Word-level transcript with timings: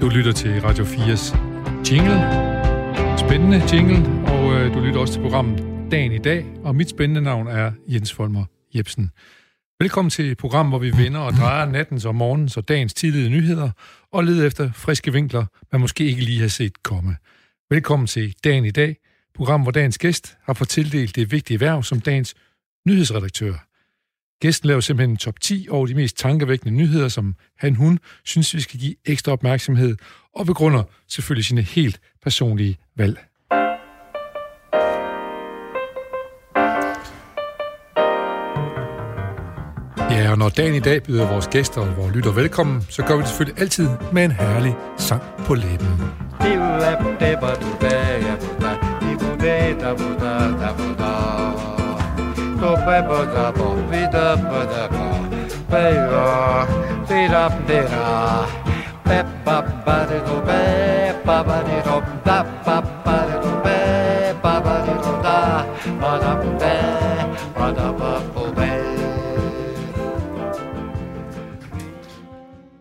Du 0.00 0.08
lytter 0.08 0.32
til 0.32 0.60
Radio 0.60 0.84
4's 0.84 1.36
jingle. 1.90 2.18
Spændende 3.18 3.62
jingle, 3.72 4.28
og 4.32 4.54
øh, 4.54 4.74
du 4.74 4.80
lytter 4.80 5.00
også 5.00 5.12
til 5.12 5.20
programmet 5.20 5.64
Dagen 5.90 6.12
i 6.12 6.18
dag, 6.18 6.46
og 6.64 6.76
mit 6.76 6.90
spændende 6.90 7.20
navn 7.20 7.46
er 7.46 7.72
Jens 7.88 8.12
Folmer 8.12 8.44
Jebsen. 8.74 9.10
Velkommen 9.80 10.10
til 10.10 10.30
et 10.30 10.38
program, 10.38 10.68
hvor 10.68 10.78
vi 10.78 10.92
vender 10.96 11.20
og 11.20 11.32
drejer 11.32 11.66
nattens 11.66 12.04
og 12.04 12.14
morgens 12.14 12.56
og 12.56 12.68
dagens 12.68 12.94
tidlige 12.94 13.28
nyheder, 13.28 13.70
og 14.12 14.24
leder 14.24 14.46
efter 14.46 14.72
friske 14.72 15.12
vinkler, 15.12 15.46
man 15.72 15.80
måske 15.80 16.04
ikke 16.04 16.24
lige 16.24 16.40
har 16.40 16.48
set 16.48 16.82
komme. 16.82 17.16
Velkommen 17.70 18.06
til 18.06 18.34
Dagen 18.44 18.64
i 18.64 18.70
dag, 18.70 18.96
program, 19.34 19.62
hvor 19.62 19.70
dagens 19.70 19.98
gæst 19.98 20.36
har 20.42 20.52
fået 20.52 20.68
tildelt 20.68 21.16
det 21.16 21.32
vigtige 21.32 21.60
værv 21.60 21.82
som 21.82 22.00
dagens 22.00 22.34
nyhedsredaktør. 22.86 23.69
Gæsten 24.40 24.66
laver 24.66 24.80
simpelthen 24.80 25.10
en 25.10 25.16
top 25.16 25.40
10 25.40 25.66
over 25.70 25.86
de 25.86 25.94
mest 25.94 26.16
tankevækkende 26.16 26.74
nyheder, 26.74 27.08
som 27.08 27.34
han, 27.58 27.74
hun 27.74 27.98
synes, 28.24 28.54
vi 28.54 28.60
skal 28.60 28.80
give 28.80 28.94
ekstra 29.04 29.32
opmærksomhed, 29.32 29.96
og 30.34 30.46
begrunder 30.46 30.82
selvfølgelig 31.08 31.44
sine 31.44 31.62
helt 31.62 32.00
personlige 32.22 32.76
valg. 32.96 33.18
Ja, 40.10 40.30
og 40.30 40.38
når 40.38 40.48
dagen 40.48 40.74
i 40.74 40.80
dag 40.80 41.02
byder 41.02 41.32
vores 41.32 41.48
gæster 41.48 41.80
og 41.80 41.96
vores 41.96 42.14
lytter 42.14 42.32
velkommen, 42.32 42.82
så 42.88 43.02
gør 43.02 43.16
vi 43.16 43.20
det 43.20 43.28
selvfølgelig 43.28 43.60
altid 43.60 43.88
med 44.12 44.24
en 44.24 44.32
herlig 44.32 44.74
sang 44.98 45.22
på 45.46 45.54
læben. 45.54 45.88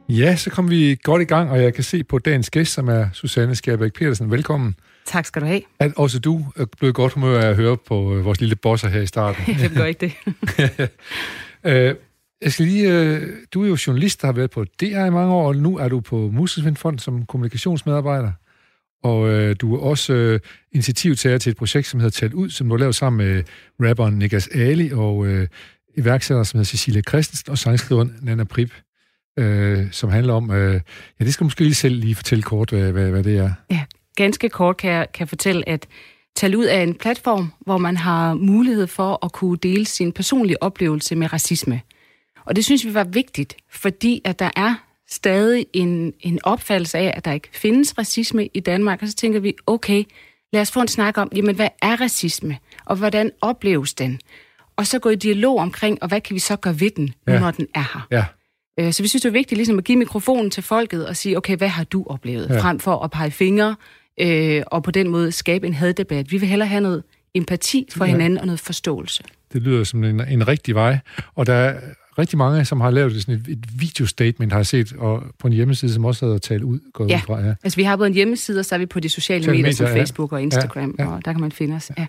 Ja, 0.09 0.35
så 0.35 0.49
kom 0.49 0.69
vi 0.69 0.97
godt 1.03 1.21
i 1.21 1.25
gang, 1.25 1.51
og 1.51 1.61
jeg 1.61 1.73
kan 1.73 1.83
se 1.83 2.03
på 2.03 2.19
dagens 2.19 2.49
gæst, 2.49 2.73
som 2.73 2.87
er 2.87 3.05
Susanne 3.13 3.55
Skærbæk 3.55 3.93
Petersen. 3.93 4.31
Velkommen. 4.31 4.75
Tak 5.09 5.25
skal 5.25 5.41
du 5.41 5.47
have. 5.47 5.61
At 5.79 5.91
også 5.95 6.19
du 6.19 6.45
er 6.55 6.65
blevet 6.65 6.95
godt 6.95 7.13
humør 7.13 7.39
af 7.39 7.47
at 7.47 7.55
høre 7.55 7.77
på 7.77 8.15
øh, 8.15 8.25
vores 8.25 8.41
lille 8.41 8.55
bosser 8.55 8.87
her 8.87 9.01
i 9.01 9.07
starten. 9.07 9.55
Hvem 9.59 9.71
gør 9.75 9.85
ikke 9.85 9.99
det? 10.05 10.89
Øh, 11.63 11.95
jeg 12.41 12.51
skal 12.51 12.65
lige, 12.65 12.91
øh, 12.91 13.27
du 13.53 13.63
er 13.63 13.67
jo 13.67 13.77
journalist, 13.87 14.21
der 14.21 14.27
har 14.27 14.33
været 14.33 14.51
på 14.51 14.63
DR 14.63 15.05
i 15.05 15.09
mange 15.09 15.33
år, 15.33 15.47
og 15.47 15.55
nu 15.55 15.77
er 15.77 15.89
du 15.89 15.99
på 15.99 16.29
Muskelsvindfond 16.33 16.99
som 16.99 17.25
kommunikationsmedarbejder. 17.25 18.31
Og 19.03 19.29
øh, 19.29 19.55
du 19.61 19.75
er 19.75 19.79
også 19.79 20.13
øh, 20.13 20.39
initiativtager 20.71 21.37
til 21.37 21.49
et 21.49 21.57
projekt, 21.57 21.87
som 21.87 21.99
hedder 21.99 22.11
Talt 22.11 22.33
Ud, 22.33 22.49
som 22.49 22.67
du 22.67 22.75
har 22.75 22.79
lavet 22.79 22.95
sammen 22.95 23.27
med 23.27 23.43
rapperen 23.79 24.19
Nikas 24.19 24.47
Ali 24.47 24.91
og 24.93 25.27
øh, 25.27 25.47
iværksætter, 25.97 26.43
som 26.43 26.57
hedder 26.57 26.69
Cecilia 26.69 27.01
Christensen, 27.01 27.51
og 27.51 27.57
sangskriveren 27.57 28.15
Nana 28.21 28.43
Prip, 28.43 28.71
øh, 29.39 29.87
som 29.91 30.09
handler 30.09 30.33
om... 30.33 30.51
Øh, 30.51 30.81
ja, 31.19 31.25
det 31.25 31.33
skal 31.33 31.43
du 31.43 31.45
måske 31.45 31.63
lige 31.63 31.75
selv 31.75 31.95
lige 31.95 32.15
fortælle 32.15 32.43
kort, 32.43 32.69
hvad, 32.69 32.91
hvad, 32.91 33.09
hvad 33.09 33.23
det 33.23 33.37
er. 33.37 33.51
Ja, 33.71 33.83
ganske 34.23 34.49
kort 34.49 34.77
kan 34.77 34.91
jeg 34.91 35.07
kan 35.13 35.27
fortælle, 35.27 35.69
at 35.69 35.87
Tal 36.35 36.55
ud 36.55 36.65
af 36.65 36.83
en 36.83 36.93
platform, 36.95 37.51
hvor 37.59 37.77
man 37.77 37.97
har 37.97 38.33
mulighed 38.33 38.87
for 38.87 39.25
at 39.25 39.31
kunne 39.31 39.57
dele 39.57 39.85
sin 39.85 40.11
personlige 40.11 40.63
oplevelse 40.63 41.15
med 41.15 41.33
racisme. 41.33 41.81
Og 42.45 42.55
det 42.55 42.65
synes 42.65 42.85
vi 42.85 42.93
var 42.93 43.03
vigtigt, 43.03 43.57
fordi 43.71 44.21
at 44.25 44.39
der 44.39 44.49
er 44.55 44.75
stadig 45.09 45.65
en, 45.73 46.13
en 46.19 46.39
opfattelse 46.43 46.97
af, 46.97 47.13
at 47.17 47.25
der 47.25 47.31
ikke 47.31 47.49
findes 47.53 47.97
racisme 47.97 48.47
i 48.53 48.59
Danmark, 48.59 49.01
og 49.01 49.07
så 49.07 49.15
tænker 49.15 49.39
vi, 49.39 49.53
okay, 49.67 50.03
lad 50.53 50.61
os 50.61 50.71
få 50.71 50.81
en 50.81 50.87
snak 50.87 51.17
om, 51.17 51.31
jamen 51.35 51.55
hvad 51.55 51.67
er 51.81 52.01
racisme, 52.01 52.57
og 52.85 52.95
hvordan 52.95 53.31
opleves 53.41 53.93
den? 53.93 54.19
Og 54.75 54.87
så 54.87 54.99
gå 54.99 55.09
i 55.09 55.15
dialog 55.15 55.57
omkring, 55.59 55.97
og 56.03 56.07
hvad 56.07 56.21
kan 56.21 56.33
vi 56.33 56.39
så 56.39 56.55
gøre 56.55 56.79
ved 56.79 56.89
den, 56.89 57.13
Ja. 57.27 57.39
når 57.39 57.51
den 57.51 57.67
er 57.75 57.79
her? 57.93 58.07
Ja, 58.11 58.25
Øh, 58.79 58.93
Så 58.93 59.03
vi 59.03 59.07
synes, 59.07 59.21
det 59.21 59.29
er 59.29 59.33
vigtigt 59.33 59.57
ligesom 59.57 59.77
at 59.77 59.83
give 59.83 59.97
mikrofonen 59.97 60.51
til 60.51 60.63
folket 60.63 61.07
og 61.07 61.15
sige, 61.15 61.37
okay, 61.37 61.57
hvad 61.57 61.67
har 61.67 61.83
du 61.83 62.03
oplevet? 62.09 62.49
Ja. 62.49 62.61
Frem 62.61 62.79
for 62.79 63.03
at 63.03 63.11
pege 63.11 63.31
fingre 63.31 63.75
øh, 64.19 64.63
og 64.67 64.83
på 64.83 64.91
den 64.91 65.09
måde 65.09 65.31
skabe 65.31 65.67
en 65.67 65.73
haddebat. 65.73 66.31
Vi 66.31 66.37
vil 66.37 66.49
hellere 66.49 66.67
have 66.69 66.81
noget 66.81 67.03
empati 67.33 67.87
for 67.93 68.05
Ja. 68.05 68.09
ja. 68.09 68.15
hinanden 68.17 68.39
og 68.39 68.45
noget 68.45 68.59
forståelse. 68.59 69.23
det 69.53 69.61
lyder 69.61 69.83
som 69.83 70.03
en, 70.03 70.19
en 70.27 70.47
rigtig 70.47 70.75
vej. 70.75 70.97
Og 71.35 71.45
der 71.45 71.53
er 71.53 71.79
rigtig 72.17 72.37
mange, 72.37 72.65
som 72.65 72.81
har 72.81 72.91
lavet 72.91 73.21
sådan 73.21 73.35
et, 73.35 73.47
et 73.47 73.65
videostatement, 73.81 74.51
har 74.51 74.59
jeg 74.59 74.65
set, 74.65 74.93
og 74.97 75.23
på 75.39 75.47
en 75.47 75.53
hjemmeside, 75.53 75.93
som 75.93 76.05
også 76.05 76.25
hedder 76.25 76.37
talt 76.39 76.63
ud, 76.63 76.79
går 76.93 77.07
Ja. 77.09 77.15
ud 77.15 77.21
fra. 77.21 77.39
Ja. 77.41 77.53
Altså, 77.63 77.75
vi 77.75 77.83
har 77.83 77.95
både 77.95 78.07
en 78.07 78.13
hjemmeside, 78.13 78.59
og 78.59 78.65
så 78.65 78.75
er 78.75 78.79
vi 78.79 78.85
på 78.85 78.99
de 78.99 79.09
sociale 79.09 79.43
Sociale 79.43 79.57
medier, 79.61 79.73
som 79.73 79.83
medier, 79.83 79.95
ja. 79.95 80.01
Facebook 80.01 80.31
og 80.31 80.41
Instagram, 80.41 80.95
Ja, 80.99 81.03
ja, 81.03 81.09
ja. 81.09 81.09
ja. 81.11 81.15
og 81.17 81.25
der 81.25 81.31
kan 81.33 81.41
man 81.41 81.51
finde 81.51 81.75
os. 81.75 81.91
Ja. 81.97 82.05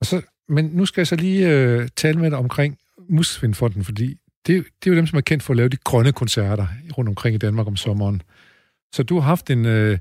Og 0.00 0.06
så, 0.06 0.22
men 0.48 0.64
nu 0.72 0.86
skal 0.86 1.00
jeg 1.00 1.06
så 1.06 1.16
lige 1.16 1.48
øh, 1.50 1.88
tale 1.96 2.18
med 2.18 2.30
dig 2.30 2.38
omkring 2.38 2.78
Muskelsvindfonden, 3.08 3.84
fordi 3.84 4.14
det, 4.46 4.52
er 4.52 4.56
jo- 4.56 4.64
det 4.84 4.90
er 4.90 4.94
jo 4.94 4.96
dem, 4.96 5.06
som 5.06 5.16
er 5.16 5.20
kendt 5.20 5.42
for 5.42 5.52
at 5.52 5.56
lave 5.56 5.68
de 5.68 5.76
grønne 5.76 6.12
koncerter 6.12 6.66
rundt 6.98 7.08
omkring 7.08 7.34
i 7.34 7.38
Danmark 7.38 7.66
om 7.66 7.76
sommeren. 7.76 8.22
Så 8.94 9.02
du 9.02 9.14
har 9.14 9.20
haft 9.28 9.50
en... 9.50 9.66
Øh, 9.66 9.98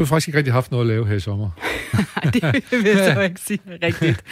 du 0.00 0.04
har 0.04 0.08
faktisk 0.08 0.28
ikke 0.28 0.38
rigtig 0.38 0.52
haft 0.52 0.70
noget 0.70 0.84
at 0.84 0.86
lave 0.86 1.06
her 1.06 1.14
i 1.14 1.20
sommer. 1.20 1.50
det 2.34 2.64
vil 2.70 2.84
jeg 2.84 3.14
så 3.14 3.20
ikke 3.28 3.40
sige 3.40 3.58
rigtigt. 3.82 4.24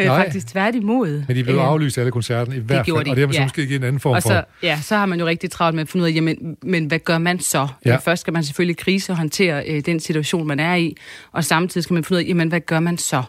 Øh, 0.00 0.06
Nej. 0.06 0.24
Faktisk 0.24 0.46
tværtimod. 0.46 1.24
Men 1.28 1.36
de 1.36 1.44
blev 1.44 1.56
Øh, 1.56 1.68
aflyst 1.68 1.98
alle 1.98 2.10
koncerterne 2.10 2.56
i 2.56 2.60
hvert 2.60 2.76
fald, 2.76 2.84
gjorde 2.84 3.04
de, 3.04 3.10
og 3.10 3.16
det 3.16 3.22
har 3.22 3.26
man 3.26 3.34
ja. 3.34 3.42
måske 3.42 3.66
givet 3.66 3.78
en 3.78 3.84
anden 3.84 4.00
form 4.00 4.14
Og 4.16 4.22
for... 4.22 4.28
så, 4.28 4.44
ja, 4.62 4.78
så 4.82 4.96
har 4.96 5.06
man 5.06 5.20
jo 5.20 5.26
rigtig 5.26 5.50
travlt 5.50 5.74
med 5.74 5.82
at 5.82 5.88
finde 5.88 6.04
ud 6.04 6.08
af, 6.08 6.14
jamen, 6.14 6.56
men 6.62 6.86
hvad 6.86 6.98
gør 6.98 7.18
man 7.18 7.40
så? 7.40 7.68
Ja. 7.84 7.96
Først 7.96 8.20
skal 8.20 8.32
man 8.32 8.44
selvfølgelig 8.44 8.76
krise 8.76 9.12
og 9.12 9.16
håndtere 9.16 9.64
øh, 9.68 9.86
den 9.86 10.00
situation, 10.00 10.46
man 10.46 10.60
er 10.60 10.74
i, 10.74 10.96
og 11.32 11.44
samtidig 11.44 11.84
skal 11.84 11.94
man 11.94 12.04
finde 12.04 12.18
ud 12.18 12.24
af, 12.24 12.28
jamen, 12.28 12.48
hvad 12.48 12.60
gør 12.60 12.80
man 12.80 12.98
så? 12.98 13.22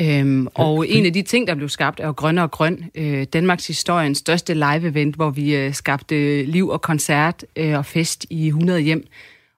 Øhm, 0.00 0.48
og 0.54 0.88
en 0.88 1.06
af 1.06 1.12
de 1.12 1.22
ting, 1.22 1.48
der 1.48 1.54
blev 1.54 1.68
skabt, 1.68 2.00
er 2.00 2.12
Grønne 2.12 2.42
og 2.42 2.50
Grøn, 2.50 2.84
øh, 2.94 3.26
Danmarks 3.32 3.66
historiens 3.66 4.18
største 4.18 4.54
live-event, 4.54 5.16
hvor 5.16 5.30
vi 5.30 5.56
øh, 5.56 5.74
skabte 5.74 6.44
liv 6.44 6.68
og 6.68 6.82
koncert 6.82 7.44
øh, 7.56 7.78
og 7.78 7.86
fest 7.86 8.26
i 8.30 8.46
100 8.46 8.80
hjem 8.80 9.06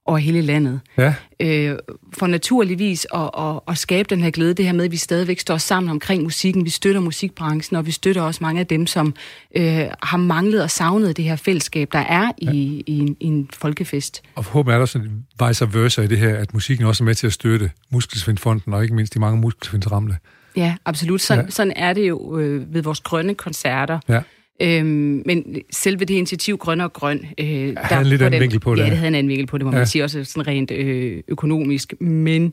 over 0.06 0.18
hele 0.18 0.40
landet 0.40 0.80
Ja, 0.98 1.14
øh, 1.40 1.78
for 2.18 2.26
naturligvis 2.26 3.06
at, 3.14 3.30
at, 3.38 3.60
at 3.68 3.78
skabe 3.78 4.14
den 4.14 4.22
her 4.22 4.30
glæde, 4.30 4.54
det 4.54 4.64
her 4.64 4.72
med, 4.72 4.84
at 4.84 4.90
vi 4.90 4.96
stadigvæk 4.96 5.40
står 5.40 5.56
sammen 5.56 5.90
omkring 5.90 6.22
musikken, 6.22 6.64
vi 6.64 6.70
støtter 6.70 7.00
musikbranchen, 7.00 7.76
og 7.76 7.86
vi 7.86 7.90
støtter 7.90 8.22
også 8.22 8.38
mange 8.42 8.60
af 8.60 8.66
dem, 8.66 8.86
som 8.86 9.14
øh, 9.56 9.84
har 10.02 10.16
manglet 10.16 10.62
og 10.62 10.70
savnet 10.70 11.16
det 11.16 11.24
her 11.24 11.36
fællesskab, 11.36 11.88
der 11.92 11.98
er 11.98 12.32
i, 12.38 12.44
ja. 12.44 12.52
i, 12.92 12.98
en, 12.98 13.16
i 13.20 13.26
en 13.26 13.48
folkefest. 13.52 14.22
og 14.34 14.44
forhåbentlig 14.44 14.74
er 14.74 14.78
der 14.78 14.86
sådan 14.86 15.24
vice 15.48 15.74
versa 15.74 16.02
i 16.02 16.06
det 16.06 16.18
her, 16.18 16.36
at 16.36 16.54
musikken 16.54 16.86
også 16.86 17.04
er 17.04 17.06
med 17.06 17.14
til 17.14 17.26
at 17.26 17.32
støtte 17.32 17.70
Muskelsvindfonden, 17.90 18.74
og 18.74 18.82
ikke 18.82 18.94
mindst 18.94 19.14
de 19.14 19.18
mange 19.18 19.40
muskelsvindsramte. 19.40 20.16
Ja, 20.56 20.74
absolut. 20.84 21.20
Sådan, 21.20 21.44
ja. 21.44 21.50
sådan 21.50 21.72
er 21.76 21.92
det 21.92 22.08
jo 22.08 22.38
øh, 22.38 22.74
ved 22.74 22.82
vores 22.82 23.00
grønne 23.00 23.34
koncerter. 23.34 23.98
Ja. 24.08 24.20
Øhm, 24.62 25.22
men 25.26 25.56
selve 25.70 26.04
det 26.04 26.14
initiativ 26.14 26.56
Grøn 26.56 26.80
og 26.80 26.92
Grøn... 26.92 27.26
Øh, 27.38 27.46
der 27.46 27.80
havde 27.82 28.08
lidt 28.08 28.20
på 28.20 28.24
anden 28.26 28.40
vinkel 28.40 28.60
på 28.60 28.74
det. 28.74 28.82
Ja, 28.82 28.90
det 28.90 28.96
havde 28.96 29.08
en 29.08 29.14
anden 29.14 29.28
vinkel 29.28 29.46
på 29.46 29.58
det, 29.58 29.64
må 29.64 29.70
Ja. 29.70 29.76
ja. 29.76 29.80
man 29.80 29.86
sige, 29.86 30.04
også 30.04 30.24
sådan 30.24 30.46
rent 30.46 30.70
øh, 30.70 31.22
økonomisk. 31.28 31.94
Men 32.00 32.52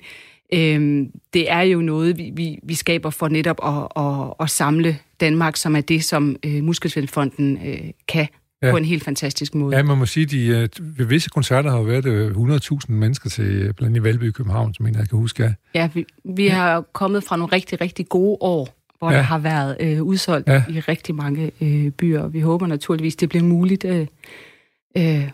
øh, 0.54 1.06
det 1.34 1.52
er 1.52 1.62
jo 1.62 1.82
noget, 1.82 2.18
vi, 2.18 2.32
vi, 2.36 2.60
vi 2.64 2.74
skaber 2.76 3.10
for 3.10 3.28
netop 3.28 3.60
at, 3.66 4.04
at, 4.04 4.34
at 4.40 4.50
samle 4.50 4.98
Danmark, 5.20 5.58
som 5.58 5.76
er 5.76 5.82
det, 5.82 6.04
som 6.04 6.36
øh, 6.46 6.64
Muskelsvindfonden 6.64 7.60
øh, 7.66 7.80
kan 8.08 8.28
Ja. 8.62 8.68
ja. 8.68 8.74
på 8.74 8.78
en 8.78 8.86
helt 8.86 9.04
fantastisk 9.04 9.56
måde. 9.56 9.78
Ja, 9.78 9.84
man 9.84 9.98
må 9.98 10.06
sige, 10.06 10.26
de, 10.26 10.48
øh, 10.48 10.70
ved 10.98 11.06
visse 11.06 11.30
koncerter 11.30 11.70
har 11.70 11.78
jo 11.78 11.84
været 11.84 12.06
øh, 12.06 12.32
100.000 12.32 12.92
mennesker 12.92 13.30
til, 13.30 13.44
øh, 13.46 13.60
blandt 13.60 13.82
andet 13.82 14.00
i 14.00 14.04
Valby 14.04 14.24
i 14.28 14.32
København, 14.32 14.74
som 14.74 14.88
jeg 14.88 14.96
kan 14.96 15.08
huske. 15.12 15.44
Ja. 15.44 15.54
Ja, 15.76 15.90
vi, 15.94 16.06
vi 16.36 16.48
har 16.48 16.82
kommet 16.94 17.24
fra 17.24 17.38
nogle 17.38 17.54
rigtig, 17.54 17.82
rigtig 17.82 18.10
gode 18.10 18.38
år, 18.42 18.79
hvor 19.00 19.12
Ja. 19.12 19.18
der 19.18 19.24
har 19.24 19.38
været 19.40 19.78
øh, 19.80 20.04
udsolgt 20.04 20.48
Ja. 20.48 20.64
i 20.70 20.80
rigtig 20.80 21.16
mange 21.16 21.52
øh, 21.62 21.90
byer. 21.92 22.28
Vi 22.28 22.40
håber 22.40 22.68
naturligvis, 22.68 23.16
det 23.16 23.30
bliver 23.30 23.44
muligt 23.44 23.86
øh, 23.86 24.08
øh, 24.98 25.30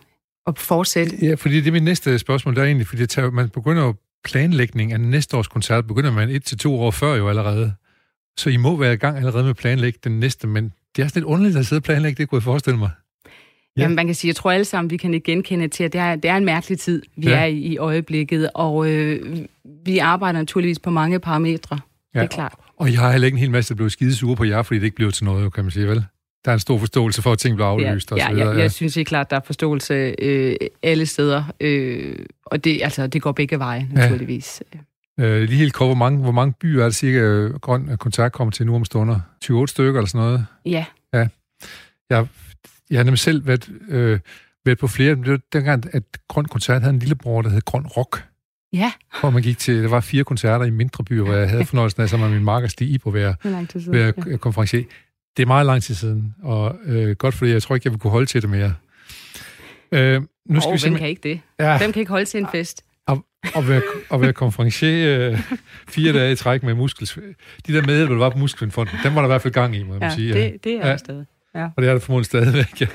at 0.47 0.59
fortsætte. 0.59 1.15
ja, 1.21 1.33
fordi 1.33 1.55
det 1.61 1.67
er 1.67 1.71
mit 1.71 1.83
næste 1.83 2.19
spørgsmål, 2.19 2.55
der 2.55 2.61
er 2.61 2.65
egentlig, 2.65 2.87
fordi 2.87 3.01
det 3.01 3.09
tager, 3.09 3.31
man 3.31 3.49
begynder 3.49 3.83
jo 3.85 3.95
planlægning 4.23 4.93
af 4.93 4.99
næste 4.99 5.37
års 5.37 5.47
koncert, 5.47 5.87
begynder 5.87 6.11
man 6.11 6.29
et 6.29 6.43
til 6.43 6.57
to 6.57 6.79
år 6.79 6.91
før 6.91 7.15
jo 7.15 7.29
allerede. 7.29 7.73
Så 8.37 8.49
I 8.49 8.57
må 8.57 8.75
være 8.75 8.93
i 8.93 8.97
gang 8.97 9.17
allerede 9.17 9.43
med 9.43 9.49
at 9.49 9.55
planlægge 9.57 9.99
den 10.03 10.19
næste, 10.19 10.47
men 10.47 10.71
det 10.95 11.03
er 11.03 11.07
sådan 11.07 11.19
lidt 11.19 11.25
underligt 11.25 11.57
at 11.57 11.65
sidde 11.65 11.79
og 11.79 11.83
planlægge, 11.83 12.17
det 12.21 12.29
kunne 12.29 12.37
jeg 12.37 12.43
forestille 12.43 12.79
mig. 12.79 12.89
Ja. 13.25 13.29
Ja. 13.77 13.81
Jamen, 13.81 13.95
man 13.95 14.05
kan 14.05 14.15
sige, 14.15 14.29
jeg 14.29 14.35
tror 14.35 14.51
alle 14.51 14.65
sammen, 14.65 14.91
vi 14.91 14.97
kan 14.97 15.21
genkende 15.25 15.67
til, 15.67 15.83
at 15.83 15.93
det 15.93 16.01
er, 16.01 16.15
det 16.15 16.29
er 16.29 16.35
en 16.37 16.45
mærkelig 16.45 16.79
tid, 16.79 17.01
vi 17.17 17.27
ja. 17.27 17.39
er 17.39 17.45
i 17.45 17.57
i 17.57 17.77
øjeblikket, 17.77 18.49
og 18.53 18.91
øh, 18.91 19.37
vi 19.85 19.97
arbejder 19.97 20.39
naturligvis 20.39 20.79
på 20.79 20.89
mange 20.89 21.19
parametre. 21.19 21.79
Ja. 22.15 22.19
Det 22.19 22.25
er 22.25 22.35
klart. 22.35 22.53
Og 22.77 22.91
jeg 22.91 22.99
har 22.99 23.11
heller 23.11 23.25
ikke 23.25 23.35
en 23.35 23.39
hel 23.39 23.51
masse, 23.51 23.73
der 23.73 23.75
blev 23.75 23.89
skide 23.89 24.15
sure 24.15 24.35
på 24.35 24.43
jer, 24.43 24.61
fordi 24.61 24.79
det 24.79 24.85
ikke 24.85 24.95
blev 24.95 25.11
til 25.11 25.25
noget, 25.25 25.53
kan 25.53 25.63
man 25.63 25.71
sige, 25.71 25.87
vel? 25.87 26.05
Der 26.45 26.51
er 26.51 26.53
en 26.53 26.59
stor 26.59 26.77
forståelse 26.77 27.21
for, 27.21 27.31
at 27.31 27.39
ting 27.39 27.55
bliver 27.55 27.67
aflyst 27.67 28.11
og 28.11 28.19
så 28.19 28.25
ja, 28.25 28.33
videre. 28.33 28.55
ja, 28.55 28.61
jeg 28.61 28.71
synes 28.71 28.95
helt 28.95 29.07
klart, 29.07 29.29
der 29.29 29.35
er 29.35 29.41
forståelse 29.45 30.15
øh, 30.21 30.55
alle 30.83 31.05
steder, 31.05 31.43
øh, 31.59 32.15
og 32.45 32.63
det, 32.63 32.79
altså, 32.83 33.07
det 33.07 33.21
går 33.21 33.31
begge 33.31 33.59
veje, 33.59 33.87
naturligvis. 33.91 34.63
Øh, 35.19 35.41
lige 35.41 35.57
helt 35.57 35.73
kort, 35.73 35.87
hvor 35.87 35.95
mange, 35.95 36.19
hvor 36.19 36.31
mange 36.31 36.53
byer 36.53 36.81
er 36.81 36.85
det 36.85 36.95
cirka, 36.95 37.17
øh, 37.17 37.53
Grøn 37.53 37.89
øh, 37.89 37.97
Kontakt 37.97 38.33
kommer 38.33 38.51
til 38.51 38.65
nu 38.65 38.75
om 38.75 38.85
stunder? 38.85 39.19
28 39.49 39.67
stykker 39.67 39.99
eller 39.99 40.07
sådan 40.07 40.25
noget? 40.25 40.45
Ja, 40.65 40.85
Jeg, 42.09 42.27
jeg 42.89 42.99
har 42.99 43.03
nemlig 43.03 43.19
selv 43.19 43.47
været... 43.47 43.69
Øh, 43.89 44.19
været 44.65 44.77
på 44.77 44.87
flere. 44.87 45.15
Det 45.15 45.31
var 45.31 45.39
dengang, 45.53 45.83
at 45.93 46.03
Grøn 46.27 46.45
Koncert 46.45 46.81
havde 46.81 46.93
en 46.93 46.99
lillebror, 46.99 47.41
der 47.41 47.49
hed 47.49 47.61
Grøn 47.61 47.85
Rock. 47.85 48.23
Ja. 48.73 48.91
Hvor 49.19 49.29
man 49.29 49.41
gik 49.41 49.57
til, 49.57 49.83
der 49.83 49.89
var 49.89 49.99
fire 49.99 50.23
koncerter 50.23 50.65
i 50.65 50.69
mindre 50.69 51.03
byer, 51.03 51.23
hvor 51.23 51.33
jeg 51.33 51.49
havde 51.49 51.65
fornøjelsen 51.65 52.01
af 52.01 52.09
sammen 52.09 52.29
med 52.29 52.37
min 52.37 52.45
marker 52.45 52.67
Stig 52.67 53.01
på 53.01 53.11
hver, 53.11 53.33
hver 53.89 54.11
ja. 54.31 54.37
konferencier. 54.37 54.83
Det 55.37 55.43
er 55.43 55.47
meget 55.47 55.65
lang 55.65 55.83
tid 55.83 55.95
siden, 55.95 56.35
og 56.43 56.75
øh, 56.85 57.15
godt 57.15 57.33
fordi 57.33 57.51
jeg 57.51 57.63
tror 57.63 57.75
ikke, 57.75 57.87
jeg 57.87 57.91
vil 57.91 57.99
kunne 57.99 58.11
holde 58.11 58.25
til 58.25 58.41
det 58.41 58.49
mere. 58.49 58.73
Øh, 59.91 60.21
nu 60.21 60.59
skal 60.59 60.67
oh, 60.67 60.73
vi 60.73 60.77
simpelthen... 60.77 60.97
kan 60.97 61.09
ikke 61.09 61.21
det? 61.29 61.41
Ja. 61.59 61.77
Hvem 61.77 61.91
kan 61.91 61.99
ikke 61.99 62.09
holde 62.09 62.25
til 62.25 62.39
en 62.39 62.47
fest? 62.51 62.85
at 63.55 63.67
være, 63.67 63.81
at 64.11 64.21
være 64.21 64.33
konferencier 64.33 65.29
øh, 65.31 65.39
fire 65.87 66.13
dage 66.13 66.31
i 66.31 66.35
træk 66.35 66.63
med 66.63 66.73
muskels... 66.73 67.19
De 67.67 67.73
der 67.73 67.81
medhjælp, 67.85 68.09
der 68.09 68.17
var 68.17 68.29
på 68.29 68.37
Muskelfonden, 68.37 68.97
dem 69.03 69.15
var 69.15 69.21
der 69.21 69.27
i 69.27 69.31
hvert 69.31 69.41
fald 69.41 69.53
gang 69.53 69.75
i, 69.75 69.83
må 69.83 69.93
man 69.93 70.01
ja, 70.01 70.09
sige. 70.15 70.33
Det, 70.33 70.63
det 70.63 70.73
er 70.73 70.87
ja. 70.87 70.97
stadig. 70.97 71.25
Ja. 71.55 71.65
Og 71.75 71.81
det 71.83 71.89
er 71.89 71.93
der 71.93 71.99
formodentlig 71.99 72.25
stadigvæk, 72.25 72.81
ja. 72.81 72.87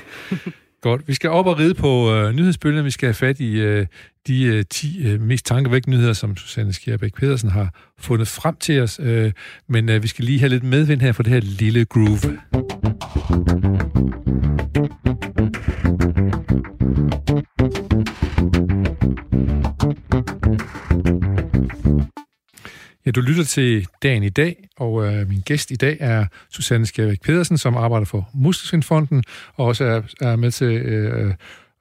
Godt. 0.81 1.07
Vi 1.07 1.13
skal 1.13 1.29
op 1.29 1.47
og 1.47 1.59
ride 1.59 1.73
på 1.73 2.13
øh, 2.13 2.33
nyhedsbølgen. 2.33 2.85
Vi 2.85 2.91
skal 2.91 3.07
have 3.07 3.13
fat 3.13 3.39
i 3.39 3.59
øh, 3.59 3.85
de 4.27 4.43
øh, 4.43 4.63
10 4.69 5.07
øh, 5.07 5.21
mest 5.21 5.45
tankevækkende 5.45 5.97
nyheder, 5.97 6.13
som 6.13 6.37
Susanne 6.37 6.73
Skjerbæk 6.73 7.13
Pedersen 7.15 7.49
har 7.49 7.73
fundet 7.99 8.27
frem 8.27 8.55
til 8.55 8.81
os. 8.81 8.99
Øh, 9.03 9.31
men 9.69 9.89
øh, 9.89 10.03
vi 10.03 10.07
skal 10.07 10.25
lige 10.25 10.39
have 10.39 10.49
lidt 10.49 10.63
medvind 10.63 11.01
her 11.01 11.11
for 11.11 11.23
det 11.23 11.33
her 11.33 11.39
lille 11.39 11.85
groove. 11.85 12.37
Ja, 23.11 23.13
du 23.13 23.21
lytter 23.21 23.43
til 23.43 23.87
dagen 24.03 24.23
i 24.23 24.29
dag, 24.29 24.67
og 24.77 25.05
øh, 25.05 25.29
min 25.29 25.41
gæst 25.41 25.71
i 25.71 25.75
dag 25.75 25.97
er 25.99 26.25
Susanne 26.49 26.85
Skjærbæk 26.85 27.21
Pedersen, 27.21 27.57
som 27.57 27.77
arbejder 27.77 28.05
for 28.05 28.29
Muskelsvindfonden, 28.33 29.23
og 29.55 29.65
også 29.65 29.83
er, 29.83 30.01
er 30.21 30.35
med 30.35 30.51
til, 30.51 30.67
øh, 30.67 31.33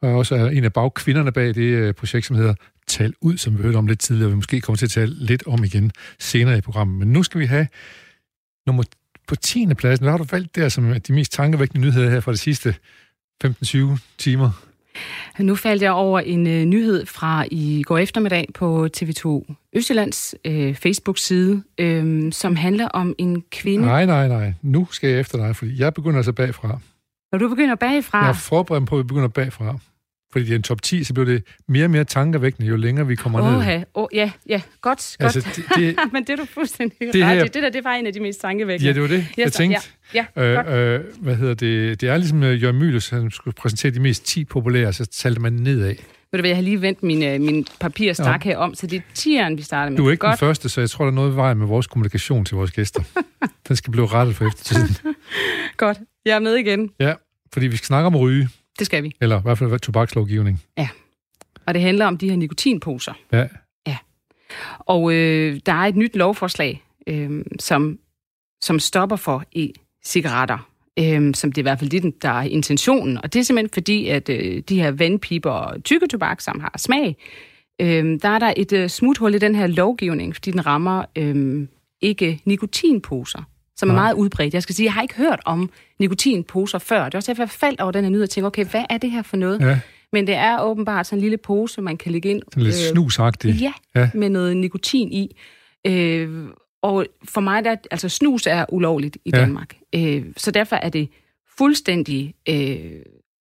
og 0.03 0.11
også 0.11 0.35
er 0.35 0.49
en 0.49 0.65
af 0.65 0.73
bagkvinderne 0.73 1.33
bag 1.33 1.47
det 1.47 1.61
øh, 1.61 1.95
projekt, 1.95 2.27
som 2.27 2.37
hedder 2.37 2.55
Tal 2.87 3.15
Ud, 3.21 3.37
som 3.37 3.59
vi 3.59 3.63
hørte 3.63 3.77
om 3.77 3.87
lidt 3.87 4.01
tidligere, 4.01 4.27
og 4.27 4.31
vi 4.31 4.37
måske 4.37 4.61
kommer 4.61 4.77
til 4.77 4.87
at 4.87 4.91
tale 4.91 5.15
lidt 5.15 5.47
om 5.47 5.65
igen 5.65 5.93
senere 6.19 6.59
i 6.59 6.61
programmet. 6.61 6.99
Men 6.99 7.13
nu 7.13 7.23
skal 7.23 7.41
vi 7.41 7.47
have 7.47 7.67
nummer 8.67 8.83
på 9.27 9.37
10. 9.37 9.75
pladsen. 9.75 10.05
Hvad 10.05 10.13
har 10.13 10.19
du 10.19 10.27
valgt 10.31 10.57
der 10.57 10.69
som 10.69 11.01
de 11.01 11.13
mest 11.13 11.33
tankevækkende 11.33 11.87
nyheder 11.87 12.11
her 12.11 12.21
fra 12.21 12.33
de 12.33 12.37
sidste 12.37 12.75
15-20 13.45 13.79
timer? 14.19 14.70
Nu 15.39 15.57
faldt 15.57 15.83
jeg 15.83 15.93
over 15.93 16.21
en 16.21 16.47
øh, 16.47 16.65
nyhed 16.65 17.07
fra 17.07 17.45
i 17.51 17.83
går 17.83 17.99
eftermiddag 17.99 18.47
på 18.55 18.89
TV2 18.97 19.55
Østjyllands 19.77 20.35
øh, 20.45 20.75
Facebook-side, 20.75 21.63
øh, 21.79 22.33
som 22.33 22.57
handler 22.57 22.89
om 22.89 23.15
en 23.19 23.43
kvinde... 23.51 23.87
Nej, 23.87 24.07
nej, 24.07 24.29
nej. 24.29 24.53
Nu 24.63 24.89
skal 24.91 25.11
jeg 25.11 25.21
efter 25.21 25.39
dig, 25.39 25.57
fordi 25.57 25.81
jeg 25.81 25.95
begynder 25.95 26.17
altså 26.17 26.33
bagfra. 26.33 26.79
Når 27.33 27.39
du 27.39 27.49
begynder 27.49 27.75
bagfra? 27.75 28.19
Jeg 28.19 28.29
er 28.29 28.33
forberedt 28.33 28.87
på, 28.87 28.99
at 28.99 28.99
vi 28.99 29.07
begynder 29.07 29.29
bagfra. 29.29 29.79
Fordi 30.33 30.45
det 30.45 30.53
er 30.53 30.57
en 30.57 30.63
top 30.63 30.83
10, 30.83 31.05
så 31.05 31.15
bliver 31.15 31.27
det 31.27 31.43
mere 31.69 31.85
og 31.85 31.91
mere 31.91 32.05
tankevækkende, 32.05 32.69
jo 32.69 32.77
længere 32.77 33.07
vi 33.07 33.15
kommer 33.15 33.43
oh, 33.43 33.67
ned. 33.67 33.83
Oh, 33.95 34.09
ja, 34.13 34.31
ja, 34.49 34.63
godt, 34.81 35.17
godt. 35.21 35.37
Altså, 35.37 35.41
det, 35.57 35.65
det, 35.77 35.97
Men 36.13 36.23
det 36.23 36.31
er 36.31 36.37
du 36.37 36.45
fuldstændig 36.45 37.13
det, 37.13 37.27
her, 37.27 37.45
det, 37.45 37.55
det 37.55 37.63
der, 37.63 37.71
det 37.71 37.85
var 37.85 37.93
en 37.93 38.07
af 38.07 38.13
de 38.13 38.21
mest 38.21 38.41
tankevækkende. 38.41 38.89
Ja, 38.89 38.95
det 38.95 39.03
var 39.03 39.09
det, 39.09 39.27
yes, 39.31 39.39
jeg 39.39 39.53
tænkte. 39.53 39.81
Ja, 40.15 40.27
ja, 40.37 40.77
øh, 40.77 40.95
øh, 40.95 41.05
hvad 41.21 41.37
hedder 41.37 41.55
det? 41.55 42.01
Det 42.01 42.09
er 42.09 42.17
ligesom 42.17 42.43
uh, 42.43 42.63
Jørgen 42.63 42.79
Mylius, 42.79 43.09
han 43.09 43.31
skulle 43.31 43.55
præsentere 43.55 43.93
de 43.93 44.01
mest 44.01 44.27
10 44.27 44.45
populære, 44.45 44.93
så 44.93 45.07
talte 45.07 45.41
man 45.41 45.53
nedad. 45.53 45.95
Ved 46.33 46.39
du 46.39 46.41
hvad, 46.41 46.51
jeg 46.51 46.57
har 46.57 46.63
lige 46.63 46.83
vendt 46.83 47.03
min, 47.03 47.35
uh, 47.35 47.47
min 47.47 47.67
papirstak 47.81 48.47
ja. 48.47 48.51
her 48.51 48.57
om, 48.57 48.75
så 48.75 48.87
det 48.87 48.97
er 48.97 49.01
tieren, 49.15 49.57
vi 49.57 49.63
starter 49.63 49.91
med. 49.91 49.99
Du 49.99 50.07
er 50.07 50.11
ikke 50.11 50.21
Godt. 50.21 50.41
den 50.41 50.47
første, 50.47 50.69
så 50.69 50.81
jeg 50.81 50.91
tror, 50.91 51.05
der 51.05 51.13
er 51.13 51.15
noget 51.15 51.33
i 51.33 51.37
vejen 51.37 51.59
med 51.59 51.67
vores 51.67 51.87
kommunikation 51.87 52.45
til 52.45 52.57
vores 52.57 52.71
gæster. 52.71 53.03
den 53.69 53.77
skal 53.77 53.91
blive 53.91 54.07
rettet 54.07 54.37
for 54.37 54.47
eftertiden. 54.47 55.15
Godt, 55.77 55.99
jeg 56.25 56.35
er 56.35 56.41
med 56.41 56.55
igen. 56.55 56.91
Ja, 57.01 57.15
fordi 57.53 57.67
vi 57.67 57.77
skal 57.77 57.87
snakke 57.87 58.07
om 58.07 58.17
ryge. 58.17 58.49
Det 58.81 58.87
skal 58.87 59.03
vi. 59.03 59.17
Eller 59.21 59.39
i 59.39 59.43
hvert 59.43 59.59
fald 59.59 59.81
tobakslovgivning. 59.81 60.63
Ja. 60.79 60.89
Og 61.67 61.75
det 61.75 61.83
handler 61.83 62.07
om 62.07 62.19
de 62.19 62.31
her 62.31 62.37
nikotinposer. 62.37 63.13
Ja. 63.33 63.47
Ja. 63.87 63.97
Og 64.79 65.13
øh, 65.13 65.61
der 65.67 65.73
er 65.73 65.87
et 65.87 65.97
nyt 65.97 66.17
lovforslag, 66.17 66.83
øh, 67.07 67.45
som, 67.59 67.99
som 68.61 68.79
stopper 68.79 69.17
for 69.17 69.45
e-cigaretter. 69.57 70.69
Øh, 70.99 71.35
som 71.35 71.53
det 71.53 71.59
er 71.59 71.63
i 71.63 71.69
hvert 71.71 71.79
fald 71.79 71.91
det, 71.91 72.23
der 72.23 72.29
er 72.29 72.43
intentionen. 72.43 73.19
Og 73.19 73.33
det 73.33 73.39
er 73.39 73.43
simpelthen 73.43 73.71
fordi, 73.75 74.09
at 74.09 74.29
øh, 74.29 74.63
de 74.69 74.83
her 74.83 74.91
vandpiber 74.91 75.51
og 75.51 75.85
tykketobak, 75.85 76.41
som 76.41 76.61
har 76.61 76.75
smag, 76.77 77.17
øh, 77.81 78.19
der 78.23 78.29
er 78.29 78.39
der 78.39 78.53
et 78.57 78.73
øh, 78.73 78.89
smuthul 78.89 79.35
i 79.35 79.39
den 79.39 79.55
her 79.55 79.67
lovgivning, 79.67 80.35
fordi 80.35 80.51
den 80.51 80.67
rammer 80.67 81.05
øh, 81.17 81.67
ikke 82.01 82.41
nikotinposer 82.45 83.43
som 83.81 83.91
er 83.91 83.95
meget 83.95 84.15
udbredt. 84.15 84.55
Jeg 84.55 84.63
skal 84.63 84.75
sige, 84.75 84.85
jeg 84.85 84.93
har 84.93 85.03
ikke 85.03 85.15
hørt 85.15 85.41
om 85.45 85.71
nikotinposer 85.99 86.79
før. 86.79 87.05
Det 87.05 87.15
er 87.15 87.19
også 87.19 87.33
derfor, 87.33 87.43
jeg 87.43 87.51
faldt 87.51 87.81
over 87.81 87.93
den 87.93 88.05
her 88.05 88.11
nyhed 88.11 88.23
og 88.23 88.31
tænkte, 88.31 88.47
okay, 88.47 88.65
hvad 88.65 88.85
er 88.91 88.99
det 88.99 89.11
her 89.11 89.23
for 89.23 89.37
noget? 89.37 89.61
Ja. 89.61 89.81
Men 90.13 90.27
det 90.27 90.35
er 90.35 90.63
åbenbart 90.63 91.07
sådan 91.07 91.19
en 91.19 91.21
lille 91.21 91.37
pose, 91.37 91.83
man 91.83 91.97
kan 91.97 92.13
lægge 92.13 92.31
ind. 92.31 92.43
Sådan 92.53 92.63
lidt 92.63 92.75
øh, 92.75 92.93
snusagtigt. 92.93 93.61
Ja, 93.61 93.73
ja, 93.95 94.11
med 94.15 94.29
noget 94.29 94.57
nikotin 94.57 95.13
i. 95.13 95.37
Øh, 95.87 96.49
og 96.83 97.07
for 97.29 97.41
mig, 97.41 97.65
der, 97.65 97.77
altså 97.91 98.09
snus 98.09 98.47
er 98.47 98.65
ulovligt 98.69 99.17
i 99.25 99.31
ja. 99.35 99.41
Danmark. 99.41 99.77
Øh, 99.95 100.25
så 100.37 100.51
derfor 100.51 100.77
er 100.77 100.89
det 100.89 101.09
fuldstændig 101.59 102.35
øh, 102.49 102.77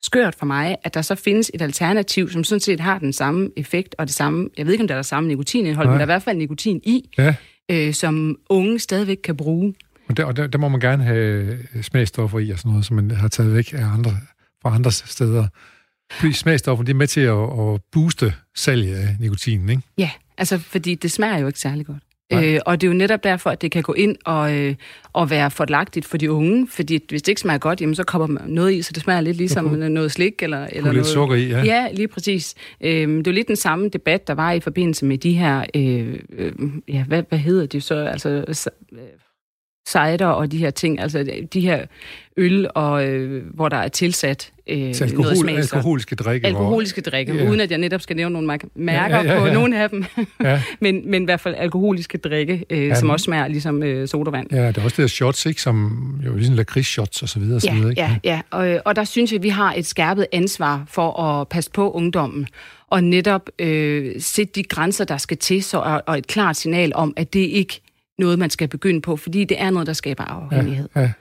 skørt 0.03 0.35
for 0.35 0.45
mig, 0.45 0.77
at 0.83 0.93
der 0.93 1.01
så 1.01 1.15
findes 1.15 1.51
et 1.53 1.61
alternativ, 1.61 2.29
som 2.29 2.43
sådan 2.43 2.59
set 2.59 2.79
har 2.79 2.99
den 2.99 3.13
samme 3.13 3.49
effekt 3.57 3.95
og 3.97 4.07
det 4.07 4.15
samme, 4.15 4.49
jeg 4.57 4.65
ved 4.65 4.73
ikke, 4.73 4.81
om 4.81 4.87
der 4.87 4.95
er 4.95 4.97
der 4.97 5.03
samme 5.03 5.27
nikotinindhold, 5.27 5.87
Nej. 5.87 5.93
men 5.93 5.99
der 5.99 6.05
er 6.05 6.05
i 6.05 6.13
hvert 6.13 6.23
fald 6.23 6.37
nikotin 6.37 6.81
i, 6.83 7.09
ja. 7.17 7.35
øh, 7.71 7.93
som 7.93 8.37
unge 8.49 8.79
stadigvæk 8.79 9.19
kan 9.23 9.37
bruge. 9.37 9.73
Og 10.09 10.17
der, 10.17 10.25
og 10.25 10.37
der, 10.37 10.47
der 10.47 10.57
må 10.57 10.69
man 10.69 10.79
gerne 10.79 11.03
have 11.03 11.57
smagstoffer 11.81 12.39
i 12.39 12.49
og 12.49 12.59
sådan 12.59 12.71
noget, 12.71 12.85
som 12.85 12.95
man 12.95 13.11
har 13.11 13.27
taget 13.27 13.53
væk 13.53 13.73
af 13.73 13.85
andre, 13.85 14.11
fra 14.61 14.75
andre 14.75 14.91
steder. 14.91 15.47
Fordi 16.11 16.33
smagstoffer, 16.33 16.83
det 16.83 16.93
er 16.93 16.97
med 16.97 17.07
til 17.07 17.21
at, 17.21 17.73
at 17.73 17.81
booste 17.91 18.33
salget 18.55 18.95
af 18.95 19.15
nikotinen, 19.19 19.69
ikke? 19.69 19.81
Ja, 19.97 20.11
altså 20.37 20.57
fordi 20.57 20.95
det 20.95 21.11
smager 21.11 21.37
jo 21.37 21.47
ikke 21.47 21.59
særlig 21.59 21.85
godt. 21.85 22.03
Øh, 22.33 22.59
og 22.65 22.81
det 22.81 22.87
er 22.87 22.91
jo 22.91 22.97
netop 22.97 23.23
derfor, 23.23 23.49
at 23.49 23.61
det 23.61 23.71
kan 23.71 23.83
gå 23.83 23.93
ind 23.93 24.15
og, 24.25 24.57
øh, 24.57 24.75
og 25.13 25.29
være 25.29 25.51
forlagtigt 25.51 26.05
for 26.05 26.17
de 26.17 26.31
unge, 26.31 26.67
fordi 26.67 26.99
hvis 27.09 27.21
det 27.21 27.31
ikke 27.31 27.41
smager 27.41 27.57
godt, 27.57 27.81
jamen, 27.81 27.95
så 27.95 28.03
kommer 28.03 28.27
man 28.27 28.49
noget 28.49 28.73
i, 28.73 28.81
så 28.81 28.91
det 28.93 29.03
smager 29.03 29.21
lidt 29.21 29.37
ligesom 29.37 29.69
kunne, 29.69 29.89
noget 29.89 30.11
slik. 30.11 30.33
Eller, 30.43 30.67
eller 30.71 30.91
lidt 30.91 30.93
noget. 30.93 31.05
sukker 31.05 31.35
i, 31.35 31.47
ja. 31.47 31.63
Ja, 31.63 31.87
lige 31.93 32.07
præcis. 32.07 32.55
Øh, 32.81 33.07
det 33.07 33.27
er 33.27 33.31
lidt 33.31 33.47
den 33.47 33.55
samme 33.55 33.89
debat, 33.89 34.27
der 34.27 34.33
var 34.33 34.51
i 34.51 34.59
forbindelse 34.59 35.05
med 35.05 35.17
de 35.17 35.33
her, 35.33 35.65
øh, 35.75 36.19
øh, 36.31 36.51
ja, 36.87 37.03
hvad, 37.03 37.23
hvad 37.29 37.39
hedder 37.39 37.65
det 37.65 37.83
så, 37.83 37.95
altså 37.95 38.45
cider 39.87 40.25
og 40.25 40.51
de 40.51 40.57
her 40.57 40.69
ting, 40.69 40.99
altså 40.99 41.43
de 41.53 41.61
her 41.61 41.85
øl, 42.37 42.67
og, 42.75 43.05
øh, 43.05 43.43
hvor 43.53 43.69
der 43.69 43.77
er 43.77 43.87
tilsat 43.87 44.51
øh, 44.67 44.77
alkohol, 45.01 45.21
noget 45.21 45.37
smag. 45.37 45.57
Alkoholiske 45.57 46.15
drikke. 46.15 46.47
Alkoholiske 46.47 47.01
drikke, 47.01 47.35
ja. 47.35 47.49
uden 47.49 47.59
at 47.59 47.71
jeg 47.71 47.77
netop 47.77 48.01
skal 48.01 48.15
nævne 48.15 48.33
nogle 48.33 48.59
mærker 48.75 49.17
ja, 49.17 49.23
ja, 49.23 49.33
ja, 49.33 49.43
ja. 49.43 49.47
på 49.47 49.53
nogle 49.53 49.81
af 49.83 49.89
dem. 49.89 50.05
ja. 50.43 50.61
men, 50.79 51.11
men 51.11 51.21
i 51.21 51.25
hvert 51.25 51.39
fald 51.39 51.55
alkoholiske 51.57 52.17
drikke, 52.17 52.65
øh, 52.69 52.87
ja, 52.87 52.95
som 52.95 53.09
også 53.09 53.23
smager 53.23 53.47
ligesom 53.47 53.83
øh, 53.83 54.07
sodavand. 54.07 54.47
Ja, 54.51 54.67
det 54.67 54.77
er 54.77 54.83
også 54.83 54.95
det 54.95 55.03
der 55.03 55.07
shots, 55.07 55.45
ikke, 55.45 55.61
som 55.61 56.19
jo 56.25 56.35
ligesom 56.35 56.55
lakridsshots 56.55 57.21
og 57.21 57.29
så 57.29 57.39
videre. 57.39 57.55
Og 57.55 57.63
ja, 57.63 57.69
så 57.69 57.75
videre, 57.75 57.89
ikke? 57.89 58.01
ja, 58.01 58.15
ja. 58.23 58.41
Og, 58.51 58.81
og 58.85 58.95
der 58.95 59.03
synes 59.03 59.31
jeg, 59.31 59.37
at 59.37 59.43
vi 59.43 59.49
har 59.49 59.73
et 59.73 59.85
skærpet 59.85 60.27
ansvar 60.31 60.83
for 60.87 61.21
at 61.21 61.47
passe 61.47 61.71
på 61.71 61.91
ungdommen 61.91 62.47
og 62.87 63.03
netop 63.03 63.49
øh, 63.59 64.15
sætte 64.19 64.53
de 64.55 64.63
grænser, 64.63 65.05
der 65.05 65.17
skal 65.17 65.37
til, 65.37 65.63
så, 65.63 65.77
og, 65.77 66.03
og 66.05 66.17
et 66.17 66.27
klart 66.27 66.57
signal 66.57 66.91
om, 66.95 67.13
at 67.17 67.33
det 67.33 67.39
ikke 67.39 67.81
noget, 68.19 68.39
man 68.39 68.49
skal 68.49 68.67
begynde 68.67 69.01
på, 69.01 69.15
fordi 69.15 69.43
det 69.43 69.61
er 69.61 69.69
noget, 69.69 69.87
der 69.87 69.93
skaber 69.93 70.23
afhængighed. 70.23 70.89
Ja, 70.95 71.11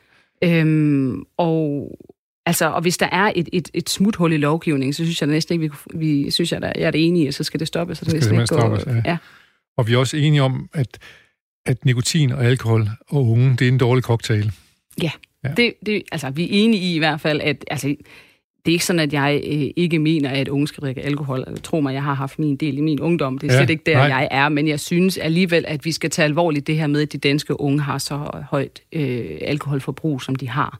ja. 0.42 0.60
Øhm, 0.60 1.24
og 1.36 1.90
Altså, 2.46 2.70
og 2.70 2.82
hvis 2.82 2.98
der 2.98 3.08
er 3.12 3.32
et, 3.36 3.48
et, 3.52 3.70
et 3.74 3.90
smuthul 3.90 4.32
i 4.32 4.36
lovgivningen, 4.36 4.92
så 4.92 5.04
synes 5.04 5.20
jeg 5.20 5.28
næsten 5.28 5.62
ikke, 5.62 5.76
vi, 5.92 5.98
vi 5.98 6.30
synes 6.30 6.52
jeg, 6.52 6.62
der, 6.62 6.72
jeg 6.76 6.86
er 6.86 6.90
det 6.90 7.06
enige, 7.06 7.32
så 7.32 7.44
skal 7.44 7.60
det 7.60 7.68
stoppes. 7.68 7.98
Så 7.98 8.04
det 8.04 8.24
skal 8.24 8.38
det 8.38 8.48
stoppes, 8.48 8.86
ja. 8.86 9.02
ja. 9.04 9.16
Og 9.76 9.88
vi 9.88 9.94
er 9.94 9.98
også 9.98 10.16
enige 10.16 10.42
om, 10.42 10.68
at, 10.74 10.98
at 11.66 11.84
nikotin 11.84 12.32
og 12.32 12.44
alkohol 12.44 12.88
og 13.08 13.26
unge, 13.26 13.50
det 13.50 13.62
er 13.62 13.68
en 13.68 13.78
dårlig 13.78 14.04
cocktail. 14.04 14.52
Ja, 15.02 15.10
ja. 15.44 15.48
Det, 15.56 15.74
det, 15.86 16.02
altså 16.12 16.30
vi 16.30 16.44
er 16.44 16.48
enige 16.50 16.82
i 16.82 16.94
i 16.94 16.98
hvert 16.98 17.20
fald, 17.20 17.40
at 17.40 17.64
altså, 17.70 17.94
det 18.68 18.72
er 18.72 18.74
ikke 18.74 18.84
sådan, 18.84 19.00
at 19.00 19.12
jeg 19.12 19.40
øh, 19.46 19.70
ikke 19.76 19.98
mener, 19.98 20.30
at 20.30 20.48
unge 20.48 20.68
skal 20.68 20.80
drikke 20.80 21.02
alkohol. 21.02 21.44
Tro 21.62 21.80
mig, 21.80 21.94
jeg 21.94 22.02
har 22.02 22.14
haft 22.14 22.38
min 22.38 22.56
del 22.56 22.78
i 22.78 22.80
min 22.80 23.00
ungdom. 23.00 23.38
Det 23.38 23.50
er 23.50 23.54
ja, 23.54 23.60
slet 23.60 23.70
ikke 23.70 23.82
der, 23.86 23.96
nej. 23.96 24.06
jeg 24.06 24.28
er. 24.30 24.48
Men 24.48 24.68
jeg 24.68 24.80
synes 24.80 25.18
alligevel, 25.18 25.64
at 25.68 25.84
vi 25.84 25.92
skal 25.92 26.10
tage 26.10 26.24
alvorligt 26.24 26.66
det 26.66 26.76
her 26.76 26.86
med, 26.86 27.02
at 27.02 27.12
de 27.12 27.18
danske 27.18 27.60
unge 27.60 27.80
har 27.80 27.98
så 27.98 28.30
højt 28.50 28.80
øh, 28.92 29.26
alkoholforbrug, 29.40 30.22
som 30.22 30.34
de 30.34 30.48
har. 30.48 30.78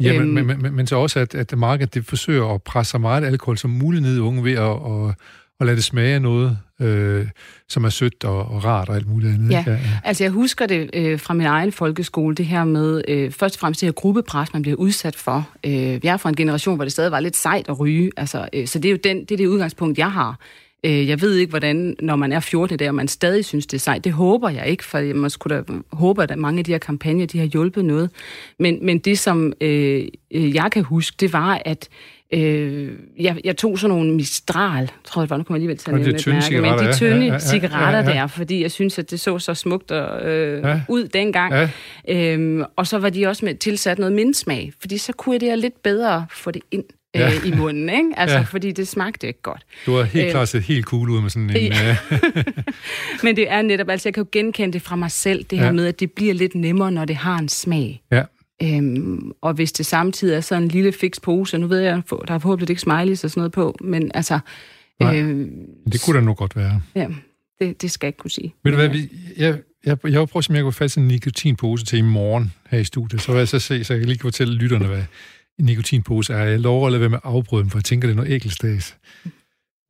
Ja, 0.00 0.14
øhm, 0.14 0.26
men, 0.26 0.46
men, 0.46 0.62
men, 0.62 0.74
men 0.74 0.86
så 0.86 0.96
også, 0.96 1.20
at, 1.20 1.34
at 1.34 1.58
markedet 1.58 1.94
det 1.94 2.04
forsøger 2.04 2.54
at 2.54 2.62
presse 2.62 2.90
så 2.90 2.98
meget 2.98 3.24
alkohol 3.24 3.58
som 3.58 3.70
muligt 3.70 4.02
ned 4.02 4.16
i 4.16 4.20
unge 4.20 4.44
ved 4.44 4.52
at, 4.52 5.08
at 5.08 5.14
og 5.60 5.66
lade 5.66 5.76
det 5.76 5.84
smage 5.84 6.14
af 6.14 6.22
noget, 6.22 6.58
øh, 6.80 7.26
som 7.68 7.84
er 7.84 7.88
sødt 7.88 8.24
og, 8.24 8.38
og 8.38 8.64
rart 8.64 8.88
og 8.88 8.96
alt 8.96 9.08
muligt 9.08 9.34
andet. 9.34 9.50
Ja, 9.50 9.64
ja, 9.66 9.72
ja. 9.72 9.78
altså 10.04 10.24
jeg 10.24 10.30
husker 10.30 10.66
det 10.66 10.90
øh, 10.92 11.20
fra 11.20 11.34
min 11.34 11.46
egen 11.46 11.72
folkeskole, 11.72 12.34
det 12.34 12.46
her 12.46 12.64
med 12.64 13.02
øh, 13.08 13.30
først 13.30 13.56
og 13.56 13.60
fremmest 13.60 13.80
det 13.80 13.86
her 13.86 13.92
gruppepres, 13.92 14.52
man 14.52 14.62
bliver 14.62 14.76
udsat 14.76 15.16
for. 15.16 15.48
Øh, 15.64 16.02
vi 16.02 16.08
er 16.08 16.16
fra 16.16 16.28
en 16.28 16.36
generation, 16.36 16.76
hvor 16.76 16.84
det 16.84 16.92
stadig 16.92 17.12
var 17.12 17.20
lidt 17.20 17.36
sejt 17.36 17.68
at 17.68 17.80
ryge, 17.80 18.10
altså, 18.16 18.48
øh, 18.52 18.66
så 18.66 18.78
det 18.78 18.88
er 18.88 18.92
jo 18.92 18.98
den, 19.04 19.20
det, 19.20 19.30
er 19.30 19.36
det 19.36 19.46
udgangspunkt, 19.46 19.98
jeg 19.98 20.12
har. 20.12 20.38
Øh, 20.84 21.08
jeg 21.08 21.20
ved 21.20 21.34
ikke, 21.34 21.50
hvordan, 21.50 21.96
når 22.00 22.16
man 22.16 22.32
er 22.32 22.40
14 22.40 22.78
der, 22.78 22.92
man 22.92 23.08
stadig 23.08 23.44
synes, 23.44 23.66
det 23.66 23.76
er 23.76 23.80
sejt. 23.80 24.04
Det 24.04 24.12
håber 24.12 24.48
jeg 24.48 24.66
ikke, 24.66 24.84
for 24.84 25.14
man 25.14 25.30
skulle 25.30 25.56
da 25.56 25.62
håbe, 25.92 26.22
at 26.22 26.38
mange 26.38 26.58
af 26.58 26.64
de 26.64 26.72
her 26.72 26.78
kampagner, 26.78 27.26
de 27.26 27.38
har 27.38 27.46
hjulpet 27.46 27.84
noget. 27.84 28.10
Men, 28.58 28.86
men 28.86 28.98
det, 28.98 29.18
som 29.18 29.52
øh, 29.60 30.06
jeg 30.30 30.68
kan 30.72 30.84
huske, 30.84 31.16
det 31.20 31.32
var, 31.32 31.62
at 31.64 31.88
Øh, 32.34 32.92
jeg, 33.20 33.40
jeg 33.44 33.56
tog 33.56 33.78
sådan 33.78 33.96
nogle 33.96 34.14
Mistral, 34.14 34.90
tror 35.04 35.22
jeg, 35.22 35.30
var, 35.30 35.36
nu 35.36 35.42
kommer 35.42 35.56
jeg 35.56 35.70
alligevel 35.70 35.76
til 35.78 35.90
at 35.90 35.94
nævne 35.94 36.08
et 36.18 36.26
mærke, 36.62 36.78
men 36.78 36.88
de 36.88 36.92
tynde 36.96 37.16
Ja, 37.18 37.24
ja, 37.26 37.32
ja, 37.32 37.38
cigaretter 37.38 38.00
ja, 38.00 38.08
ja. 38.16 38.20
der, 38.20 38.26
fordi 38.26 38.62
jeg 38.62 38.70
synes, 38.70 38.98
at 38.98 39.10
det 39.10 39.20
så 39.20 39.38
så 39.38 39.54
smukt 39.54 39.90
og, 39.90 40.30
øh, 40.30 40.62
Ja. 40.64 40.80
ud 40.88 41.08
dengang. 41.08 41.52
Ja, 41.54 41.68
Øhm, 42.08 42.62
og 42.76 42.86
så 42.86 42.98
var 42.98 43.10
de 43.10 43.26
også 43.26 43.44
med 43.44 43.54
tilsat 43.54 43.98
noget 43.98 44.12
mindsmag, 44.14 44.72
fordi 44.80 44.98
så 44.98 45.12
kunne 45.12 45.32
jeg 45.34 45.40
det 45.40 45.58
lidt 45.58 45.82
bedre 45.82 46.26
få 46.30 46.50
det 46.50 46.62
ind 46.70 46.84
øh, 47.16 47.20
Ja. 47.20 47.30
i 47.46 47.50
munden, 47.50 47.88
ikke? 47.88 48.08
Altså, 48.16 48.36
Ja. 48.36 48.42
fordi 48.42 48.72
det 48.72 48.88
smagte 48.88 49.26
ikke 49.26 49.42
godt. 49.42 49.62
du 49.86 49.94
har 49.96 50.02
helt 50.02 50.24
Øh. 50.24 50.30
klart 50.30 50.48
set 50.48 50.62
helt 50.62 50.84
cool 50.84 51.10
ud 51.10 51.20
med 51.22 51.30
sådan 51.30 51.50
en... 51.50 51.56
Ja. 51.72 51.96
øh, 52.12 52.42
Men 53.22 53.36
det 53.36 53.50
er 53.52 53.62
netop, 53.62 53.88
altså 53.90 54.08
jeg 54.08 54.14
kan 54.14 54.22
jo 54.22 54.28
genkende 54.32 54.72
det 54.72 54.82
fra 54.82 54.96
mig 54.96 55.10
selv, 55.10 55.44
det 55.44 55.58
her 55.58 55.66
Ja. 55.66 55.72
med, 55.72 55.86
at 55.86 56.00
det 56.00 56.12
bliver 56.12 56.34
lidt 56.34 56.54
nemmere, 56.54 56.92
når 56.92 57.04
det 57.04 57.16
har 57.16 57.38
en 57.38 57.48
smag. 57.48 58.02
Ja. 58.12 58.22
Øhm, 58.62 59.32
og 59.40 59.54
hvis 59.54 59.72
det 59.72 59.86
samtidig 59.86 60.36
er 60.36 60.40
sådan 60.40 60.62
en 60.62 60.68
lille 60.68 60.92
fix 60.92 61.20
pose, 61.22 61.58
nu 61.58 61.66
ved 61.66 61.78
jeg, 61.78 62.02
der 62.10 62.34
er 62.34 62.38
forhåbentlig 62.38 62.70
ikke 62.70 62.82
smileys 62.82 63.24
og 63.24 63.30
sådan 63.30 63.40
noget 63.40 63.52
på, 63.52 63.76
men 63.80 64.10
altså, 64.14 64.38
Nej. 65.00 65.20
øh, 65.20 65.48
det 65.92 66.02
kunne 66.04 66.16
da 66.20 66.24
nu 66.24 66.34
godt 66.34 66.56
være. 66.56 66.82
ja, 66.94 67.08
det, 67.60 67.82
det 67.82 67.90
skal 67.90 68.06
jeg 68.06 68.08
ikke 68.08 68.18
kunne 68.18 68.30
sige. 68.30 68.54
Ved 68.64 68.72
du 68.72 68.78
hvad, 68.78 68.88
vi, 68.88 69.10
jeg, 69.36 69.58
jeg, 69.86 69.98
jeg 70.04 70.20
vil 70.20 70.26
prøve, 70.26 70.42
om 70.50 70.54
jeg 70.54 70.62
kunne 70.62 70.72
få 70.72 70.78
fat 70.78 70.96
i 70.96 71.00
en 71.00 71.08
nikotinpose 71.08 71.84
til 71.84 71.98
i 71.98 72.02
morgen 72.02 72.52
her 72.70 72.78
i 72.78 72.84
studiet. 72.84 73.22
Så 73.22 73.32
vil 73.32 73.38
jeg 73.38 73.48
så 73.48 73.58
se, 73.58 73.84
så 73.84 73.94
jeg 73.94 74.04
lige 74.04 74.18
kan 74.18 74.22
fortælle 74.22 74.54
lytterne, 74.54 74.86
hvad 74.86 75.02
en 75.58 75.64
nikotinpose 75.64 76.32
er. 76.32 76.44
Jeg 76.44 76.60
lover 76.60 76.86
at 76.86 76.92
lade 76.92 77.00
være 77.00 77.10
med 77.10 77.18
at 77.24 77.30
afbryde 77.30 77.62
dem, 77.62 77.70
for 77.70 77.78
jeg 77.78 77.84
tænker, 77.84 78.08
det 78.08 78.12
er 78.12 78.16
noget 78.16 78.32
ækelstads. 78.32 78.96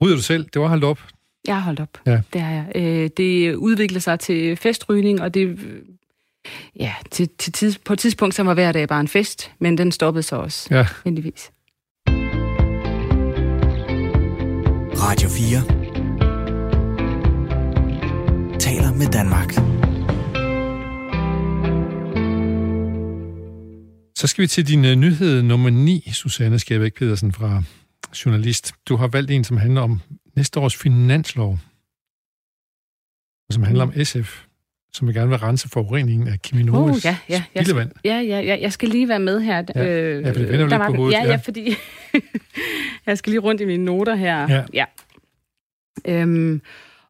Ryger 0.02 0.16
du 0.16 0.22
selv? 0.22 0.46
Det 0.54 0.62
var 0.62 0.68
holdt 0.68 0.84
op. 0.84 1.00
Jeg 1.46 1.54
har 1.54 1.62
holdt 1.62 1.80
op. 1.80 1.98
Ja. 2.06 2.20
Det 2.32 2.40
har 2.40 2.52
jeg. 2.52 2.66
Øh, 2.76 3.10
det 3.16 3.54
udvikler 3.54 4.00
sig 4.00 4.20
til 4.20 4.56
festrygning, 4.56 5.20
og 5.20 5.34
det... 5.34 5.58
Ja, 6.81 6.95
til, 7.11 7.28
til 7.38 7.52
tids, 7.52 7.78
på 7.78 7.93
et 7.93 7.99
tidspunkt, 7.99 8.35
så 8.35 8.43
var 8.43 8.55
hver 8.55 8.73
dag 8.73 8.88
bare 8.88 9.00
en 9.00 9.09
fest, 9.09 9.50
men 9.59 9.78
den 9.78 9.93
stoppede 9.93 10.23
så 10.23 10.37
også, 10.37 10.69
Ja. 10.75 10.87
heldigvis. 11.05 11.50
Radio 15.00 15.28
4 15.28 15.78
taler 18.59 18.95
med 18.95 19.07
Danmark. 19.12 19.52
Så 24.19 24.26
skal 24.26 24.43
vi 24.43 24.47
til 24.47 24.69
din 24.69 24.85
uh, 24.85 24.90
nyhed 24.90 25.43
nummer 25.43 25.71
9, 25.71 26.11
Susanne 26.12 26.59
Skærbæk 26.59 26.95
Pedersen 26.95 27.33
fra 27.33 27.62
Journalist. 28.25 28.73
Du 28.88 28.97
har 28.97 29.09
valgt 29.09 29.31
en, 29.31 29.45
som 29.45 29.57
handler 29.57 29.81
om 29.81 30.00
næste 30.37 30.61
års 30.61 30.76
finanslov, 30.76 31.59
og 33.49 33.55
som 33.55 33.62
handler 33.62 33.83
om 33.85 33.93
SF, 34.05 34.45
som 34.92 35.07
vil 35.09 35.14
gerne 35.14 35.28
vil 35.28 35.38
rense 35.38 35.68
forureningen 35.68 36.28
af 36.28 36.38
Cheminovas 36.47 36.97
Oh, 36.97 37.04
ja, 37.04 37.16
ja, 37.28 37.42
spildevand. 37.62 37.90
Ja, 38.04 38.16
ja, 38.21 38.40
ja, 38.40 38.59
jeg 38.61 38.73
skal 38.73 38.88
lige 38.88 39.09
være 39.09 39.21
med 39.21 39.40
her. 39.40 39.62
Ja, 39.75 39.87
øh, 39.87 40.23
ja, 40.23 40.28
for 40.28 40.33
det 40.35 40.49
vender 40.49 40.61
jo 40.64 40.68
der 40.71 40.78
lidt 40.78 40.87
på 40.87 40.97
hovedet, 40.97 41.12
Ja, 41.18 41.23
ja. 41.25 41.30
ja, 41.30 41.37
fordi 41.37 41.75
jeg 43.07 43.18
skal 43.18 43.30
lige 43.30 43.40
rundt 43.40 43.61
i 43.61 43.64
mine 43.64 43.85
noter 43.85 44.14
her. 44.14 44.47
Ja. 44.50 44.62
ja. 44.75 44.85
Øhm, 46.09 46.61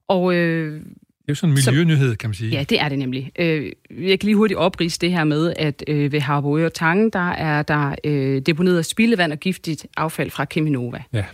og 0.09 0.35
øh, 0.35 0.73
Det 0.73 0.81
er 0.81 0.83
jo 1.29 1.35
sådan 1.35 1.55
en 1.55 1.61
Så- 1.63 1.71
miljønyhed, 1.71 2.17
kan 2.17 2.31
man 2.31 2.35
sige. 2.35 2.51
ja, 2.51 2.65
det 2.69 2.81
er 2.81 2.89
det 2.89 2.99
nemlig. 2.99 3.33
Øh, 3.39 3.73
jeg 3.91 4.21
kan 4.21 4.27
lige 4.27 4.37
hurtigt 4.37 4.59
oprise 4.59 4.99
det 5.01 5.11
her 5.13 5.25
med, 5.25 5.53
at 5.57 5.85
øh, 5.89 6.13
ved 6.13 6.21
Harboøre 6.21 6.67
og 6.67 6.75
Tangen, 6.75 7.11
der 7.11 7.31
er 7.31 7.63
der 7.63 7.95
øh, 8.05 8.41
deponeret 8.43 8.87
spildevand 8.87 9.33
og 9.33 9.39
giftigt 9.39 9.87
affald 9.97 10.31
fra 10.31 10.45
Cheminova. 10.53 11.03
Ja. 11.13 11.25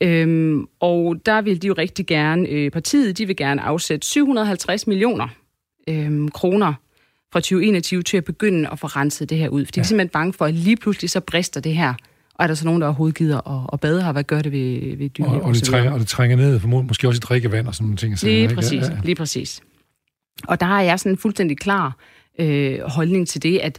Øhm, 0.00 0.66
og 0.80 1.16
der 1.26 1.40
vil 1.42 1.62
de 1.62 1.66
jo 1.66 1.72
rigtig 1.78 2.06
gerne, 2.06 2.48
øh, 2.48 2.70
partiet, 2.70 3.18
de 3.18 3.26
vil 3.26 3.36
gerne 3.36 3.62
afsætte 3.62 4.06
750 4.06 4.86
millioner 4.86 5.28
øh, 5.88 6.28
kroner 6.30 6.74
fra 7.32 7.40
2021 7.40 8.02
til 8.02 8.16
at 8.16 8.24
begynde 8.24 8.68
at 8.72 8.78
få 8.78 8.86
renset 8.86 9.30
det 9.30 9.38
her 9.38 9.48
ud. 9.48 9.64
For 9.64 9.72
de 9.72 9.80
er 9.80 9.82
Ja. 9.82 9.86
simpelthen 9.86 10.08
bange 10.08 10.32
for, 10.32 10.44
at 10.44 10.54
lige 10.54 10.76
pludselig 10.76 11.10
så 11.10 11.20
brister 11.20 11.60
det 11.60 11.74
her. 11.76 11.94
Og 12.34 12.42
er 12.42 12.46
der 12.46 12.54
så 12.54 12.64
nogen, 12.64 12.80
der 12.80 12.86
overhovedet 12.86 13.16
gider 13.18 13.48
at, 13.62 13.70
at 13.72 13.80
bade 13.80 14.02
her? 14.02 14.12
Hvad 14.12 14.24
gør 14.24 14.42
det 14.42 14.52
ved, 14.52 14.96
ved 14.96 15.08
dyr? 15.08 15.24
Og, 15.24 15.40
og, 15.42 15.54
det 15.54 15.62
trænger, 15.62 15.92
og 15.92 16.00
det 16.00 16.08
trænger 16.08 16.36
ned, 16.36 16.60
for 16.60 16.68
må- 16.68 16.82
måske 16.82 17.08
også 17.08 17.18
i 17.18 17.20
drikkevand 17.20 17.66
og 17.68 17.74
sådan 17.74 17.84
nogle 17.84 17.96
ting. 17.96 18.22
Lige 18.22 18.42
ikke? 18.42 18.54
præcis, 18.54 18.82
Ja, 18.82 18.92
ja. 18.92 18.98
lige 19.04 19.14
præcis. 19.14 19.60
Og 20.48 20.60
der 20.60 20.66
har 20.66 20.80
jeg 20.82 20.98
sådan 21.00 21.12
en 21.12 21.18
fuldstændig 21.18 21.58
klar 21.58 21.96
øh, 22.38 22.80
holdning 22.80 23.28
til 23.28 23.42
det, 23.42 23.58
at 23.58 23.78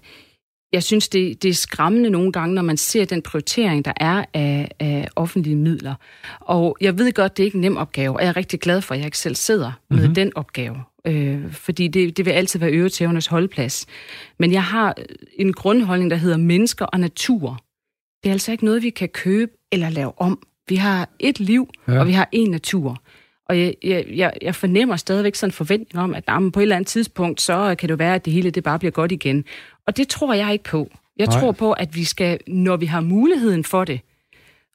jeg 0.74 0.84
synes, 0.84 1.10
det, 1.10 1.44
det 1.44 1.50
er 1.50 1.54
skræmmende 1.54 2.10
nogle 2.10 2.32
gange, 2.32 2.56
når 2.56 2.62
man 2.62 2.78
ser 2.78 3.06
den 3.06 3.22
prioritering, 3.22 3.86
der 3.86 3.94
er 3.98 4.26
af, 4.34 4.72
af 4.80 5.08
offentlige 5.16 5.56
midler. 5.56 5.96
Og 6.40 6.78
jeg 6.82 6.98
ved 6.98 7.14
godt, 7.14 7.38
det 7.38 7.44
er 7.44 7.46
ikke 7.46 7.56
en 7.56 7.62
nem 7.62 7.78
opgave, 7.78 8.16
og 8.16 8.22
jeg 8.22 8.28
er 8.30 8.38
rigtig 8.38 8.60
glad 8.60 8.82
for, 8.82 8.94
at 8.94 8.98
jeg 9.00 9.06
ikke 9.06 9.18
selv 9.18 9.36
sidder 9.36 9.72
med 9.90 9.98
Mhm. 9.98 10.02
mm-hmm. 10.02 10.16
den 10.16 10.32
opgave. 10.36 10.76
Øh, 11.08 11.52
fordi 11.52 11.88
det, 11.88 12.18
det 12.18 12.26
vil 12.26 12.32
altid 12.32 12.60
være 12.60 12.72
øvetævernes 12.72 13.28
holdplads. 13.28 13.86
Men 14.40 14.52
jeg 14.52 14.64
har 14.64 14.96
en 15.36 15.54
grundholdning, 15.54 16.12
der 16.12 16.18
hedder 16.18 16.38
mennesker 16.38 16.86
og 16.86 17.00
natur. 17.00 17.60
Det 18.24 18.30
er 18.30 18.34
altså 18.34 18.52
ikke 18.52 18.66
noget, 18.66 18.84
vi 18.84 18.90
kan 18.90 19.10
købe 19.10 19.52
eller 19.72 19.90
lave 19.90 20.22
om. 20.22 20.40
Vi 20.70 20.76
har 20.76 21.10
et 21.20 21.40
liv, 21.40 21.70
Ja. 21.88 22.00
og 22.00 22.08
vi 22.08 22.12
har 22.12 22.30
en 22.32 22.52
natur. 22.52 23.02
Og 23.50 23.60
jeg, 23.60 23.74
jeg, 23.84 24.34
jeg, 24.42 24.56
fornemmer 24.56 24.96
stadigvæk 24.96 25.36
sådan 25.36 25.48
en 25.48 25.54
forventning 25.54 26.04
om, 26.04 26.14
at 26.16 26.24
jamen, 26.28 26.52
på 26.52 26.60
et 26.60 26.62
eller 26.62 26.76
andet 26.76 26.88
tidspunkt, 26.88 27.42
så 27.42 27.76
kan 27.80 27.90
det 27.90 28.00
være, 28.00 28.16
at 28.16 28.26
det 28.26 28.34
hele 28.34 28.50
det 28.50 28.64
bare 28.64 28.80
bliver 28.80 28.92
godt 28.92 29.12
igen. 29.12 29.46
Og 29.88 29.98
det 29.98 30.08
tror 30.08 30.34
jeg 30.34 30.54
ikke 30.54 30.64
på. 30.64 30.92
Jeg 31.18 31.28
Nej. 31.28 31.40
tror 31.40 31.52
på, 31.52 31.72
at 31.72 31.96
vi 31.96 32.04
skal, 32.04 32.40
når 32.48 32.78
vi 32.78 32.86
har 32.86 33.02
muligheden 33.02 33.64
for 33.64 33.86
det, 33.86 34.00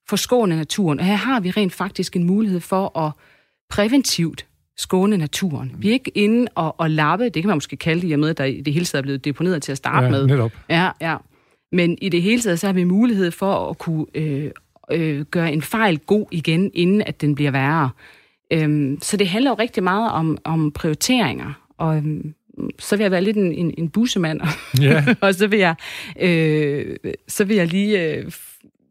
forskåne 0.08 0.56
naturen. 0.56 1.00
Og 1.00 1.06
her 1.06 1.14
har 1.14 1.40
vi 1.40 1.50
rent 1.50 1.72
faktisk 1.72 2.16
en 2.16 2.24
mulighed 2.24 2.60
for 2.60 2.98
at 2.98 3.12
præventivt 3.70 4.46
skåne 4.78 5.16
naturen. 5.16 5.72
Vi 5.78 5.88
er 5.88 5.92
ikke 5.92 6.10
inde 6.14 6.46
og, 6.54 6.80
og 6.80 6.90
lappe, 6.90 7.24
det 7.24 7.42
kan 7.42 7.46
man 7.46 7.56
måske 7.56 7.76
kalde 7.76 8.02
det, 8.02 8.08
i 8.08 8.12
og 8.12 8.18
med, 8.18 8.30
at 8.30 8.38
der 8.38 8.44
i 8.44 8.60
det 8.60 8.72
hele 8.72 8.84
taget 8.84 9.00
er 9.00 9.02
blevet 9.02 9.24
deponeret 9.24 9.62
til 9.62 9.72
at 9.72 9.78
starte 9.78 10.04
ja, 10.04 10.10
med. 10.10 10.26
netop. 10.26 10.52
Ja, 10.70 10.90
ja. 11.00 11.16
Men 11.72 11.98
i 12.02 12.08
det 12.08 12.22
hele 12.22 12.42
taget, 12.42 12.60
så 12.60 12.66
har 12.66 12.74
vi 12.74 12.84
mulighed 12.84 13.30
for 13.30 13.70
at 13.70 13.78
kunne 13.78 14.06
øh, 14.14 14.50
øh, 14.90 15.20
gøre 15.20 15.52
en 15.52 15.62
fejl 15.62 15.98
god 15.98 16.26
igen, 16.30 16.70
inden 16.74 17.02
at 17.02 17.20
den 17.20 17.34
bliver 17.34 17.50
værre. 17.50 17.90
Øhm, 18.52 18.98
så 19.02 19.16
det 19.16 19.28
handler 19.28 19.50
jo 19.50 19.54
rigtig 19.54 19.82
meget 19.82 20.12
om, 20.12 20.38
om 20.44 20.72
prioriteringer. 20.72 21.52
Og 21.78 21.96
øhm, 21.96 22.34
så 22.78 22.96
vil 22.96 23.04
jeg 23.04 23.10
være 23.10 23.22
lidt 23.22 23.36
en, 23.36 23.52
en, 23.52 23.74
en 23.78 23.88
bussemand, 23.88 24.40
Ja, 24.80 25.04
og 25.20 25.34
så 25.34 25.46
vil 25.46 25.58
jeg, 25.58 25.74
øh, 26.20 26.96
så 27.28 27.44
vil 27.44 27.56
jeg 27.56 27.66
lige 27.66 28.14
øh, 28.14 28.32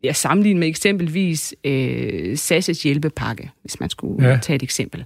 ja, 0.03 0.13
sammenligne 0.13 0.59
med 0.59 0.67
eksempelvis 0.67 1.55
øh, 1.63 2.33
SAS' 2.33 2.83
hjælpepakke, 2.83 3.51
hvis 3.61 3.79
man 3.79 3.89
skulle 3.89 4.29
ja. 4.29 4.39
tage 4.41 4.55
et 4.55 4.63
eksempel. 4.63 5.05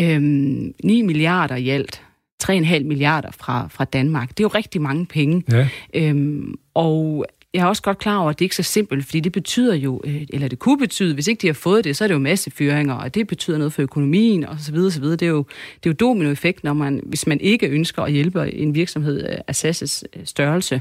Øhm, 0.00 0.74
9 0.84 1.02
milliarder 1.02 1.56
i 1.56 1.68
alt. 1.68 2.02
3,5 2.42 2.82
milliarder 2.82 3.30
fra, 3.30 3.68
fra 3.70 3.84
Danmark. 3.84 4.28
Det 4.28 4.40
er 4.40 4.44
jo 4.44 4.48
rigtig 4.48 4.82
mange 4.82 5.06
penge. 5.06 5.42
ja. 5.52 5.68
Øhm, 5.94 6.54
og 6.74 7.26
jeg 7.54 7.60
er 7.60 7.66
også 7.66 7.82
godt 7.82 7.98
klar 7.98 8.18
over, 8.18 8.30
at 8.30 8.38
det 8.38 8.44
ikke 8.44 8.52
er 8.52 8.62
så 8.62 8.72
simpelt, 8.72 9.04
fordi 9.04 9.20
det 9.20 9.32
betyder 9.32 9.74
jo, 9.74 10.00
øh, 10.04 10.22
eller 10.32 10.48
det 10.48 10.58
kunne 10.58 10.78
betyde, 10.78 11.14
hvis 11.14 11.26
ikke 11.28 11.42
de 11.42 11.46
har 11.46 11.54
fået 11.54 11.84
det, 11.84 11.96
så 11.96 12.04
er 12.04 12.08
det 12.08 12.14
jo 12.14 12.18
masse 12.18 12.50
fyringer, 12.50 12.94
og 12.94 13.14
det 13.14 13.26
betyder 13.26 13.58
noget 13.58 13.72
for 13.72 13.82
økonomien, 13.82 14.44
og 14.44 14.56
så 14.60 14.72
videre, 14.72 14.90
så 14.90 15.00
videre. 15.00 15.16
Det 15.16 15.26
er 15.26 15.30
jo, 15.30 15.44
det 15.84 15.90
er 15.90 15.90
jo 15.90 15.92
dominoeffekt, 15.92 16.64
når 16.64 16.72
man, 16.72 17.00
hvis 17.06 17.26
man 17.26 17.40
ikke 17.40 17.68
ønsker 17.68 18.02
at 18.02 18.12
hjælpe 18.12 18.54
en 18.54 18.74
virksomhed 18.74 19.22
af 19.22 19.64
SAS' 19.64 20.02
øh, 20.16 20.26
størrelse. 20.26 20.80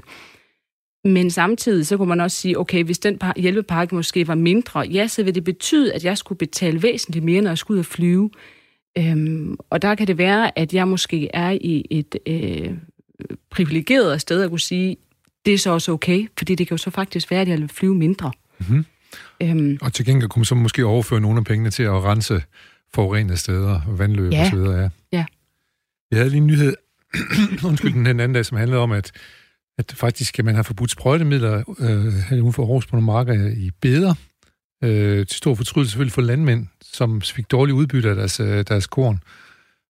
Men 1.05 1.31
samtidig 1.31 1.87
så 1.87 1.97
kunne 1.97 2.07
man 2.09 2.19
også 2.21 2.37
sige, 2.37 2.59
okay, 2.59 2.83
hvis 2.83 2.99
den 2.99 3.21
hjælpepakke 3.37 3.95
måske 3.95 4.27
var 4.27 4.35
mindre, 4.35 4.79
ja, 4.79 5.07
så 5.07 5.23
vil 5.23 5.35
det 5.35 5.43
betyde, 5.43 5.93
at 5.93 6.05
jeg 6.05 6.17
skulle 6.17 6.37
betale 6.37 6.83
væsentligt 6.83 7.25
mere, 7.25 7.41
når 7.41 7.49
jeg 7.49 7.57
skulle 7.57 7.75
ud 7.75 7.79
og 7.79 7.85
flyve. 7.85 8.29
Øhm, 8.97 9.57
og 9.69 9.81
der 9.81 9.95
kan 9.95 10.07
det 10.07 10.17
være, 10.17 10.59
at 10.59 10.73
jeg 10.73 10.87
måske 10.87 11.29
er 11.33 11.49
i 11.51 11.85
et 11.89 12.15
øh, 12.27 12.71
privilegeret 13.51 14.21
sted 14.21 14.41
at 14.43 14.49
kunne 14.49 14.59
sige, 14.59 14.97
det 15.45 15.53
er 15.53 15.57
så 15.57 15.69
også 15.71 15.91
okay, 15.91 16.27
fordi 16.37 16.55
det 16.55 16.67
kan 16.67 16.73
jo 16.77 16.77
så 16.83 16.89
faktisk 16.89 17.31
være, 17.31 17.41
at 17.41 17.47
jeg 17.47 17.57
vil 17.57 17.67
flyve 17.69 17.95
mindre. 17.95 18.31
Mhm. 18.59 18.85
Øhm, 19.43 19.77
Og 19.81 19.93
til 19.93 20.05
gengæld 20.05 20.29
kunne 20.29 20.39
man 20.39 20.45
så 20.45 20.55
måske 20.55 20.85
overføre 20.85 21.21
nogle 21.21 21.37
af 21.37 21.45
pengene 21.45 21.69
til 21.69 21.83
at 21.83 22.03
rense 22.03 22.43
forurenede 22.93 23.37
steder, 23.37 23.81
vandløb 23.97 24.31
Ja. 24.31 24.41
og 24.41 24.47
så 24.47 24.55
videre. 24.55 24.79
Ja. 24.81 24.89
Ja. 25.11 25.25
Vi 26.11 26.17
havde 26.17 26.29
lige 26.29 26.37
en 26.37 26.47
nyhed, 26.47 26.73
undskyld, 27.67 27.93
den 27.93 28.07
anden 28.07 28.33
dag, 28.33 28.45
som 28.45 28.57
handlede 28.57 28.81
om, 28.81 28.91
at, 28.91 29.11
at 29.77 29.93
faktisk 29.97 30.39
at 30.39 30.45
man 30.45 30.55
har 30.55 30.63
forbudt 30.63 30.91
sprøjtemidler 30.91 31.63
øh, 31.79 32.41
uden 32.43 32.53
for 32.53 32.63
Aarhus 32.63 32.85
på 32.87 32.95
nogle 32.95 33.05
marker 33.05 33.49
i 33.57 33.71
beder. 33.81 34.13
Øh, 34.83 35.27
til 35.27 35.37
stor 35.37 35.55
fortrydelse 35.55 35.91
selvfølgelig 35.91 36.13
for 36.13 36.21
landmænd, 36.21 36.67
som 36.81 37.21
fik 37.21 37.51
dårlig 37.51 37.73
udbytte 37.75 38.09
af 38.09 38.15
deres, 38.15 38.39
øh, 38.39 38.63
deres 38.67 38.87
korn. 38.87 39.19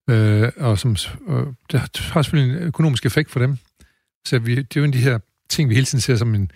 Øh, 0.09 0.51
og 0.57 0.79
som, 0.79 0.95
øh, 1.29 1.45
det 1.71 1.79
har 1.79 2.21
selvfølgelig 2.21 2.57
en 2.57 2.67
økonomisk 2.67 3.05
effekt 3.05 3.31
for 3.31 3.39
dem. 3.39 3.57
Så 4.25 4.39
vi, 4.39 4.55
det 4.55 4.77
er 4.77 4.81
jo 4.81 4.83
en 4.83 4.89
af 4.89 4.93
de 4.93 5.03
her 5.03 5.19
ting, 5.49 5.69
vi 5.69 5.73
hele 5.75 5.85
tiden 5.85 6.01
ser 6.01 6.15
som 6.15 6.35
en 6.35 6.51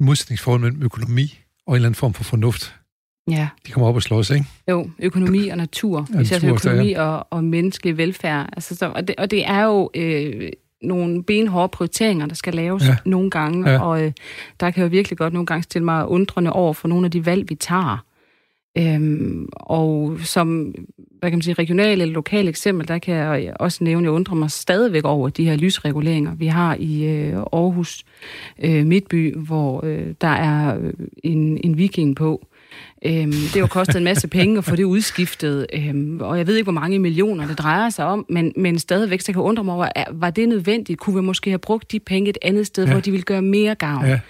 modsætningsforhold 0.00 0.60
mellem 0.62 0.82
økonomi 0.82 1.38
og 1.66 1.72
en 1.72 1.76
eller 1.76 1.88
anden 1.88 1.98
form 1.98 2.14
for 2.14 2.24
fornuft. 2.24 2.74
ja, 3.30 3.48
De 3.66 3.72
kommer 3.72 3.88
op 3.88 3.94
og 3.94 4.02
slås, 4.02 4.30
ikke? 4.30 4.46
jo, 4.70 4.90
økonomi 4.98 5.48
og 5.48 5.56
natur, 5.56 6.08
Ja, 6.14 6.20
især 6.20 6.40
natur, 6.40 6.56
så 6.56 6.68
økonomi 6.70 6.92
og, 6.92 7.26
og 7.32 7.44
menneskelig 7.44 7.96
velfærd. 7.96 8.48
Altså, 8.52 8.74
så, 8.76 8.86
og, 8.86 9.08
det, 9.08 9.14
og 9.18 9.30
det 9.30 9.46
er 9.46 9.62
jo 9.62 9.90
øh, 9.94 10.50
nogle 10.82 11.22
benhårde 11.24 11.68
prioriteringer, 11.68 12.26
der 12.26 12.34
skal 12.34 12.54
laves 12.54 12.84
Ja. 12.88 12.96
nogle 13.04 13.30
gange, 13.30 13.70
Ja. 13.70 13.82
og 13.82 14.04
øh, 14.04 14.12
der 14.60 14.70
kan 14.70 14.80
jeg 14.82 14.88
jo 14.90 14.90
virkelig 14.90 15.18
godt 15.18 15.32
nogle 15.32 15.46
gange 15.46 15.62
stille 15.62 15.84
mig 15.84 16.08
undrende 16.08 16.52
over 16.52 16.72
for 16.72 16.88
nogle 16.88 17.04
af 17.04 17.10
de 17.10 17.26
valg, 17.26 17.50
vi 17.50 17.54
tager. 17.54 18.04
Øhm, 18.78 19.48
og 19.52 20.16
som 20.20 20.74
hvad 21.20 21.30
kan 21.30 21.36
man 21.36 21.42
sige, 21.42 21.54
regionale 21.54 22.02
eller 22.02 22.14
lokale 22.14 22.48
eksempel, 22.48 22.88
der 22.88 22.98
kan 22.98 23.14
jeg 23.14 23.52
også 23.60 23.84
nævne, 23.84 24.04
jeg 24.04 24.12
undrer 24.12 24.34
mig 24.34 24.50
stadigvæk 24.50 25.04
over 25.04 25.28
de 25.28 25.44
her 25.44 25.56
lysreguleringer, 25.56 26.34
vi 26.34 26.46
har 26.46 26.76
i 26.80 27.04
øh, 27.04 27.32
Aarhus 27.36 28.04
øh, 28.64 28.86
Midtby, 28.86 29.36
hvor 29.36 29.84
øh, 29.86 30.14
der 30.20 30.28
er 30.28 30.78
øh, 30.80 30.92
en, 31.24 31.58
en 31.64 31.78
viking 31.78 32.16
på. 32.16 32.46
Øhm, 33.04 33.32
det 33.32 33.52
har 33.52 33.60
jo 33.60 33.66
kostet 33.66 33.96
en 33.96 34.04
masse 34.04 34.28
penge 34.28 34.58
at 34.58 34.64
få 34.64 34.76
det 34.76 34.84
udskiftet, 34.84 35.66
øhm, 35.72 36.20
og 36.20 36.38
jeg 36.38 36.46
ved 36.46 36.56
ikke, 36.56 36.64
hvor 36.64 36.80
mange 36.80 36.98
millioner 36.98 37.46
det 37.46 37.58
drejer 37.58 37.90
sig 37.90 38.04
om, 38.04 38.26
men, 38.28 38.52
men 38.56 38.78
stadigvæk, 38.78 39.20
så 39.20 39.26
kan 39.26 39.34
jeg 39.34 39.48
undre 39.48 39.64
mig 39.64 39.74
over, 39.74 39.88
var 40.12 40.30
det 40.30 40.48
nødvendigt? 40.48 41.00
Kunne 41.00 41.16
vi 41.16 41.22
måske 41.22 41.50
have 41.50 41.58
brugt 41.58 41.92
de 41.92 42.00
penge 42.00 42.30
et 42.30 42.38
andet 42.42 42.66
sted, 42.66 42.84
ja. 42.84 42.92
hvor 42.92 43.00
de 43.00 43.10
ville 43.10 43.24
gøre 43.24 43.42
mere 43.42 43.74
gavn? 43.74 44.06
Ja. 44.06 44.20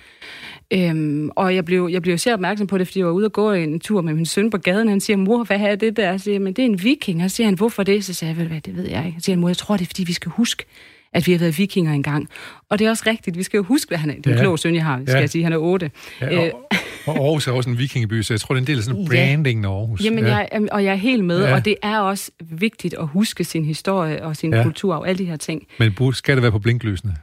Øhm, 0.72 1.30
og 1.36 1.54
jeg 1.54 1.64
blev, 1.64 1.88
jeg 1.92 2.02
blev 2.02 2.12
jo 2.12 2.18
selv 2.18 2.34
opmærksom 2.34 2.66
på 2.66 2.78
det, 2.78 2.86
fordi 2.86 2.98
jeg 2.98 3.06
var 3.06 3.12
ude 3.12 3.26
og 3.26 3.32
gå 3.32 3.52
en 3.52 3.80
tur 3.80 4.00
med 4.02 4.14
min 4.14 4.26
søn 4.26 4.50
på 4.50 4.58
gaden. 4.58 4.88
Han 4.88 5.00
siger, 5.00 5.16
mor, 5.16 5.44
hvad 5.44 5.60
er 5.60 5.76
det 5.76 5.96
der? 5.96 6.10
Jeg 6.10 6.20
siger, 6.20 6.38
men 6.38 6.52
det 6.52 6.62
er 6.62 6.66
en 6.66 6.82
viking. 6.82 7.24
Og 7.24 7.30
siger 7.30 7.46
han, 7.46 7.54
hvorfor 7.54 7.82
det? 7.82 8.04
Så 8.04 8.14
siger 8.14 8.34
jeg, 8.34 8.46
hvad, 8.46 8.60
det 8.60 8.76
ved 8.76 8.88
jeg 8.88 9.06
ikke. 9.06 9.20
Så 9.20 9.24
siger 9.24 9.36
han, 9.36 9.40
mor, 9.40 9.48
jeg 9.48 9.56
tror, 9.56 9.76
det 9.76 9.82
er, 9.82 9.86
fordi 9.86 10.04
vi 10.04 10.12
skal 10.12 10.30
huske, 10.30 10.64
at 11.12 11.26
vi 11.26 11.32
har 11.32 11.38
været 11.38 11.58
vikinger 11.58 11.92
engang. 11.92 12.28
Og 12.70 12.78
det 12.78 12.86
er 12.86 12.90
også 12.90 13.04
rigtigt. 13.06 13.38
Vi 13.38 13.42
skal 13.42 13.58
jo 13.58 13.62
huske, 13.62 13.88
hvad 13.88 13.98
han 13.98 14.10
er. 14.10 14.14
Det 14.14 14.26
er 14.26 14.30
en 14.30 14.36
ja. 14.36 14.42
klog 14.42 14.58
søn, 14.58 14.74
jeg 14.74 14.84
har, 14.84 15.00
skal 15.02 15.12
ja. 15.12 15.20
jeg 15.20 15.30
sige. 15.30 15.44
Han 15.44 15.52
er 15.52 15.56
otte. 15.56 15.90
Ja, 16.20 16.50
og, 16.50 16.68
og 17.06 17.16
Aarhus 17.16 17.46
er 17.46 17.52
også 17.52 17.70
en 17.70 17.78
vikingeby, 17.78 18.22
så 18.22 18.34
jeg 18.34 18.40
tror, 18.40 18.54
det 18.54 18.60
er 18.60 18.62
en 18.62 18.66
del 18.66 18.78
af 18.78 18.84
sådan 18.84 19.00
en 19.00 19.08
branding 19.08 19.64
af 19.64 19.70
Aarhus. 19.70 20.04
Jamen, 20.04 20.26
ja. 20.26 20.36
jeg, 20.36 20.68
og 20.72 20.84
jeg 20.84 20.92
er 20.92 20.96
helt 20.96 21.24
med, 21.24 21.44
ja. 21.44 21.54
og 21.54 21.64
det 21.64 21.76
er 21.82 21.98
også 21.98 22.30
vigtigt 22.50 22.94
at 22.94 23.06
huske 23.06 23.44
sin 23.44 23.64
historie 23.64 24.24
og 24.24 24.36
sin 24.36 24.54
ja. 24.54 24.62
kultur 24.62 24.94
og 24.94 25.08
alle 25.08 25.18
de 25.18 25.24
her 25.24 25.36
ting. 25.36 25.62
Men 25.78 26.12
skal 26.12 26.36
det 26.36 26.42
være 26.42 26.52
på 26.52 26.58
blinklysene? 26.58 27.16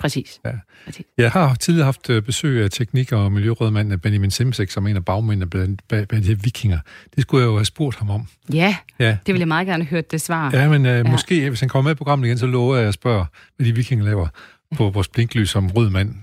Præcis. 0.00 0.40
Ja. 0.44 0.50
Præcis. 0.84 1.06
Jeg 1.18 1.30
har 1.30 1.54
tidligere 1.54 1.84
haft 1.84 2.10
øh, 2.10 2.22
besøg 2.22 2.64
af 2.64 2.70
teknik- 2.70 3.12
og 3.12 3.32
miljørådmanden 3.32 4.00
Benjamin 4.00 4.30
Simsek, 4.30 4.70
som 4.70 4.86
er 4.86 4.90
en 4.90 4.96
af 4.96 5.04
bagmændene 5.04 5.50
blandt 5.50 5.88
bag, 5.88 6.08
bag 6.08 6.18
de 6.18 6.24
her 6.24 6.34
vikinger. 6.34 6.78
Det 7.14 7.22
skulle 7.22 7.42
jeg 7.42 7.48
jo 7.48 7.56
have 7.56 7.64
spurgt 7.64 7.96
ham 7.96 8.10
om. 8.10 8.26
Ja, 8.52 8.76
ja. 8.98 9.10
det 9.10 9.18
ville 9.26 9.40
jeg 9.40 9.48
meget 9.48 9.66
gerne 9.66 9.84
have 9.84 9.90
hørt 9.90 10.10
det 10.10 10.20
svar. 10.20 10.50
Ja, 10.52 10.68
men 10.68 10.86
uh, 10.86 10.92
ja. 10.92 11.02
måske, 11.02 11.48
hvis 11.48 11.60
han 11.60 11.68
kommer 11.68 11.90
med 11.90 11.94
i 11.94 11.98
programmet 11.98 12.26
igen, 12.26 12.38
så 12.38 12.46
lover 12.46 12.76
jeg 12.76 12.88
at 12.88 12.94
spørge, 12.94 13.24
hvad 13.56 13.66
de 13.66 13.74
vikinger 13.74 14.04
laver 14.04 14.28
på 14.76 14.90
vores 14.90 15.08
blinklys 15.08 15.50
som 15.50 15.70
rød 15.70 15.90
mand. 15.90 16.14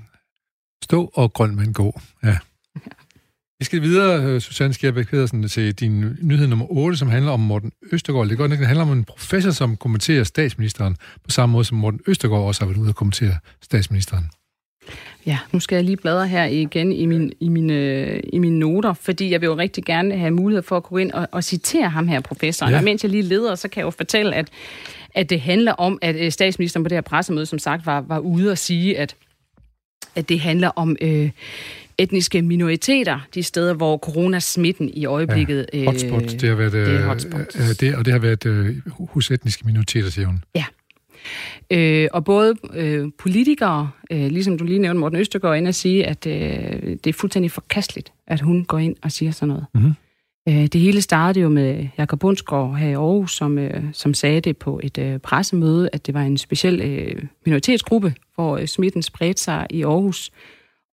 Stå 0.83 1.11
og 1.13 1.33
grøn 1.33 1.55
mand 1.55 1.73
gå. 1.73 2.01
Ja. 2.23 2.37
Vi 3.59 3.65
skal 3.65 3.81
videre, 3.81 4.23
øh, 4.23 4.41
Susanne 4.41 4.73
Skjerbæk 4.73 5.07
Pedersen, 5.07 5.47
til 5.47 5.75
din 5.75 6.17
nyhed 6.21 6.47
nummer 6.47 6.65
8, 6.71 6.97
som 6.97 7.09
handler 7.09 7.31
om 7.31 7.39
Morten 7.39 7.71
Østergaard. 7.91 8.25
Det 8.25 8.33
er 8.33 8.37
godt 8.37 8.51
det 8.51 8.67
handler 8.67 8.85
om 8.85 8.91
en 8.91 9.03
professor, 9.03 9.51
som 9.51 9.77
kommenterer 9.77 10.23
statsministeren 10.23 10.97
på 11.23 11.31
samme 11.31 11.53
måde, 11.53 11.65
som 11.65 11.77
Morten 11.77 11.99
Østergaard 12.07 12.41
også 12.41 12.61
har 12.61 12.67
været 12.67 12.77
ude 12.77 12.89
og 12.89 12.95
kommentere 12.95 13.37
statsministeren. 13.61 14.25
Ja, 15.25 15.37
nu 15.51 15.59
skal 15.59 15.75
jeg 15.75 15.85
lige 15.85 15.97
bladre 15.97 16.27
her 16.27 16.45
igen 16.45 16.93
i, 16.93 17.05
min, 17.05 17.33
i, 17.39 17.49
mine, 17.49 18.19
i 18.19 18.39
mine 18.39 18.59
noter, 18.59 18.93
fordi 18.93 19.31
jeg 19.31 19.41
vil 19.41 19.47
jo 19.47 19.57
rigtig 19.57 19.83
gerne 19.83 20.17
have 20.17 20.31
mulighed 20.31 20.63
for 20.63 20.77
at 20.77 20.83
gå 20.83 20.97
ind 20.97 21.11
og, 21.11 21.27
og 21.31 21.43
citere 21.43 21.89
ham 21.89 22.07
her, 22.07 22.19
professoren. 22.19 22.71
Ja. 22.71 22.77
Og 22.77 22.83
mens 22.83 23.03
jeg 23.03 23.11
lige 23.11 23.23
leder, 23.23 23.55
så 23.55 23.67
kan 23.67 23.79
jeg 23.79 23.85
jo 23.85 23.91
fortælle, 23.91 24.35
at, 24.35 24.49
at 25.13 25.29
det 25.29 25.41
handler 25.41 25.71
om, 25.71 25.99
at 26.01 26.15
øh, 26.15 26.31
statsministeren 26.31 26.83
på 26.83 26.89
det 26.89 26.95
her 26.95 27.01
pressemøde, 27.01 27.45
som 27.45 27.59
sagt, 27.59 27.85
var, 27.85 28.01
var 28.01 28.19
ude 28.19 28.51
og 28.51 28.57
sige, 28.57 28.97
at 28.97 29.15
at 30.15 30.29
det 30.29 30.39
handler 30.39 30.67
om 30.75 30.95
øh, 31.01 31.29
etniske 31.97 32.41
minoriteter, 32.41 33.19
de 33.33 33.43
steder, 33.43 33.73
hvor 33.73 33.97
coronasmitten 33.97 34.89
i 34.93 35.05
øjeblikket... 35.05 35.65
Ja, 35.73 35.85
hotspot, 35.85 36.23
øh, 36.23 36.29
det 36.29 36.49
har 36.49 36.55
været... 36.55 36.71
Det, 36.71 36.95
er 36.95 37.07
hotspot. 37.07 37.55
Øh, 37.55 37.67
det, 37.79 37.95
og 37.95 38.05
det 38.05 38.13
har 38.13 38.19
været 38.19 38.45
øh, 38.45 38.75
hos 39.09 39.31
etniske 39.31 39.65
minoriteter, 39.65 40.09
siger 40.09 40.25
hun. 40.27 40.43
Ja. 40.55 40.65
Øh, 41.71 42.07
og 42.13 42.25
både 42.25 42.55
øh, 42.73 43.09
politikere, 43.17 43.89
øh, 44.11 44.25
ligesom 44.25 44.57
du 44.57 44.63
lige 44.63 44.79
nævnte 44.79 44.99
Morten 44.99 45.19
Østergaard, 45.19 45.57
ind 45.57 45.67
og 45.67 45.75
sige, 45.75 46.05
at 46.05 46.27
øh, 46.27 46.33
det 47.03 47.07
er 47.07 47.13
fuldstændig 47.13 47.51
forkasteligt, 47.51 48.13
at 48.27 48.41
hun 48.41 48.65
går 48.65 48.77
ind 48.77 48.95
og 49.01 49.11
siger 49.11 49.31
sådan 49.31 49.47
noget. 49.47 49.65
Mm-hmm. 49.73 49.93
Øh, 50.49 50.67
det 50.67 50.81
hele 50.81 51.01
startede 51.01 51.43
jo 51.43 51.49
med 51.49 51.87
Jakob 51.97 52.19
Bundsgaard 52.19 52.75
her 52.75 52.89
i 52.89 52.93
Aarhus, 52.93 53.35
som, 53.35 53.57
øh, 53.57 53.83
som 53.93 54.13
sagde 54.13 54.41
det 54.41 54.57
på 54.57 54.79
et 54.83 54.97
øh, 54.97 55.19
pressemøde, 55.19 55.89
at 55.93 56.07
det 56.07 56.13
var 56.13 56.21
en 56.21 56.37
speciel 56.37 56.81
øh, 56.81 57.23
minoritetsgruppe, 57.45 58.13
hvor 58.35 58.57
øh, 58.57 58.67
smitten 58.67 59.01
spredte 59.01 59.41
sig 59.41 59.67
i 59.69 59.83
Aarhus. 59.83 60.31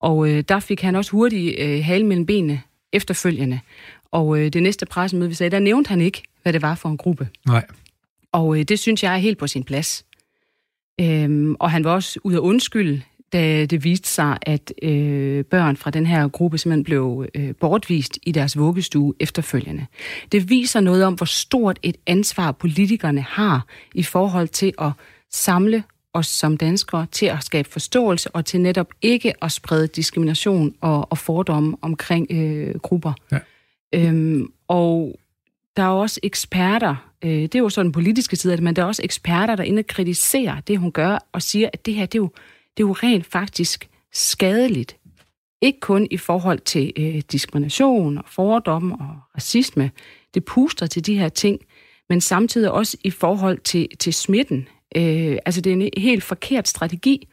Og 0.05 0.29
øh, 0.29 0.45
der 0.49 0.61
fik 0.61 0.81
han 0.81 0.97
også 0.97 1.11
hurtigt 1.11 1.61
øh, 1.61 1.85
hale 1.85 2.07
mellem 2.07 2.27
benene 2.27 2.63
efterfølgende. 2.93 3.61
Og 4.11 4.39
øh, 4.39 4.53
det 4.53 4.63
næste 4.63 4.87
pressemøde, 4.87 5.29
vi 5.29 5.35
sagde, 5.35 5.51
der 5.51 5.59
nævnte 5.59 5.89
han 5.89 6.01
ikke, 6.01 6.23
hvad 6.43 6.53
det 6.53 6.63
var 6.63 6.75
for 6.75 6.89
en 6.89 6.97
gruppe. 6.97 7.29
Nej. 7.47 7.67
Og 8.33 8.59
øh, 8.59 8.63
det 8.63 8.79
synes 8.79 9.03
jeg 9.03 9.15
er 9.15 9.19
helt 9.19 9.39
på 9.39 9.47
sin 9.47 9.65
plads. 9.65 10.05
Øhm, 11.01 11.57
og 11.61 11.71
han 11.71 11.85
var 11.85 11.91
også 11.91 12.21
ud 12.25 12.35
af 12.35 12.39
undskyld, 12.39 13.01
da 13.33 13.67
det 13.67 13.85
viste 13.85 14.09
sig, 14.09 14.39
at 14.43 14.73
øh, 14.83 15.45
børn 15.45 15.77
fra 15.77 15.91
den 15.91 16.07
her 16.07 16.29
gruppe 16.29 16.59
simpelthen 16.59 16.85
blev 16.85 17.27
øh, 17.35 17.55
bortvist 17.61 18.19
i 18.23 18.33
deres 18.33 18.59
vuggestue 18.59 19.15
efterfølgende. 19.21 19.87
Det 20.33 20.51
viser 20.51 20.81
noget 20.81 21.05
om, 21.05 21.15
hvor 21.15 21.27
stort 21.27 21.79
et 21.83 21.97
ansvar 22.07 22.53
politikerne 22.53 23.21
har 23.21 23.67
i 23.95 24.03
forhold 24.03 24.49
til 24.49 24.73
at 24.79 24.91
samle 25.31 25.85
os 26.15 26.27
som 26.27 26.57
danskere 26.57 27.07
til 27.13 27.27
at 27.27 27.45
skabe 27.45 27.69
forståelse 27.69 28.31
og 28.31 28.45
til 28.45 28.61
netop 28.61 28.89
ikke 29.03 29.45
at 29.45 29.53
sprede 29.53 29.87
diskrimination 29.87 30.75
og, 30.81 31.07
og 31.11 31.19
fordomme 31.19 31.77
omkring 31.83 32.27
øh, 32.31 32.75
grupper. 32.75 33.13
Ja. 33.33 33.39
Øhm, 33.95 34.53
og 34.69 35.19
der 35.77 35.83
er 35.83 35.89
også 35.89 36.21
eksperter, 36.23 37.11
øh, 37.25 37.31
det 37.31 37.55
er 37.55 37.59
jo 37.59 37.69
sådan 37.69 37.87
den 37.87 37.93
politiske 37.93 38.37
side 38.37 38.53
af 38.53 38.57
det, 38.57 38.65
men 38.65 38.77
der 38.77 38.83
er 38.83 38.87
også 38.87 39.03
eksperter, 39.05 39.57
der 39.57 39.65
inde 39.65 39.83
kritiserer 39.83 40.61
det, 40.61 40.79
hun 40.79 40.93
gør, 40.93 41.29
og 41.33 41.43
siger, 41.43 41.71
at 41.73 41.87
det 41.87 41.95
her, 41.95 42.07
det 42.07 42.19
er 42.19 42.23
jo, 42.23 42.31
det 42.77 42.83
er 42.83 42.87
jo 42.87 42.93
rent 42.93 43.27
faktisk 43.27 43.89
skadeligt. 44.13 44.97
Ikke 45.63 45.81
kun 45.81 46.09
i 46.11 46.17
forhold 46.17 46.59
til 46.59 46.93
øh, 46.97 47.23
diskrimination 47.33 48.19
og 48.19 48.25
fordomme 48.27 48.95
og 48.95 49.17
racisme. 49.35 49.91
Det 50.35 50.45
puster 50.45 50.87
til 50.87 51.07
de 51.07 51.19
her 51.19 51.29
ting, 51.29 51.61
men 52.09 52.21
samtidig 52.21 52.71
også 52.71 52.97
i 53.05 53.11
forhold 53.11 53.59
til, 53.59 53.89
til 53.99 54.15
smitten. 54.15 54.69
Øh, 54.97 55.39
altså, 55.47 55.61
det 55.61 55.73
er 55.73 55.77
en 55.77 55.91
helt 55.97 56.23
forkert 56.23 56.69
strategi. 56.69 57.29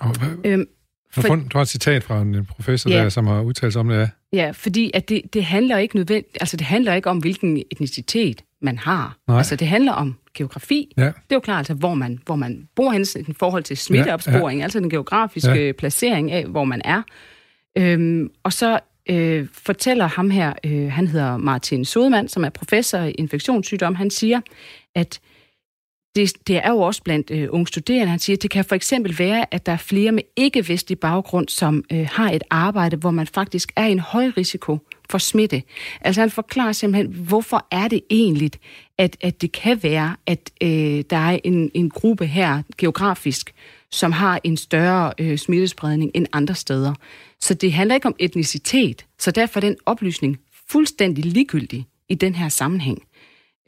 Og 0.00 0.18
hvad, 0.18 0.52
øhm, 0.52 0.66
for, 1.12 1.22
du 1.22 1.58
har 1.58 1.62
et 1.62 1.68
citat 1.68 2.02
fra 2.02 2.22
en 2.22 2.44
professor 2.44 2.90
ja, 2.90 3.02
der, 3.02 3.08
som 3.08 3.26
har 3.26 3.42
udtalt 3.42 3.72
sig 3.72 3.80
om 3.80 3.88
det. 3.88 3.96
Ja, 3.96 4.08
ja 4.32 4.50
fordi 4.50 4.90
at 4.94 5.08
det, 5.08 5.22
det 5.32 5.44
handler 5.44 5.78
ikke 5.78 5.96
nødvendigt, 5.96 6.38
altså 6.40 6.56
det 6.56 6.66
handler 6.66 6.94
ikke 6.94 7.10
om, 7.10 7.18
hvilken 7.18 7.62
etnicitet 7.70 8.42
man 8.62 8.78
har. 8.78 9.16
Nej. 9.28 9.38
Altså 9.38 9.56
det 9.56 9.68
handler 9.68 9.92
om 9.92 10.16
geografi. 10.34 10.92
Ja. 10.96 11.04
Det 11.04 11.12
er 11.30 11.34
jo 11.34 11.40
klart, 11.40 11.58
altså, 11.58 11.74
hvor, 11.74 11.94
man, 11.94 12.18
hvor 12.26 12.36
man 12.36 12.68
bor 12.76 12.90
hen 12.90 13.06
i 13.28 13.32
forhold 13.38 13.62
til 13.62 13.76
smitteopsporing, 13.76 14.58
ja, 14.58 14.58
ja. 14.58 14.62
altså 14.62 14.80
den 14.80 14.90
geografiske 14.90 15.66
ja. 15.66 15.72
placering 15.72 16.32
af, 16.32 16.46
hvor 16.46 16.64
man 16.64 16.82
er. 16.84 17.02
Øhm, 17.78 18.30
og 18.42 18.52
så 18.52 18.80
øh, 19.10 19.48
fortæller 19.52 20.06
ham 20.06 20.30
her, 20.30 20.52
øh, 20.64 20.92
han 20.92 21.06
hedder 21.06 21.36
Martin 21.36 21.84
Sodemann, 21.84 22.28
som 22.28 22.44
er 22.44 22.48
professor 22.48 22.98
i 22.98 23.10
infektionssygdom, 23.10 23.94
han 23.94 24.10
siger, 24.10 24.40
at 24.94 25.20
det, 26.16 26.32
det 26.46 26.56
er 26.56 26.70
jo 26.70 26.80
også 26.80 27.02
blandt 27.02 27.30
øh, 27.30 27.48
unge 27.50 27.66
studerende, 27.66 28.10
han 28.10 28.18
siger, 28.18 28.36
at 28.36 28.42
det 28.42 28.50
kan 28.50 28.64
for 28.64 28.74
eksempel 28.74 29.18
være, 29.18 29.54
at 29.54 29.66
der 29.66 29.72
er 29.72 29.76
flere 29.76 30.12
med 30.12 30.22
ikke-vestlig 30.36 30.98
baggrund, 30.98 31.48
som 31.48 31.84
øh, 31.92 32.08
har 32.12 32.30
et 32.30 32.42
arbejde, 32.50 32.96
hvor 32.96 33.10
man 33.10 33.26
faktisk 33.26 33.72
er 33.76 33.86
i 33.86 33.92
en 33.92 33.98
høj 33.98 34.32
risiko 34.36 34.78
for 35.10 35.18
smitte. 35.18 35.62
Altså 36.00 36.20
han 36.20 36.30
forklarer 36.30 36.72
simpelthen, 36.72 37.12
hvorfor 37.12 37.66
er 37.70 37.88
det 37.88 38.00
egentlig, 38.10 38.50
at, 38.98 39.16
at 39.20 39.42
det 39.42 39.52
kan 39.52 39.82
være, 39.82 40.16
at 40.26 40.50
øh, 40.62 41.04
der 41.10 41.16
er 41.16 41.38
en, 41.44 41.70
en 41.74 41.90
gruppe 41.90 42.26
her 42.26 42.62
geografisk, 42.78 43.54
som 43.90 44.12
har 44.12 44.40
en 44.44 44.56
større 44.56 45.12
øh, 45.18 45.38
smittespredning 45.38 46.10
end 46.14 46.26
andre 46.32 46.54
steder. 46.54 46.94
Så 47.40 47.54
det 47.54 47.72
handler 47.72 47.94
ikke 47.94 48.06
om 48.06 48.16
etnicitet, 48.18 49.06
så 49.18 49.30
derfor 49.30 49.60
er 49.60 49.60
den 49.60 49.76
oplysning 49.86 50.38
fuldstændig 50.70 51.24
ligegyldig 51.24 51.86
i 52.08 52.14
den 52.14 52.34
her 52.34 52.48
sammenhæng. 52.48 53.02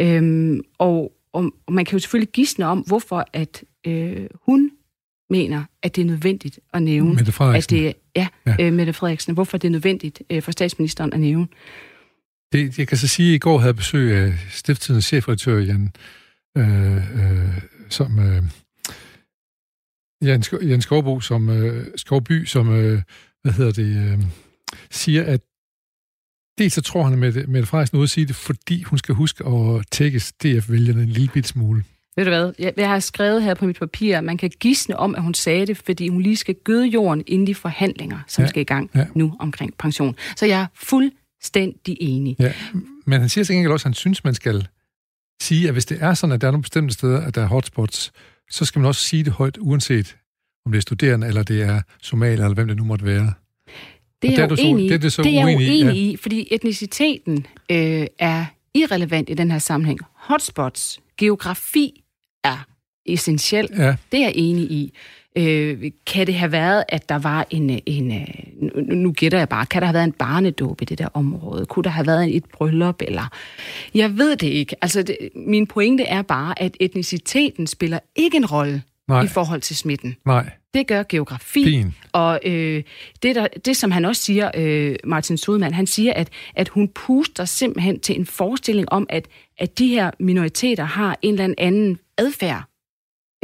Øhm, 0.02 0.60
og 0.78 1.12
og, 1.32 1.52
og 1.66 1.72
man 1.72 1.84
kan 1.84 1.92
jo 1.92 1.98
selvfølgelig 1.98 2.32
gisne 2.32 2.66
om, 2.66 2.78
hvorfor 2.78 3.24
at 3.32 3.64
øh, 3.86 4.26
hun 4.46 4.70
mener, 5.30 5.64
at 5.82 5.96
det 5.96 6.02
er 6.02 6.06
nødvendigt 6.06 6.60
at 6.74 6.82
nævne. 6.82 7.14
Mette 7.14 7.32
Frederiksen. 7.32 7.76
At 7.76 7.82
det, 7.82 7.94
ja, 8.16 8.28
ja. 8.46 8.56
Øh, 8.60 8.72
Mette 8.72 8.92
Frederiksen. 8.92 9.34
Hvorfor 9.34 9.58
det 9.58 9.68
er 9.68 9.72
nødvendigt 9.72 10.22
øh, 10.30 10.42
for 10.42 10.52
statsministeren 10.52 11.12
at 11.12 11.20
nævne. 11.20 11.46
Det, 12.52 12.78
jeg 12.78 12.88
kan 12.88 12.98
så 12.98 13.08
sige, 13.08 13.30
at 13.30 13.34
i 13.34 13.38
går 13.38 13.58
havde 13.58 13.68
jeg 13.68 13.76
besøg 13.76 14.16
af 14.16 14.32
stifttidens 14.50 15.04
chefredaktør 15.04 15.58
Jan, 15.58 15.92
øh, 16.56 16.96
øh, 16.96 17.58
som, 17.88 18.18
øh, 18.18 18.42
Jan, 20.22 20.42
Jan 20.62 20.82
Skovbo, 20.82 21.20
som, 21.20 21.48
øh, 21.48 21.86
Skovby, 21.96 22.44
som 22.44 22.72
øh, 22.72 23.02
hvad 23.42 23.52
hedder 23.52 23.72
det, 23.72 24.12
øh, 24.12 24.24
siger, 24.90 25.24
at 25.24 25.40
Dels 26.60 26.74
så 26.74 26.82
tror 26.82 27.02
han, 27.02 27.12
at 27.12 27.18
Mette, 27.18 27.44
Mette 27.48 27.66
Frederiksen 27.66 27.98
ud 27.98 28.02
at 28.02 28.10
sige 28.10 28.26
det, 28.26 28.36
fordi 28.36 28.82
hun 28.82 28.98
skal 28.98 29.14
huske 29.14 29.44
at 29.46 29.84
tække 29.90 30.18
DF-vælgerne 30.18 31.02
en 31.02 31.08
lille 31.08 31.28
bit 31.34 31.46
smule. 31.46 31.84
Ved 32.16 32.24
du 32.24 32.30
hvad, 32.30 32.52
jeg, 32.58 32.72
jeg 32.76 32.88
har 32.88 33.00
skrevet 33.00 33.42
her 33.42 33.54
på 33.54 33.66
mit 33.66 33.78
papir, 33.78 34.18
at 34.18 34.24
man 34.24 34.36
kan 34.36 34.50
gisne 34.60 34.96
om, 34.96 35.14
at 35.14 35.22
hun 35.22 35.34
sagde 35.34 35.66
det, 35.66 35.76
fordi 35.76 36.08
hun 36.08 36.22
lige 36.22 36.36
skal 36.36 36.54
gøde 36.64 36.86
jorden 36.86 37.24
inden 37.26 37.46
de 37.46 37.54
forhandlinger, 37.54 38.18
som 38.28 38.42
ja, 38.42 38.48
skal 38.48 38.60
i 38.60 38.64
gang 38.64 38.90
ja. 38.94 39.06
nu 39.14 39.36
omkring 39.38 39.74
pension. 39.78 40.16
Så 40.36 40.46
jeg 40.46 40.60
er 40.60 40.66
fuldstændig 40.74 41.96
enig. 42.00 42.36
Ja, 42.38 42.52
men 43.06 43.20
han 43.20 43.28
siger 43.28 43.44
til 43.44 43.54
gengæld 43.54 43.72
også, 43.72 43.84
at 43.84 43.88
han 43.88 43.94
synes, 43.94 44.24
man 44.24 44.34
skal 44.34 44.68
sige, 45.42 45.66
at 45.68 45.74
hvis 45.74 45.84
det 45.84 45.98
er 46.00 46.14
sådan, 46.14 46.34
at 46.34 46.40
der 46.40 46.46
er 46.46 46.52
nogle 46.52 46.62
bestemte 46.62 46.94
steder, 46.94 47.20
at 47.20 47.34
der 47.34 47.42
er 47.42 47.46
hotspots, 47.46 48.12
så 48.50 48.64
skal 48.64 48.80
man 48.80 48.86
også 48.88 49.00
sige 49.00 49.24
det 49.24 49.32
højt, 49.32 49.58
uanset 49.60 50.16
om 50.66 50.72
det 50.72 50.78
er 50.78 50.82
studerende, 50.82 51.26
eller 51.26 51.42
det 51.42 51.62
er 51.62 51.82
somalier, 52.02 52.44
eller 52.44 52.54
hvem 52.54 52.68
det 52.68 52.76
nu 52.76 52.84
måtte 52.84 53.04
være. 53.04 53.32
Det 54.22 54.38
er, 54.38 54.42
jeg 54.42 54.52
uenig 54.52 54.84
i. 54.84 54.88
Det 54.88 54.94
er, 54.94 54.98
det, 54.98 55.12
så 55.12 55.22
det 55.22 55.38
er 55.38 55.44
uenig 55.44 55.68
i, 55.68 55.84
ja. 55.84 55.92
i, 55.92 56.16
fordi 56.16 56.48
etniciteten 56.50 57.46
øh, 57.70 58.06
er 58.18 58.44
irrelevant 58.74 59.30
i 59.30 59.34
den 59.34 59.50
her 59.50 59.58
sammenhæng. 59.58 59.98
Hotspots, 60.14 61.00
geografi 61.18 62.02
er 62.44 62.66
essentielt. 63.06 63.70
Ja. 63.78 63.96
Det 64.12 64.20
er 64.20 64.24
jeg 64.24 64.32
enig 64.34 64.70
i. 64.70 64.92
Øh, 65.36 65.90
kan 66.06 66.26
det 66.26 66.34
have 66.34 66.52
været, 66.52 66.84
at 66.88 67.08
der 67.08 67.18
var 67.18 67.46
en, 67.50 67.80
en 67.86 68.12
øh, 68.12 68.26
nu, 68.62 68.94
nu 68.94 69.12
gætter 69.12 69.38
jeg 69.38 69.48
bare, 69.48 69.66
kan 69.66 69.82
der 69.82 69.86
have 69.86 69.94
været 69.94 70.04
en 70.04 70.12
barnedåb 70.12 70.82
i 70.82 70.84
det 70.84 70.98
der 70.98 71.08
område? 71.14 71.66
Kunne 71.66 71.82
der 71.82 71.90
have 71.90 72.06
været 72.06 72.36
et 72.36 72.44
bryllup? 72.44 73.02
Eller? 73.02 73.28
Jeg 73.94 74.18
ved 74.18 74.36
det 74.36 74.46
ikke. 74.46 74.76
Altså, 74.82 75.02
det, 75.02 75.16
min 75.34 75.66
pointe 75.66 76.04
er 76.04 76.22
bare, 76.22 76.62
at 76.62 76.76
etniciteten 76.80 77.66
spiller 77.66 77.98
ikke 78.16 78.36
en 78.36 78.46
rolle 78.46 78.82
Nej. 79.10 79.22
i 79.22 79.28
forhold 79.28 79.60
til 79.60 79.76
smitten. 79.76 80.16
Nej. 80.26 80.50
Det 80.74 80.86
gør 80.86 81.02
geografi. 81.08 81.64
Fin. 81.64 81.94
Og 82.12 82.40
øh, 82.44 82.82
det, 83.22 83.34
der, 83.34 83.46
det, 83.64 83.76
som 83.76 83.90
han 83.90 84.04
også 84.04 84.22
siger, 84.22 84.50
øh, 84.54 84.96
Martin 85.04 85.38
Sudman, 85.38 85.74
han 85.74 85.86
siger, 85.86 86.12
at, 86.12 86.28
at 86.54 86.68
hun 86.68 86.88
puster 86.88 87.44
simpelthen 87.44 88.00
til 88.00 88.18
en 88.18 88.26
forestilling 88.26 88.92
om, 88.92 89.06
at, 89.08 89.28
at 89.58 89.78
de 89.78 89.88
her 89.88 90.10
minoriteter 90.20 90.84
har 90.84 91.18
en 91.22 91.40
eller 91.40 91.54
anden 91.58 91.98
adfærd, 92.18 92.62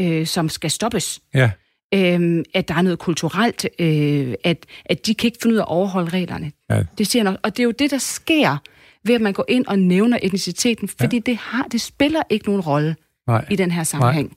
øh, 0.01 0.27
som 0.27 0.49
skal 0.49 0.71
stoppes. 0.71 1.21
Ja. 1.35 1.51
Øh, 1.95 2.45
at 2.55 2.69
der 2.69 2.75
er 2.75 2.83
noget 2.83 2.99
kulturelt, 2.99 3.67
øh, 3.79 4.35
at, 4.45 4.67
at 4.85 5.07
de 5.07 5.15
kan 5.15 5.29
ikke 5.29 5.39
finde 5.43 5.55
ud 5.55 5.59
af 5.59 5.63
at 5.63 5.69
overholde 5.69 6.11
reglerne. 6.11 6.53
Ja. 6.71 6.83
Det 6.99 7.07
siger 7.07 7.23
han 7.23 7.27
også. 7.27 7.41
Og 7.43 7.57
det 7.57 7.63
er 7.63 7.65
jo 7.65 7.71
det, 7.71 7.91
der 7.91 7.99
sker 7.99 8.57
ved, 9.05 9.15
at 9.15 9.21
man 9.21 9.33
går 9.33 9.45
ind 9.49 9.67
og 9.67 9.79
nævner 9.79 10.19
etniciteten, 10.23 10.89
fordi 10.89 11.17
ja. 11.17 11.23
det, 11.27 11.37
har, 11.37 11.63
det 11.63 11.81
spiller 11.81 12.23
ikke 12.31 12.47
nogen 12.47 12.61
rolle 12.61 12.97
Nej. 13.27 13.45
i 13.51 13.57
den 13.57 13.71
her 13.71 13.85
sammenhæng. 13.85 14.37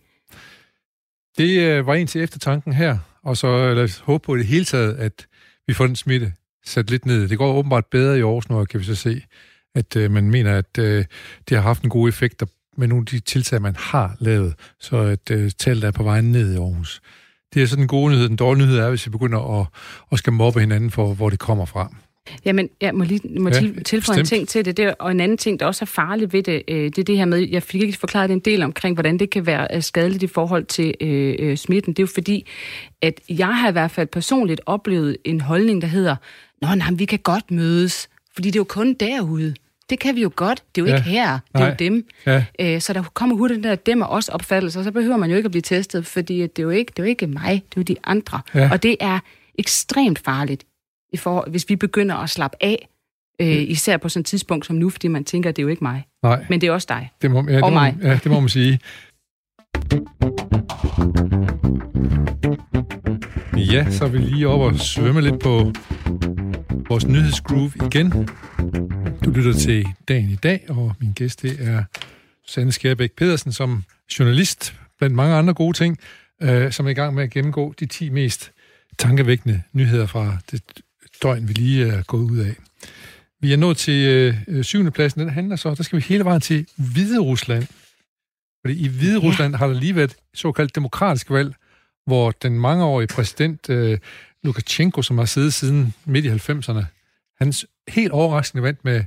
Det 1.39 1.59
øh, 1.59 1.87
var 1.87 1.93
en 1.93 2.07
til 2.07 2.21
eftertanken 2.21 2.73
her, 2.73 2.97
og 3.23 3.37
så 3.37 3.47
øh, 3.47 3.75
lad 3.75 3.83
os 3.83 3.99
håbe 3.99 4.25
på 4.25 4.35
i 4.35 4.37
det 4.37 4.47
hele 4.47 4.65
taget, 4.65 4.95
at 4.95 5.27
vi 5.67 5.73
får 5.73 5.87
den 5.87 5.95
smitte 5.95 6.33
sat 6.65 6.89
lidt 6.89 7.05
ned. 7.05 7.27
Det 7.27 7.37
går 7.37 7.53
åbenbart 7.53 7.85
bedre 7.85 8.17
i 8.17 8.21
Aarhus 8.21 8.49
nu, 8.49 8.65
kan 8.65 8.79
vi 8.79 8.85
så 8.85 8.95
se, 8.95 9.21
at 9.75 9.95
øh, 9.95 10.11
man 10.11 10.31
mener, 10.31 10.57
at 10.57 10.77
øh, 10.79 11.05
det 11.49 11.57
har 11.57 11.61
haft 11.61 11.83
en 11.83 11.89
god 11.89 12.09
effekt 12.09 12.43
med 12.77 12.87
nogle 12.87 13.01
af 13.01 13.05
de 13.05 13.19
tiltag, 13.19 13.61
man 13.61 13.75
har 13.75 14.15
lavet, 14.19 14.53
så 14.79 14.97
at 14.97 15.31
øh, 15.31 15.51
tallet 15.51 15.83
er 15.83 15.91
på 15.91 16.03
vej 16.03 16.21
ned 16.21 16.53
i 16.53 16.57
Aarhus. 16.57 17.01
Det 17.53 17.63
er 17.63 17.67
sådan 17.67 17.83
en 17.83 17.87
god 17.87 18.09
nyhed. 18.09 18.27
Den 18.27 18.35
dårlige 18.35 18.65
nyhed 18.65 18.79
er, 18.79 18.89
hvis 18.89 19.05
vi 19.05 19.11
begynder 19.11 19.59
at, 19.61 19.67
at 20.11 20.19
skal 20.19 20.33
mobbe 20.33 20.59
hinanden 20.59 20.91
for, 20.91 21.13
hvor 21.13 21.29
det 21.29 21.39
kommer 21.39 21.65
fra. 21.65 21.93
Jamen, 22.45 22.69
jeg 22.81 22.95
må 22.95 23.03
lige 23.03 23.39
må 23.39 23.49
Ja, 23.49 23.59
tilføje 23.85 24.17
en 24.17 24.21
bestemt. 24.23 24.27
ting 24.27 24.47
til 24.47 24.65
det, 24.65 24.77
det, 24.77 24.95
og 24.99 25.11
en 25.11 25.19
anden 25.19 25.37
ting, 25.37 25.59
der 25.59 25.65
også 25.65 25.85
er 25.85 25.87
farligt 25.87 26.33
ved 26.33 26.43
det, 26.43 26.61
øh, 26.67 26.83
det 26.83 26.97
er 26.97 27.03
det 27.03 27.17
her 27.17 27.25
med, 27.25 27.49
jeg 27.49 27.63
fik 27.63 27.81
ikke 27.81 27.97
forklaret 27.97 28.31
en 28.31 28.39
del 28.39 28.63
omkring, 28.63 28.95
hvordan 28.95 29.17
det 29.17 29.29
kan 29.29 29.45
være 29.45 29.67
øh, 29.75 29.81
skadeligt 29.83 30.23
i 30.23 30.27
forhold 30.27 30.65
til 30.65 30.93
øh, 31.01 31.35
øh, 31.39 31.57
smitten. 31.57 31.93
Det 31.93 31.99
er 31.99 32.03
jo 32.03 32.11
fordi, 32.13 32.47
at 33.01 33.19
jeg 33.29 33.47
har 33.57 33.69
i 33.69 33.71
hvert 33.71 33.91
fald 33.91 34.07
personligt 34.07 34.61
oplevet 34.65 35.17
en 35.25 35.41
holdning, 35.41 35.81
der 35.81 35.87
hedder, 35.87 36.15
Nå, 36.61 36.67
nej, 36.75 36.91
vi 36.93 37.05
kan 37.05 37.19
godt 37.19 37.51
mødes, 37.51 38.09
fordi 38.33 38.47
det 38.47 38.55
er 38.55 38.59
jo 38.59 38.63
kun 38.63 38.93
derude. 38.93 39.53
Det 39.89 39.99
kan 39.99 40.15
vi 40.15 40.21
jo 40.21 40.31
godt. 40.35 40.63
Det 40.75 40.81
er 40.81 40.85
jo 40.85 40.91
Ja. 40.91 40.95
ikke 40.97 41.09
her. 41.09 41.31
Det 41.31 41.55
er 41.55 41.59
Nej. 41.59 41.69
jo 41.69 41.75
dem. 41.79 42.07
Ja. 42.25 42.45
Øh, 42.59 42.81
så 42.81 42.93
der 42.93 43.03
kommer 43.13 43.35
hurtigt 43.35 43.55
den 43.55 43.63
der 43.63 43.75
dem 43.75 44.01
og 44.01 44.09
os 44.09 44.29
opfattelse, 44.29 44.79
og 44.79 44.83
så 44.83 44.91
behøver 44.91 45.17
man 45.17 45.29
jo 45.29 45.35
ikke 45.35 45.47
at 45.47 45.51
blive 45.51 45.61
testet, 45.61 46.05
fordi 46.05 46.41
det, 46.41 46.59
er 46.59 46.63
jo 46.63 46.69
ikke, 46.69 46.89
det 46.89 46.99
er 46.99 47.03
jo 47.03 47.09
ikke 47.09 47.27
mig, 47.27 47.51
det 47.69 47.77
er 47.77 47.81
jo 47.81 47.81
de 47.81 47.95
andre. 48.03 48.41
Ja. 48.55 48.69
Og 48.71 48.83
det 48.83 48.95
er 48.99 49.19
ekstremt 49.59 50.19
farligt, 50.19 50.63
i 51.13 51.17
forhold, 51.17 51.51
hvis 51.51 51.69
vi 51.69 51.75
begynder 51.75 52.15
at 52.15 52.29
slappe 52.29 52.57
af, 52.61 52.89
øh, 53.41 53.47
især 53.47 53.97
på 53.97 54.09
sådan 54.09 54.21
et 54.21 54.25
tidspunkt 54.25 54.65
som 54.65 54.75
nu, 54.75 54.89
fordi 54.89 55.07
man 55.07 55.23
tænker, 55.23 55.51
det 55.51 55.59
er 55.59 55.63
jo 55.63 55.69
ikke 55.69 55.83
mig, 55.83 56.05
Nej, 56.23 56.45
men 56.49 56.61
det 56.61 56.67
er 56.67 56.71
også 56.71 56.87
dig. 56.89 57.09
det 57.21 57.31
må, 57.31 57.45
ja, 57.47 57.55
det 57.55 57.63
og 57.63 57.71
må, 57.71 57.79
mig. 57.79 57.97
Ja, 58.01 58.19
det 58.23 58.31
må 58.31 58.39
man 58.39 58.49
sige. 58.49 58.79
Ja, 63.57 63.91
så 63.91 64.05
er 64.05 64.09
vi 64.09 64.17
lige 64.17 64.47
op 64.47 64.59
og 64.59 64.75
svømme 64.75 65.21
lidt 65.21 65.39
på 65.39 65.73
vores 66.89 67.07
nyhedsgroove 67.07 67.71
igen. 67.85 68.11
Du 69.25 69.29
lytter 69.29 69.53
til 69.53 69.85
Dagen 70.07 70.29
i 70.29 70.35
dag, 70.35 70.65
og 70.69 70.93
min 70.99 71.11
gæst 71.13 71.41
det 71.41 71.57
er 71.59 71.83
Susanne 72.45 72.71
Skærbæk 72.71 73.11
Pedersen, 73.17 73.51
som 73.51 73.83
journalist, 74.19 74.75
blandt 74.97 75.15
mange 75.15 75.35
andre 75.35 75.53
gode 75.53 75.77
ting, 75.77 75.97
øh, 76.41 76.71
som 76.71 76.85
er 76.85 76.89
i 76.89 76.93
gang 76.93 77.13
med 77.13 77.23
at 77.23 77.29
gennemgå 77.29 77.73
de 77.79 77.85
10 77.85 78.09
mest 78.09 78.51
tankevækkende 78.97 79.61
nyheder 79.73 80.05
fra 80.05 80.37
det 80.51 80.61
døgn, 81.21 81.47
vi 81.47 81.53
lige 81.53 81.87
er 81.87 82.03
gået 82.03 82.31
ud 82.31 82.37
af. 82.37 82.55
Vi 83.41 83.53
er 83.53 83.57
nået 83.57 83.77
til 83.77 84.07
øh, 84.47 84.63
syvende 84.63 84.91
pladsen. 84.91 85.21
Den 85.21 85.29
handler 85.29 85.55
så, 85.55 85.75
der 85.75 85.83
skal 85.83 85.99
vi 85.99 86.03
hele 86.07 86.25
vejen 86.25 86.41
til 86.41 86.67
Hvide 86.75 87.19
Rusland. 87.19 87.67
Fordi 88.65 88.85
i 88.85 88.87
Hvide 88.87 89.17
Rusland 89.19 89.55
har 89.55 89.67
der 89.67 89.73
lige 89.73 89.95
været 89.95 90.11
et 90.11 90.17
såkaldt 90.33 90.75
demokratisk 90.75 91.29
valg, 91.29 91.53
hvor 92.05 92.31
den 92.31 92.59
mangeårige 92.59 93.07
præsident 93.07 93.69
øh, 93.69 93.99
Lukashenko, 94.43 95.01
som 95.01 95.17
har 95.17 95.25
siddet 95.25 95.53
siden 95.53 95.93
midt 96.05 96.25
i 96.25 96.29
90'erne, 96.29 96.83
hans 97.39 97.65
helt 97.87 98.11
overraskende 98.11 98.63
vandt 98.63 98.85
med 98.85 99.03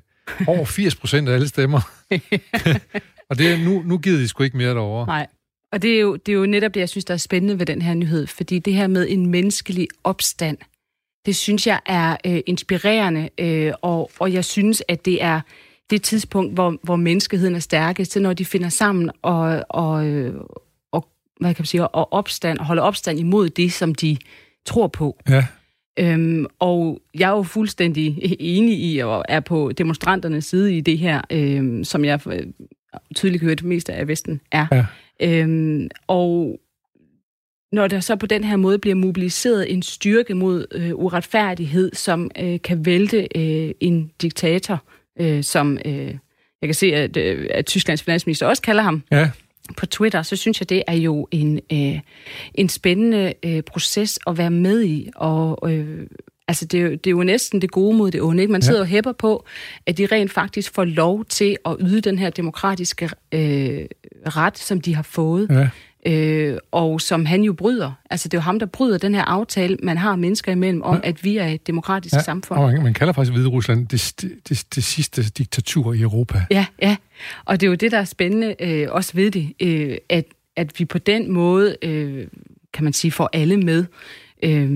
over 0.47 0.65
80 0.65 0.97
procent 0.97 1.29
af 1.29 1.35
alle 1.35 1.49
stemmer. 1.49 1.81
og 3.31 3.39
det 3.39 3.53
er, 3.53 3.65
nu, 3.65 3.83
nu 3.83 3.99
gider 3.99 4.19
de 4.19 4.29
sgu 4.29 4.43
ikke 4.43 4.57
mere 4.57 4.71
derovre. 4.75 5.07
Nej. 5.07 5.27
Og 5.73 5.83
det 5.83 5.97
er, 5.97 6.01
jo, 6.01 6.17
det 6.17 6.33
er 6.33 6.37
jo 6.37 6.47
netop 6.47 6.75
det, 6.75 6.81
jeg 6.81 6.89
synes, 6.89 7.05
der 7.05 7.15
er 7.15 7.19
spændende 7.19 7.59
ved 7.59 7.67
den 7.67 7.83
her 7.83 7.95
nyhed, 7.95 8.27
fordi 8.27 8.59
det 8.59 8.75
her 8.75 8.87
med 8.87 9.07
en 9.09 9.27
menneskelig 9.27 9.89
opstand, 10.05 10.59
det 11.27 11.37
synes 11.37 11.67
jeg 11.67 11.81
er 11.87 12.17
øh, 12.27 12.41
inspirerende, 12.47 13.29
øh, 13.41 13.73
og, 13.83 14.11
og 14.19 14.33
jeg 14.33 14.45
synes, 14.45 14.83
at 14.89 15.05
det 15.05 15.23
er 15.23 15.41
det 15.91 16.03
tidspunkt, 16.03 16.55
hvor, 16.55 16.77
hvor 16.83 16.97
menneskeheden 16.97 17.55
er 17.55 17.59
stærkest, 17.59 18.17
når 18.17 18.33
de 18.33 18.45
finder 18.45 18.69
sammen 18.69 19.11
og, 19.23 19.65
og, 19.69 20.07
øh, 20.07 20.35
og, 20.93 21.09
hvad 21.41 21.55
kan 21.55 21.63
man 21.63 21.67
sige, 21.67 21.89
og 21.89 22.13
opstand, 22.13 22.59
og 22.59 22.65
holder 22.65 22.83
opstand 22.83 23.19
imod 23.19 23.49
det, 23.49 23.73
som 23.73 23.95
de 23.95 24.17
tror 24.65 24.87
på. 24.87 25.19
Ja, 25.29 25.47
Øhm, 25.99 26.47
og 26.59 27.01
jeg 27.15 27.27
er 27.27 27.37
jo 27.37 27.43
fuldstændig 27.43 28.19
enig 28.41 28.79
i, 28.79 28.99
og 28.99 29.25
er 29.29 29.41
på 29.41 29.73
demonstranternes 29.79 30.45
side 30.45 30.77
i 30.77 30.81
det 30.81 30.99
her, 30.99 31.21
øhm, 31.33 31.85
som 31.85 32.05
jeg 32.05 32.21
øh, 32.27 32.47
tydeligt 33.15 33.43
hørt 33.43 33.63
mest 33.63 33.91
af 33.91 34.09
Vesten 34.09 34.41
er. 34.53 34.67
Ja. 34.73 34.85
Øhm, 35.21 35.89
og 36.07 36.61
når 37.73 37.87
der 37.87 38.01
så 38.01 38.17
på 38.17 38.27
den 38.27 38.45
her 38.45 38.57
måde 38.57 38.79
bliver 38.79 38.95
mobiliseret 38.95 39.73
en 39.73 39.83
styrke 39.83 40.35
mod 40.35 40.67
øh, 40.73 40.95
uretfærdighed, 40.95 41.91
som 41.95 42.31
øh, 42.41 42.61
kan 42.65 42.87
vælte 42.87 43.29
øh, 43.39 43.75
en 43.81 44.11
diktator, 44.23 44.83
øh, 45.21 45.45
som 45.45 45.79
øh, 45.85 46.15
jeg 46.63 46.69
kan 46.69 46.75
se, 46.75 46.87
at, 46.95 47.17
øh, 47.17 47.47
at 47.51 47.67
Tysklands 47.67 48.03
finansminister 48.03 48.47
også 48.47 48.63
kalder 48.63 48.83
ham, 48.83 49.03
ja, 49.11 49.31
på 49.77 49.87
Twitter, 49.87 50.23
så 50.23 50.37
synes 50.37 50.61
jeg, 50.61 50.69
det 50.71 50.83
er 50.87 50.95
jo 50.95 51.29
en, 51.31 51.61
øh, 51.73 52.01
en 52.55 52.69
spændende 52.69 53.35
øh, 53.43 53.63
proces 53.63 54.19
at 54.27 54.39
være 54.39 54.51
med 54.51 54.83
i. 54.83 55.11
Og 55.17 55.71
øh, 55.73 56.07
altså, 56.49 56.65
det, 56.65 56.81
er 56.81 56.85
jo, 56.85 56.91
det 56.91 57.07
er 57.07 57.11
jo 57.11 57.23
næsten 57.23 57.61
det 57.63 57.71
gode 57.71 57.97
mod 57.97 58.11
det 58.11 58.23
onde. 58.23 58.43
Ikke? 58.43 58.53
Man 58.53 58.63
sidder 58.63 58.79
Ja. 58.79 58.83
og 58.83 58.87
hæpper 58.89 59.13
på, 59.13 59.45
at 59.87 59.99
de 59.99 60.07
rent 60.07 60.33
faktisk 60.33 60.75
får 60.75 60.85
lov 60.85 61.25
til 61.25 61.57
at 61.67 61.77
yde 61.81 62.01
den 62.01 62.19
her 62.19 62.31
demokratiske 62.31 63.05
øh, 63.33 63.85
ret, 64.27 64.59
som 64.59 64.81
de 64.81 64.95
har 64.95 65.03
fået. 65.03 65.49
ja. 65.51 65.69
Øh, 66.07 66.59
og 66.73 67.01
som 67.01 67.27
han 67.27 67.43
jo 67.43 67.53
bryder. 67.53 67.93
Altså, 68.11 68.29
det 68.29 68.37
er 68.37 68.39
jo 68.39 68.43
ham, 68.43 68.59
der 68.59 68.67
bryder 68.67 68.99
den 68.99 69.15
her 69.15 69.23
aftale, 69.23 69.77
man 69.83 69.99
har 69.99 70.17
mennesker 70.17 70.53
imellem, 70.53 70.83
om, 70.83 71.01
at 71.05 71.25
vi 71.25 71.37
er 71.37 71.47
et 71.47 71.67
demokratisk 71.67 72.15
ja. 72.15 72.23
samfund. 72.23 72.61
Og 72.61 72.73
man, 72.83 72.95
kalder 72.95 73.13
faktisk 73.13 73.33
Hvide 73.33 73.49
Rusland 73.49 73.89
det, 73.89 74.15
det, 74.21 74.49
det, 74.49 74.67
det 74.75 74.85
sidste 74.85 75.23
diktatur 75.23 75.93
i 75.93 76.01
Europa. 76.01 76.45
Ja, 76.51 76.67
ja. 76.83 76.97
Og 77.45 77.61
det 77.61 77.67
er 77.67 77.71
jo 77.71 77.75
det, 77.75 77.93
der 77.93 77.99
er 77.99 78.05
spændende 78.05 78.55
øh, 78.61 78.89
også 78.91 79.13
ved 79.15 79.31
det, 79.31 79.53
øh, 79.63 79.97
at, 80.09 80.25
at 80.57 80.73
vi 80.79 80.85
på 80.85 80.99
den 80.99 81.33
måde, 81.33 81.77
øh, 81.83 82.27
kan 82.73 82.85
man 82.85 82.93
sige, 82.93 83.11
får 83.11 83.31
alle 83.33 83.57
med. 83.57 83.85
Øh, 84.43 84.71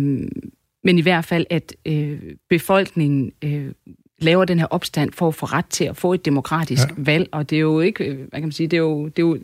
men 0.85 0.99
i 0.99 1.03
hvert 1.03 1.25
fald, 1.25 1.47
at 1.51 1.75
øh, 1.87 2.19
befolkningen 2.51 3.33
øh, 3.45 3.73
laver 4.19 4.45
den 4.45 4.59
her 4.59 4.67
opstand 4.67 5.13
for 5.13 5.29
at 5.29 5.35
få 5.35 5.47
ret 5.47 5.67
til 5.67 5.85
at 5.85 5.97
få 5.97 6.13
et 6.13 6.25
demokratisk 6.25 6.89
Ja. 6.89 6.95
ja. 6.99 7.03
valg. 7.03 7.29
Og 7.33 7.51
det 7.51 7.57
er 7.57 7.61
jo 7.61 7.81
ikke, 7.81 8.05
øh, 8.05 8.17
hvad 8.17 8.29
kan 8.31 8.43
man 8.43 8.53
sige, 8.53 8.67
det 8.67 8.77
er 8.77 8.81
jo, 8.81 9.05
det 9.09 9.19
er 9.19 9.27
jo 9.27 9.39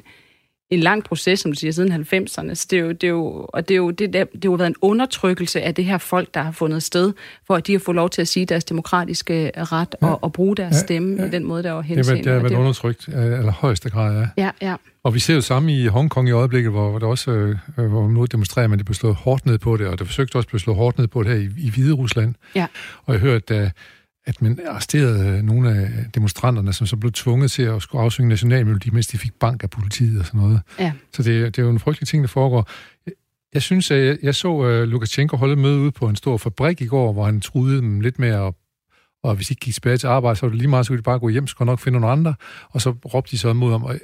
en 0.75 0.81
lang 0.81 1.05
proces, 1.05 1.41
som 1.41 1.53
du 1.53 1.59
siger, 1.59 1.73
siden 1.73 1.93
90'erne. 1.93 2.55
Så 2.55 2.67
det 2.71 2.77
er 2.79 2.81
jo, 2.83 2.93
det 2.93 3.05
er 3.05 3.09
jo, 3.09 3.47
og 3.53 3.69
det 3.69 3.75
er 3.75 3.79
jo, 3.79 3.91
det, 3.91 4.13
der, 4.13 4.25
det 4.25 4.45
har 4.45 4.51
jo 4.51 4.53
været 4.53 4.69
en 4.69 4.75
undertrykkelse 4.83 5.63
af 5.63 5.75
det 5.75 5.85
her 5.85 5.99
folk, 5.99 6.35
der 6.35 6.43
har 6.43 6.53
fundet 6.53 6.83
sted, 6.83 7.13
for 7.47 7.55
at 7.55 7.67
de 7.67 7.73
har 7.73 7.79
fået 7.79 7.95
lov 7.95 8.11
til 8.11 8.21
at 8.23 8.29
sige 8.29 8.47
deres 8.47 8.65
demokratiske 8.65 9.51
ret 9.57 9.95
Ja. 10.03 10.07
og, 10.07 10.25
og 10.25 10.33
bruge 10.33 10.57
deres 10.57 10.75
Ja, 10.75 10.79
stemme 10.79 11.17
ja. 11.23 11.27
i 11.29 11.31
den 11.31 11.45
måde, 11.45 11.63
der 11.63 11.73
var 11.73 11.83
Det 11.83 11.89
har 11.89 11.95
henseende. 11.95 12.15
været, 12.15 12.25
det 12.25 12.33
har 12.33 12.39
været 12.41 12.51
det 12.51 12.57
jo- 12.57 12.61
undertrykt, 12.61 13.09
øh, 13.09 13.39
eller 13.39 13.53
højeste 13.53 13.91
grad, 13.91 14.21
ja. 14.37 14.43
Ja, 14.45 14.51
ja. 14.71 14.75
Og 15.05 15.15
vi 15.15 15.19
ser 15.19 15.35
jo 15.35 15.41
samme 15.41 15.73
i 15.77 15.87
Hongkong 15.87 16.29
i 16.29 16.31
øjeblikket, 16.33 16.73
hvor, 16.73 16.91
hvor 16.91 16.99
der 16.99 17.07
også 17.07 17.31
øh, 17.31 17.57
hvor 17.77 18.09
nu 18.09 18.25
demonstrerer 18.25 18.67
man, 18.67 18.75
at 18.75 18.79
det 18.79 18.87
blev 18.87 18.95
slået 18.95 19.15
hårdt 19.15 19.47
ned 19.47 19.59
på 19.59 19.77
det, 19.77 19.87
og 19.87 19.99
der 19.99 20.05
forsøgte 20.05 20.37
også 20.37 20.47
at 20.47 20.49
blive 20.51 20.61
slået 20.61 20.77
hårdt 20.79 20.99
ned 20.99 21.07
på 21.09 21.23
det 21.23 21.31
her 21.33 21.39
i, 21.39 21.49
i 21.59 21.71
Hvide 21.71 21.93
Rusland. 21.93 22.35
Ja. 22.55 22.67
Og 23.05 23.13
jeg 23.15 23.21
hørte, 23.21 23.55
at, 23.55 23.73
at 24.27 24.43
man 24.43 24.59
arresterede 24.67 25.29
øh, 25.29 25.43
nogle 25.43 25.71
af 25.71 25.89
demonstranterne, 26.15 26.73
som 26.73 26.87
så 26.87 26.97
blev 26.97 27.13
tvunget 27.13 27.51
til 27.51 27.63
at 27.63 27.83
skulle 27.83 28.03
afsynge 28.03 28.29
nationalmelodi, 28.29 28.91
mens 28.91 29.07
de 29.07 29.19
fik 29.19 29.33
bank 29.35 29.63
af 29.63 29.71
politiet 29.71 30.21
og 30.21 30.27
sådan 30.27 30.41
noget. 30.41 30.61
Ja. 30.79 30.93
Så 31.13 31.23
det, 31.23 31.57
det 31.57 31.63
er 31.63 31.67
jo 31.67 31.71
en 31.71 31.79
frygtelig 31.79 32.09
ting, 32.09 32.23
der 32.23 32.29
foregår. 32.29 32.69
Jeg- 33.55 33.63
synes, 33.63 33.91
at 33.91 34.07
jeg, 34.07 34.19
jeg 34.23 34.35
så 34.35 34.49
uh, 34.49 34.83
Lukashenko 34.89 35.37
holde 35.37 35.57
møde 35.57 35.79
ude 35.81 35.93
på 35.93 36.09
en 36.09 36.17
stor 36.17 36.37
fabrik 36.37 36.81
i 36.81 36.87
går, 36.87 37.13
hvor 37.13 37.25
han 37.25 37.41
truede 37.41 37.77
dem 37.81 38.01
lidt 38.01 38.19
med 38.19 38.29
at 38.29 38.55
og 39.25 39.35
hvis 39.35 39.47
de 39.47 39.53
ikke 39.53 39.61
gik 39.61 39.75
tilbage 39.75 39.97
til 39.97 40.07
arbejde, 40.07 40.37
så 40.39 40.47
var 40.47 40.51
det 40.51 40.59
lige 40.59 40.69
meget, 40.69 40.87
så 40.87 40.91
kunne 40.91 40.97
de 40.99 41.03
bare 41.03 41.19
gå 41.19 41.29
hjem, 41.29 41.47
så 41.47 41.51
skulle 41.51 41.67
nok 41.67 41.81
finde 41.81 42.01
nogle 42.01 42.13
andre, 42.13 42.35
og 42.71 42.81
så 42.81 42.91
råbte 43.15 43.31
de 43.31 43.39
så 43.39 43.49
imod 43.51 43.71
ham. 43.73 43.83
Og 43.83 43.99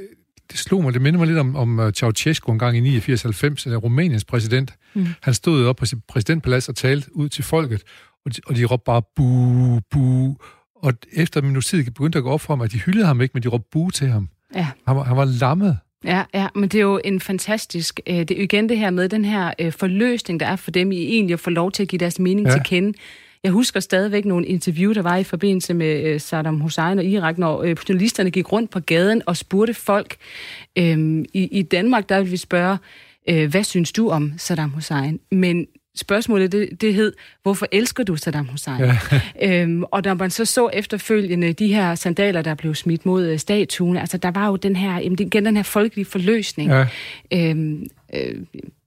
det 0.50 0.58
slog 0.58 0.82
mig, 0.82 0.92
det 0.94 1.02
minder 1.02 1.18
mig 1.18 1.26
lidt 1.26 1.38
om, 1.38 1.56
om 1.56 1.90
Ceausescu 1.94 2.52
en 2.52 2.58
gang 2.58 2.76
i 2.76 2.98
89-90, 2.98 3.70
uh, 3.70 3.82
Rumæniens 3.82 4.24
præsident. 4.24 4.74
Mm. 4.94 5.06
Han 5.22 5.34
stod 5.34 5.66
op 5.66 5.76
på 5.76 5.86
sit 5.86 5.98
præsidentpalads 6.08 6.68
og 6.68 6.76
talte 6.76 7.16
ud 7.16 7.28
til 7.28 7.44
folket, 7.44 7.82
og 8.26 8.36
de, 8.36 8.40
og 8.46 8.56
de 8.56 8.64
råbte 8.64 8.84
bare 8.84 9.02
bu, 9.16 9.80
bu, 9.90 10.36
og 10.74 10.92
efter 11.12 11.42
minut 11.42 11.64
tid 11.64 11.84
begyndte 11.84 12.18
at 12.18 12.24
gå 12.24 12.30
op 12.30 12.40
for 12.40 12.52
ham, 12.52 12.60
at 12.60 12.72
de 12.72 12.78
hyldede 12.78 13.06
ham 13.06 13.20
ikke, 13.20 13.32
men 13.34 13.42
de 13.42 13.48
råbte 13.48 13.68
bue 13.72 13.90
til 13.90 14.08
ham. 14.08 14.28
Ja. 14.54 14.66
Han 14.86 14.96
var, 14.96 15.04
han 15.04 15.16
var 15.16 15.24
lammet. 15.24 15.78
Ja, 16.04 16.24
ja, 16.34 16.48
men 16.54 16.68
det 16.68 16.78
er 16.78 16.82
jo 16.82 17.00
en 17.04 17.20
fantastisk... 17.20 18.00
Øh, 18.06 18.14
det 18.14 18.30
er 18.30 18.36
jo 18.36 18.42
igen 18.42 18.68
det 18.68 18.78
her 18.78 18.90
med 18.90 19.08
den 19.08 19.24
her 19.24 19.52
øh, 19.58 19.72
forløsning, 19.72 20.40
der 20.40 20.46
er 20.46 20.56
for 20.56 20.70
dem 20.70 20.92
i 20.92 20.96
egentlig 20.96 21.34
at 21.34 21.40
få 21.40 21.50
lov 21.50 21.72
til 21.72 21.82
at 21.82 21.88
give 21.88 21.98
deres 21.98 22.18
mening 22.18 22.46
ja. 22.46 22.52
til 22.52 22.62
kende. 22.64 22.98
Jeg 23.42 23.52
husker 23.52 23.80
stadigvæk 23.80 24.24
nogle 24.24 24.46
interview, 24.46 24.92
der 24.92 25.02
var 25.02 25.16
i 25.16 25.24
forbindelse 25.24 25.74
med 25.74 26.02
øh, 26.02 26.20
Saddam 26.20 26.60
Hussein 26.60 26.98
og 26.98 27.04
Irak, 27.04 27.38
når 27.38 27.62
øh, 27.62 27.76
journalisterne 27.88 28.30
gik 28.30 28.52
rundt 28.52 28.70
på 28.70 28.80
gaden 28.80 29.22
og 29.26 29.36
spurgte 29.36 29.74
folk. 29.74 30.16
Øh, 30.78 31.24
i, 31.34 31.48
I 31.52 31.62
Danmark, 31.62 32.08
der 32.08 32.18
ville 32.18 32.30
vi 32.30 32.36
spørge, 32.36 32.78
øh, 33.28 33.50
hvad 33.50 33.64
synes 33.64 33.92
du 33.92 34.10
om 34.10 34.32
Saddam 34.36 34.70
Hussein? 34.70 35.20
Men 35.32 35.66
spørgsmålet, 35.98 36.52
det, 36.52 36.80
det 36.80 36.94
hed, 36.94 37.12
hvorfor 37.42 37.66
elsker 37.72 38.04
du 38.04 38.16
Saddam 38.16 38.48
Hussein? 38.48 38.78
Ja. 38.78 38.98
Øhm, 39.62 39.82
og 39.82 40.02
når 40.04 40.14
man 40.14 40.30
så 40.30 40.44
så 40.44 40.68
efterfølgende 40.72 41.52
de 41.52 41.66
her 41.66 41.94
sandaler, 41.94 42.42
der 42.42 42.54
blev 42.54 42.74
smidt 42.74 43.06
mod 43.06 43.26
øh, 43.26 43.38
statuen, 43.38 43.96
altså 43.96 44.16
der 44.18 44.30
var 44.30 44.46
jo 44.46 44.56
den 44.56 44.76
her, 44.76 44.98
jamen, 44.98 45.18
igen 45.20 45.44
den 45.46 45.56
her 45.56 45.62
folkelige 45.62 46.04
forløsning. 46.04 46.70
Ja. 46.70 46.86
Øhm, 47.32 47.86
øh, 48.14 48.34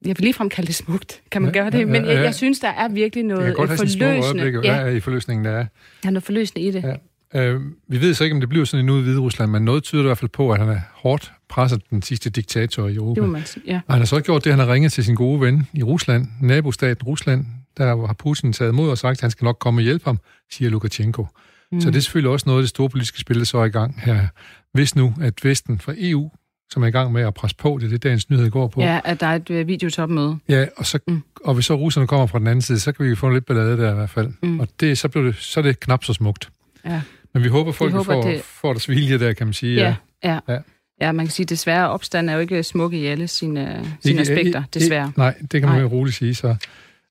jeg 0.06 0.17
vil 0.17 0.24
ligefrem 0.24 0.50
kalde 0.50 0.67
det 0.67 0.76
smukt, 0.76 1.21
kan 1.32 1.41
man 1.41 1.52
Ja, 1.56 1.60
gøre 1.60 1.69
det, 1.69 1.80
ja, 1.80 1.86
men 1.86 2.04
ja, 2.04 2.10
jeg, 2.10 2.17
ja. 2.17 2.24
jeg 2.24 2.36
synes, 2.36 2.60
der 2.60 2.67
er 2.67 2.89
virkelig 2.89 3.24
noget 3.24 3.50
øh, 3.50 3.56
forløsende. 3.56 4.62
ja. 4.63 4.86
i 4.86 5.00
forløsningen, 5.00 5.45
der 5.45 5.52
er. 5.52 5.65
der 6.04 6.08
er 6.08 6.12
noget 6.12 6.24
forløsende 6.24 6.67
i 6.67 6.71
det. 6.71 6.84
Ja. 6.84 6.93
Øh, 7.35 7.61
vi 7.87 8.01
ved 8.01 8.13
så 8.13 8.23
ikke, 8.23 8.33
om 8.33 8.39
det 8.39 8.49
bliver 8.49 8.65
sådan 8.65 8.79
endnu 8.79 8.99
i 8.99 9.01
Hvide 9.01 9.19
Rusland, 9.19 9.51
men 9.51 9.65
noget 9.65 9.83
tyder 9.83 10.01
i 10.01 10.05
hvert 10.05 10.17
fald 10.17 10.29
på, 10.29 10.51
at 10.51 10.59
han 10.59 10.69
er 10.69 10.79
hårdt 10.93 11.33
presset 11.49 11.81
den 11.89 12.01
sidste 12.01 12.29
diktator 12.29 12.87
i 12.87 12.95
Europa. 12.95 13.21
Det 13.21 13.29
man 13.29 13.43
ja. 13.67 13.81
Og 13.87 13.93
han 13.93 14.01
har 14.01 14.05
så 14.05 14.19
gjort 14.19 14.43
det, 14.43 14.51
han 14.51 14.59
har 14.59 14.73
ringet 14.73 14.91
til 14.91 15.03
sin 15.03 15.15
gode 15.15 15.41
ven 15.41 15.67
i 15.73 15.83
Rusland, 15.83 16.27
nabostaten 16.41 17.07
Rusland. 17.07 17.45
Der 17.77 18.07
har 18.07 18.13
Putin 18.13 18.53
taget 18.53 18.71
imod 18.71 18.89
og 18.89 18.97
sagt, 18.97 19.17
at 19.17 19.21
han 19.21 19.31
skal 19.31 19.45
nok 19.45 19.57
komme 19.59 19.79
og 19.79 19.83
hjælpe 19.83 20.05
ham, 20.05 20.19
siger 20.51 20.69
Lukashenko. 20.69 21.27
Mm. 21.71 21.81
Så 21.81 21.89
det 21.89 21.97
er 21.97 22.01
selvfølgelig 22.01 22.31
også 22.31 22.49
noget 22.49 22.59
af 22.59 22.63
det 22.63 22.69
store 22.69 22.89
politiske 22.89 23.19
spil, 23.19 23.39
der 23.39 23.45
så 23.45 23.57
er 23.57 23.65
i 23.65 23.69
gang 23.69 24.01
her. 24.01 24.27
Hvis 24.73 24.95
nu, 24.95 25.13
at 25.21 25.33
Vesten 25.43 25.79
fra 25.79 25.93
EU, 25.97 26.31
som 26.69 26.83
er 26.83 26.87
i 26.87 26.91
gang 26.91 27.11
med 27.11 27.21
at 27.21 27.33
presse 27.33 27.57
på, 27.57 27.77
det 27.81 27.85
er 27.85 27.89
det, 27.89 28.03
dagens 28.03 28.29
nyhed 28.29 28.49
går 28.49 28.67
på. 28.67 28.81
Ja, 28.81 28.99
at 29.03 29.19
der 29.19 29.27
er 29.27 29.35
et 29.35 29.49
øh, 29.49 29.67
videotopmøde. 29.67 30.37
Ja, 30.49 30.65
og, 30.77 30.85
så, 30.85 30.99
mm. 31.07 31.23
og 31.43 31.53
hvis 31.53 31.65
så 31.65 31.75
russerne 31.75 32.07
kommer 32.07 32.27
fra 32.27 32.39
den 32.39 32.47
anden 32.47 32.61
side, 32.61 32.79
så 32.79 32.91
kan 32.91 33.05
vi 33.05 33.15
få 33.15 33.29
lidt 33.29 33.45
ballade 33.45 33.77
der 33.77 33.91
i 33.91 33.95
hvert 33.95 34.09
fald. 34.09 34.33
Mm. 34.43 34.59
Og 34.59 34.67
det, 34.79 34.97
så, 34.97 35.09
blev 35.09 35.25
det, 35.25 35.35
så 35.35 35.59
er 35.59 35.61
det 35.61 35.79
knap 35.79 36.03
så 36.03 36.13
smukt. 36.13 36.49
Ja. 36.85 37.01
Men 37.33 37.43
vi 37.43 37.47
håber, 37.49 37.71
folk 37.71 37.91
Vi 37.91 37.97
håber, 37.97 38.13
får, 38.13 38.29
det- 38.29 38.43
får 38.43 38.73
deres 38.73 38.89
vilje 38.89 39.19
der, 39.19 39.33
kan 39.33 39.47
man 39.47 39.53
sige. 39.53 39.75
Ja, 39.81 39.95
ja. 40.23 40.39
Ja. 40.47 40.57
ja. 41.01 41.11
Man 41.11 41.25
kan 41.25 41.31
sige, 41.31 41.43
at 41.43 41.49
desværre 41.49 41.89
opstand 41.89 42.29
er 42.29 42.33
jo 42.33 42.39
ikke 42.39 42.63
smuk 42.63 42.93
i 42.93 43.05
alle 43.05 43.27
sine, 43.27 43.85
sine 44.03 44.11
Ikke- 44.11 44.21
aspekter, 44.21 44.59
ikke- 44.63 44.69
desværre. 44.73 45.11
Nej, 45.17 45.33
det 45.41 45.49
kan 45.49 45.61
man 45.61 45.71
Nej. 45.71 45.81
jo 45.81 45.87
roligt 45.87 46.15
sige. 46.17 46.35
Så, 46.35 46.55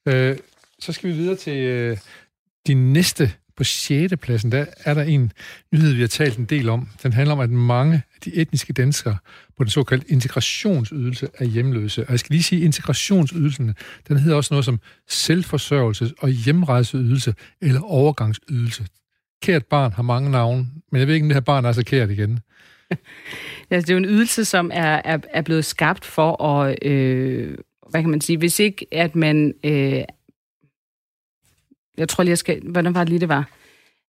øh, 0.06 0.36
så 0.80 0.92
skal 0.92 1.10
vi 1.10 1.14
videre 1.14 1.36
til 1.36 1.56
øh, 1.56 1.96
de 2.66 2.74
næste. 2.74 3.32
På 3.56 3.64
6. 3.64 4.16
pladsen, 4.16 4.52
der 4.52 4.64
er 4.84 4.94
der 4.94 5.02
en 5.02 5.32
nyhed, 5.72 5.92
vi 5.92 6.00
har 6.00 6.08
talt 6.08 6.38
en 6.38 6.44
del 6.44 6.68
om. 6.68 6.88
Den 7.02 7.12
handler 7.12 7.32
om, 7.34 7.40
at 7.40 7.50
mange 7.50 7.94
af 7.94 8.20
de 8.24 8.34
etniske 8.34 8.72
danskere 8.72 9.16
på 9.58 9.64
den 9.64 9.70
såkaldte 9.70 10.10
integrationsydelse 10.10 11.28
er 11.38 11.44
hjemløse. 11.44 12.04
Og 12.04 12.10
jeg 12.10 12.18
skal 12.18 12.32
lige 12.32 12.42
sige, 12.42 12.62
integrationsydelsen, 12.64 13.74
den 14.08 14.16
hedder 14.16 14.36
også 14.36 14.54
noget 14.54 14.64
som 14.64 14.80
selvforsørgelses- 15.10 16.12
og 16.18 16.28
hjemrejseydelse 16.28 17.34
eller 17.60 17.80
overgangsydelse. 17.80 18.86
Kært 19.42 19.66
barn 19.66 19.92
har 19.92 20.02
mange 20.02 20.30
navne, 20.30 20.66
men 20.92 20.98
jeg 20.98 21.06
ved 21.06 21.14
ikke, 21.14 21.24
om 21.24 21.28
det 21.28 21.36
her 21.36 21.40
barn 21.40 21.64
er 21.64 21.72
så 21.72 21.84
kært 21.84 22.10
igen. 22.10 22.38
Ja, 23.70 23.76
det 23.76 23.90
er 23.90 23.94
jo 23.94 23.98
en 23.98 24.04
ydelse, 24.04 24.44
som 24.44 24.70
er, 24.74 25.00
er, 25.04 25.18
er 25.30 25.42
blevet 25.42 25.64
skabt 25.64 26.04
for 26.04 26.44
at, 26.44 26.78
øh, 26.82 27.58
hvad 27.90 28.00
kan 28.00 28.10
man 28.10 28.20
sige, 28.20 28.38
hvis 28.38 28.60
ikke 28.60 28.86
at 28.92 29.16
man, 29.16 29.54
øh, 29.64 30.02
jeg 31.98 32.08
tror 32.08 32.24
lige, 32.24 32.30
jeg 32.30 32.38
skal, 32.38 32.60
hvordan 32.64 32.94
var 32.94 33.00
det 33.00 33.08
lige, 33.08 33.20
det 33.20 33.28
var? 33.28 33.50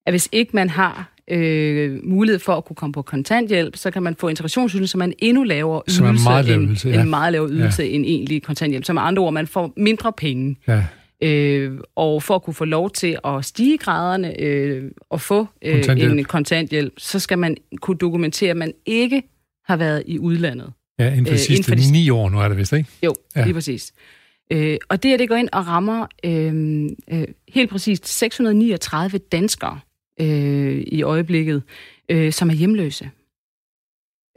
At 0.05 0.13
hvis 0.13 0.29
ikke 0.31 0.51
man 0.53 0.69
har 0.69 1.13
øh, 1.27 1.99
mulighed 2.03 2.39
for 2.39 2.55
at 2.55 2.65
kunne 2.65 2.75
komme 2.75 2.93
på 2.93 3.01
kontanthjælp, 3.01 3.75
så 3.75 3.91
kan 3.91 4.03
man 4.03 4.15
få 4.15 4.27
integrationsydelse, 4.27 4.91
som 4.91 5.01
er 5.01 5.05
en 5.05 5.13
endnu 5.19 5.43
lavere 5.43 5.81
ydelse, 5.87 5.97
Som 5.97 6.05
er 6.05 6.09
en 6.09 6.23
meget 6.23 6.45
lav 6.45 6.55
end, 6.55 6.67
ydelse, 6.67 6.89
ja. 6.89 7.01
en 7.01 7.09
meget 7.09 7.31
lavere 7.33 7.49
ydelse 7.49 7.83
ja. 7.83 7.89
end 7.89 8.05
egentlig 8.05 8.43
kontanthjælp. 8.43 8.85
Så 8.85 8.93
med 8.93 9.01
andre 9.01 9.23
ord, 9.23 9.33
man 9.33 9.47
får 9.47 9.73
mindre 9.77 10.13
penge. 10.13 10.57
Ja, 10.67 10.85
Øh, 11.23 11.79
og 11.95 12.23
for 12.23 12.35
at 12.35 12.43
kunne 12.43 12.53
få 12.53 12.65
lov 12.65 12.91
til 12.91 13.17
at 13.25 13.45
stige 13.45 13.77
graderne 13.77 14.39
øh, 14.41 14.91
og 15.09 15.21
få 15.21 15.47
øh, 15.61 15.73
Kontanthjælp. 15.73 16.17
en 16.17 16.23
kontanthjælp, 16.25 16.93
så 16.97 17.19
skal 17.19 17.39
man 17.39 17.57
kunne 17.81 17.97
dokumentere, 17.97 18.51
at 18.51 18.57
man 18.57 18.73
ikke 18.85 19.23
har 19.65 19.77
været 19.77 20.03
i 20.07 20.19
udlandet. 20.19 20.73
ja 20.99 21.07
inden 21.11 21.25
for 21.25 21.29
de 21.29 21.31
Øh, 21.33 21.37
sidste 21.39 21.53
inden 21.53 21.63
for 21.63 21.75
de- 21.75 21.91
ni 21.91 22.09
år 22.09 22.29
nu 22.29 22.39
er 22.39 22.47
det 22.47 22.57
vist, 22.57 22.73
ikke? 22.73 22.89
Jo, 23.03 23.13
Ja. 23.35 23.43
lige 23.43 23.53
præcis. 23.53 23.93
Øh, 24.51 24.77
og 24.89 25.03
det 25.03 25.13
er 25.13 25.17
det 25.17 25.29
går 25.29 25.35
ind 25.35 25.49
og 25.51 25.67
rammer 25.67 26.07
øh, 26.23 26.85
øh, 27.11 27.27
helt 27.49 27.69
præcist 27.69 28.07
639 28.07 29.17
danskere 29.17 29.79
øh, 30.21 30.83
i 30.87 31.03
øjeblikket, 31.03 31.63
øh, 32.09 32.31
som 32.31 32.49
er 32.49 32.53
hjemløse. 32.53 33.09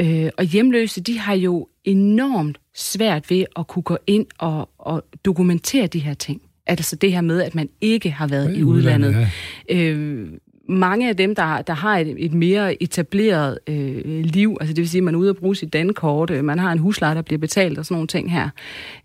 Øh, 0.01 0.31
og 0.39 0.45
hjemløse, 0.45 1.01
de 1.01 1.19
har 1.19 1.35
jo 1.35 1.69
enormt 1.85 2.59
svært 2.75 3.31
ved 3.31 3.45
at 3.57 3.67
kunne 3.67 3.83
gå 3.83 3.99
ind 4.07 4.27
og, 4.39 4.71
og 4.79 5.05
dokumentere 5.25 5.87
de 5.87 5.99
her 5.99 6.15
ting. 6.15 6.43
Altså 6.67 6.97
det 6.97 7.13
her 7.13 7.21
med, 7.21 7.43
at 7.43 7.55
man 7.55 7.69
ikke 7.81 8.11
har 8.11 8.27
været 8.27 8.57
i 8.57 8.63
udlandet. 8.63 9.29
ja. 9.69 9.77
Øh, 9.77 10.29
mange 10.69 11.09
af 11.09 11.17
dem, 11.17 11.35
der, 11.35 11.63
der 11.63 11.73
har 11.73 11.99
et, 11.99 12.15
et 12.19 12.33
mere 12.33 12.83
etableret 12.83 13.59
øh, 13.67 14.25
liv, 14.25 14.57
altså 14.61 14.75
det 14.75 14.81
vil 14.81 14.89
sige, 14.89 14.99
at 14.99 15.05
man 15.05 15.15
er 15.15 15.19
ude 15.19 15.31
og 15.31 15.37
bruge 15.37 15.57
sit 15.57 15.73
dankort, 15.73 16.31
øh, 16.31 16.45
man 16.45 16.59
har 16.59 16.73
en 16.73 16.79
husleje, 16.79 17.15
der 17.15 17.23
bliver 17.23 17.39
betalt 17.39 17.79
og 17.79 17.85
sådan 17.85 17.95
nogle 17.95 18.07
ting 18.07 18.33
her, 18.33 18.49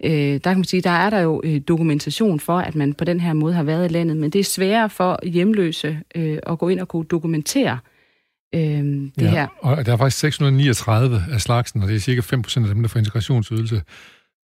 øh, 0.04 0.12
der 0.12 0.40
kan 0.40 0.58
man 0.58 0.64
sige, 0.64 0.82
der 0.82 0.90
er 0.90 1.10
der 1.10 1.20
jo 1.20 1.42
øh, 1.44 1.62
dokumentation 1.68 2.40
for, 2.40 2.58
at 2.58 2.76
man 2.76 2.94
på 2.94 3.04
den 3.04 3.20
her 3.20 3.34
måde 3.34 3.54
har 3.54 3.64
været 3.64 3.92
i 3.92 3.94
landet, 3.94 4.18
men 4.18 4.30
det 4.30 4.40
er 4.40 4.44
sværere 4.44 4.90
for 4.90 5.20
hjemløse 5.24 6.00
øh, 6.16 6.38
at 6.48 6.60
gå 6.60 6.70
ind 6.70 6.80
og 6.80 6.88
kunne 6.88 7.06
dokumentere 7.06 7.80
øh, 8.56 8.62
det 8.62 9.12
ja. 9.22 9.30
her. 9.30 9.48
Og 9.60 9.86
der 9.86 9.94
er 9.94 9.98
faktisk 9.98 10.20
639 10.20 11.24
af 11.32 11.42
slagsen, 11.42 11.82
og 11.82 11.88
det 11.88 11.96
er 11.96 12.00
cirka 12.00 12.22
5% 12.22 12.62
af 12.62 12.74
dem, 12.74 12.82
der 12.82 12.90
får 12.90 13.00
integrationsydelse, 13.00 13.82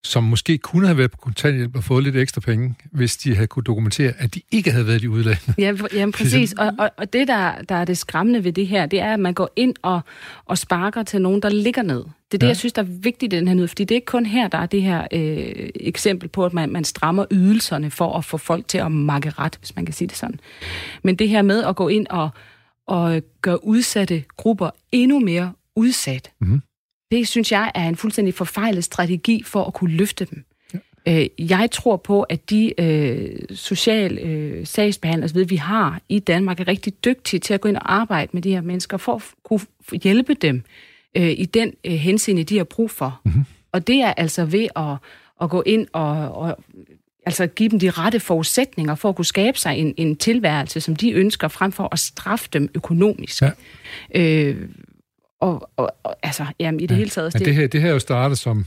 som 0.06 0.24
måske 0.24 0.58
kunne 0.58 0.88
have 0.88 0.98
været 0.98 1.12
på 1.12 1.18
kontanthjælp 1.18 1.76
og 1.76 1.84
fået 1.84 2.04
lidt 2.04 2.16
ekstra 2.16 2.42
penge, 2.42 2.76
hvis 2.92 3.18
de 3.18 3.36
havde 3.36 3.48
kunne 3.48 3.64
dokumentere, 3.64 4.14
at 4.18 4.36
de 4.36 4.42
ikke 4.52 4.72
havde 4.72 4.88
været 4.88 5.04
i 5.04 5.08
udlandet. 5.08 5.56
Ja, 5.58 5.74
jamen 5.94 6.12
præcis. 6.20 6.54
Og, 6.54 6.72
og, 6.80 6.90
og 6.98 7.14
det, 7.14 7.28
der, 7.28 7.52
der 7.70 7.76
er 7.76 7.86
det 7.86 7.98
skræmmende 7.98 8.44
ved 8.44 8.52
det 8.54 8.68
her, 8.68 8.86
det 8.86 9.00
er, 9.00 9.14
at 9.14 9.20
man 9.20 9.34
går 9.34 9.50
ind 9.56 9.74
og, 9.82 10.02
og 10.46 10.58
sparker 10.58 11.04
til 11.04 11.22
nogen, 11.22 11.42
der 11.42 11.50
ligger 11.50 11.82
ned. 11.82 11.98
Det 11.98 12.34
er 12.34 12.38
det, 12.38 12.44
Ja. 12.44 12.48
jeg 12.48 12.58
synes, 12.58 12.74
der 12.74 12.82
er 12.82 12.86
vigtigt 12.90 13.34
i 13.34 13.36
den 13.36 13.48
her 13.48 13.56
nyhed, 13.56 13.68
fordi 13.68 13.84
det 13.84 13.96
er 13.96 13.98
ikke 13.98 14.06
kun 14.06 14.26
her, 14.26 14.48
der 14.48 14.58
er 14.58 14.66
det 14.66 14.82
her 14.82 15.08
øh, 15.14 15.70
eksempel 15.76 16.30
på, 16.30 16.46
at 16.46 16.54
man, 16.54 16.70
man 16.72 16.84
strammer 16.84 17.26
ydelserne 17.32 17.92
for 17.92 18.18
at 18.18 18.26
få 18.26 18.38
folk 18.38 18.68
til 18.68 18.78
at 18.78 18.92
makke 18.92 19.30
ret, 19.30 19.56
hvis 19.60 19.76
man 19.76 19.86
kan 19.86 19.94
sige 19.94 20.08
det 20.08 20.18
sådan. 20.18 20.40
Men 21.04 21.16
det 21.16 21.30
her 21.30 21.42
med 21.42 21.64
at 21.64 21.76
gå 21.76 21.88
ind 21.88 22.08
og, 22.10 22.30
og 22.88 23.22
gøre 23.42 23.66
udsatte 23.66 24.24
grupper 24.38 24.70
endnu 24.92 25.20
mere 25.20 25.52
udsat, 25.76 26.32
Mhm. 26.40 26.62
Det 27.12 27.28
synes 27.28 27.52
jeg 27.52 27.72
er 27.76 27.90
en 27.90 27.96
fuldstændig 27.96 28.34
forfejlet 28.34 28.84
strategi 28.84 29.44
for 29.44 29.64
at 29.64 29.74
kunne 29.74 29.92
løfte 29.92 30.26
dem. 30.26 30.46
Øh, 31.08 31.28
jeg 31.40 31.70
tror 31.72 31.98
på, 31.98 32.24
at 32.24 32.50
de 32.50 32.82
øh, 32.82 33.40
social 33.56 34.18
øh, 34.18 34.68
sagsbehandlere, 34.68 35.50
vi 35.50 35.56
har 35.56 36.02
i 36.10 36.20
Danmark, 36.20 36.60
er 36.60 36.68
rigtig 36.68 37.06
dygtige 37.06 37.40
til 37.40 37.54
at 37.54 37.62
gå 37.62 37.70
ind 37.70 37.78
og 37.78 37.94
arbejde 37.94 38.30
med 38.34 38.42
de 38.42 38.50
her 38.50 38.62
mennesker, 38.62 38.98
for 38.98 39.16
at 39.16 39.22
kunne 39.44 39.60
hjælpe 40.04 40.34
dem 40.34 40.64
øh, 41.18 41.30
i 41.30 41.46
den 41.46 41.74
øh, 41.84 41.94
henseende, 41.94 42.44
de 42.44 42.58
har 42.58 42.64
brug 42.64 42.92
for. 42.92 43.22
Mm-hmm. 43.26 43.46
Og 43.72 43.88
det 43.88 44.02
er 44.02 44.14
altså 44.14 44.46
ved 44.46 44.68
at, 44.76 44.98
at 45.42 45.50
gå 45.50 45.64
ind 45.66 45.88
og, 45.94 46.32
og 46.32 46.58
altså 47.26 47.48
give 47.48 47.70
dem 47.70 47.80
de 47.80 47.90
rette 47.90 48.20
forudsætninger 48.20 48.96
for 48.96 49.10
at 49.10 49.16
kunne 49.16 49.26
skabe 49.26 49.60
sig 49.60 49.78
en, 49.78 49.94
en 49.98 50.16
tilværelse, 50.16 50.82
som 50.82 50.96
de 50.96 51.12
ønsker, 51.12 51.48
frem 51.48 51.72
for 51.72 51.90
at 51.92 52.00
straffe 52.00 52.50
dem 52.54 52.70
økonomisk. 52.76 53.42
Ja. 53.42 53.52
Øh, 54.16 54.70
og, 55.42 55.70
og, 55.78 55.96
og 56.04 56.16
altså, 56.24 56.46
jamen, 56.60 56.80
i 56.80 56.86
det 56.86 56.96
ja. 56.96 56.98
hele 56.98 57.10
taget... 57.10 57.34
Men 57.34 57.46
det 57.46 57.56
her, 57.56 57.68
det 57.68 57.82
her 57.82 57.90
er 57.90 57.94
jo 57.94 58.00
startet 58.00 58.38
som, 58.38 58.66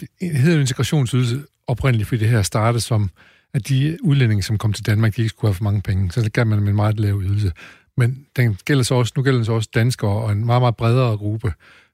det 0.00 0.08
hedder 0.20 0.54
jo 0.54 0.60
integrationsydelse 0.60 1.42
oprindeligt, 1.66 2.08
fordi 2.08 2.20
det 2.20 2.28
her 2.28 2.42
startede 2.42 2.80
som, 2.80 3.10
at 3.54 3.68
de 3.68 3.98
udlændinge, 4.02 4.42
som 4.42 4.58
kom 4.58 4.72
til 4.72 4.86
Danmark, 4.86 5.16
de 5.16 5.22
ikke 5.22 5.28
skulle 5.28 5.48
have 5.48 5.54
for 5.54 5.64
mange 5.64 5.82
penge. 5.82 6.12
Så 6.12 6.20
det 6.20 6.32
gav 6.32 6.46
man 6.46 6.58
dem 6.58 6.68
en 6.68 6.76
meget 6.76 7.00
lav 7.00 7.22
ydelse. 7.22 7.52
Men 7.96 8.26
den 8.36 8.58
gælder 8.64 8.82
så 8.82 8.94
også, 8.94 9.12
nu 9.16 9.22
gælder 9.22 9.38
den 9.38 9.44
så 9.44 9.52
også 9.52 9.68
danskere 9.74 10.10
og 10.10 10.32
en 10.32 10.44
meget, 10.44 10.62
meget 10.62 10.76
bredere 10.76 11.16
gruppe. 11.16 11.52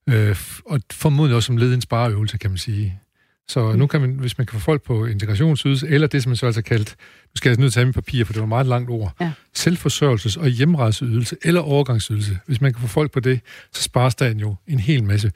Øh, 0.09 0.37
og 0.67 0.81
formodentlig 0.93 1.37
også 1.37 1.47
som 1.47 1.57
led 1.57 1.71
i 1.71 1.75
en 1.75 1.81
spareøvelse, 1.81 2.39
kan 2.39 2.51
man 2.51 2.59
sige. 2.59 3.01
Så 3.51 3.73
nu 3.73 3.87
kan 3.87 4.01
man, 4.01 4.11
hvis 4.11 4.39
man 4.39 4.47
kan 4.47 4.61
få 4.61 4.65
folk 4.65 4.83
på 4.83 5.07
integrationsydelse, 5.07 5.89
eller 5.89 6.07
det, 6.07 6.23
som 6.23 6.31
man 6.31 6.37
så 6.37 6.47
altså 6.47 6.63
kaldt, 6.63 6.97
nu 7.25 7.33
skal 7.37 7.51
jeg 7.51 7.59
nødt 7.59 7.73
til 7.73 7.81
at 7.81 7.87
have 7.87 7.93
papir, 7.93 8.25
for 8.25 8.33
det 8.33 8.41
var 8.41 8.45
et 8.47 8.49
meget 8.49 8.67
langt 8.67 8.91
ord, 8.91 9.17
Ja. 9.21 9.33
selvforsørgelses- 9.59 10.41
og 10.41 10.49
hjemrejseydelse 10.49 11.37
eller 11.43 11.61
overgangsydelse. 11.61 12.39
Hvis 12.47 12.61
man 12.61 12.73
kan 12.73 12.81
få 12.81 12.87
folk 12.87 13.13
på 13.13 13.21
det, 13.21 13.41
så 13.73 13.83
sparer 13.83 14.09
staten 14.11 14.41
jo 14.41 14.55
en 14.67 14.79
hel 14.81 15.05
masse 15.05 15.33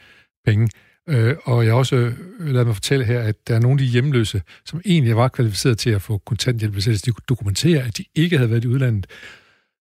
penge. 0.47 0.69
Øh, 1.09 1.35
og 1.45 1.65
jeg 1.65 1.73
har 1.73 1.79
også 1.79 1.97
øh, 1.97 2.15
ladet 2.41 2.67
mig 2.67 2.77
fortælle 2.77 3.05
her, 3.05 3.21
at 3.21 3.49
der 3.49 3.55
er 3.55 3.61
nogle 3.61 3.75
af 3.75 3.79
de 3.79 3.93
hjemløse, 3.93 4.43
som 4.65 4.81
egentlig 4.85 5.17
var 5.17 5.29
kvalificeret 5.29 5.79
til 5.79 5.91
at 5.91 6.03
få 6.03 6.19
kontanthjælp, 6.19 6.73
hvis 6.75 7.03
de 7.03 7.11
kunne 7.13 7.25
dokumentere, 7.29 7.83
at 7.83 7.99
de 7.99 8.05
ikke 8.15 8.37
havde 8.37 8.51
været 8.51 8.65
i 8.65 8.69
udlandet, 8.69 9.07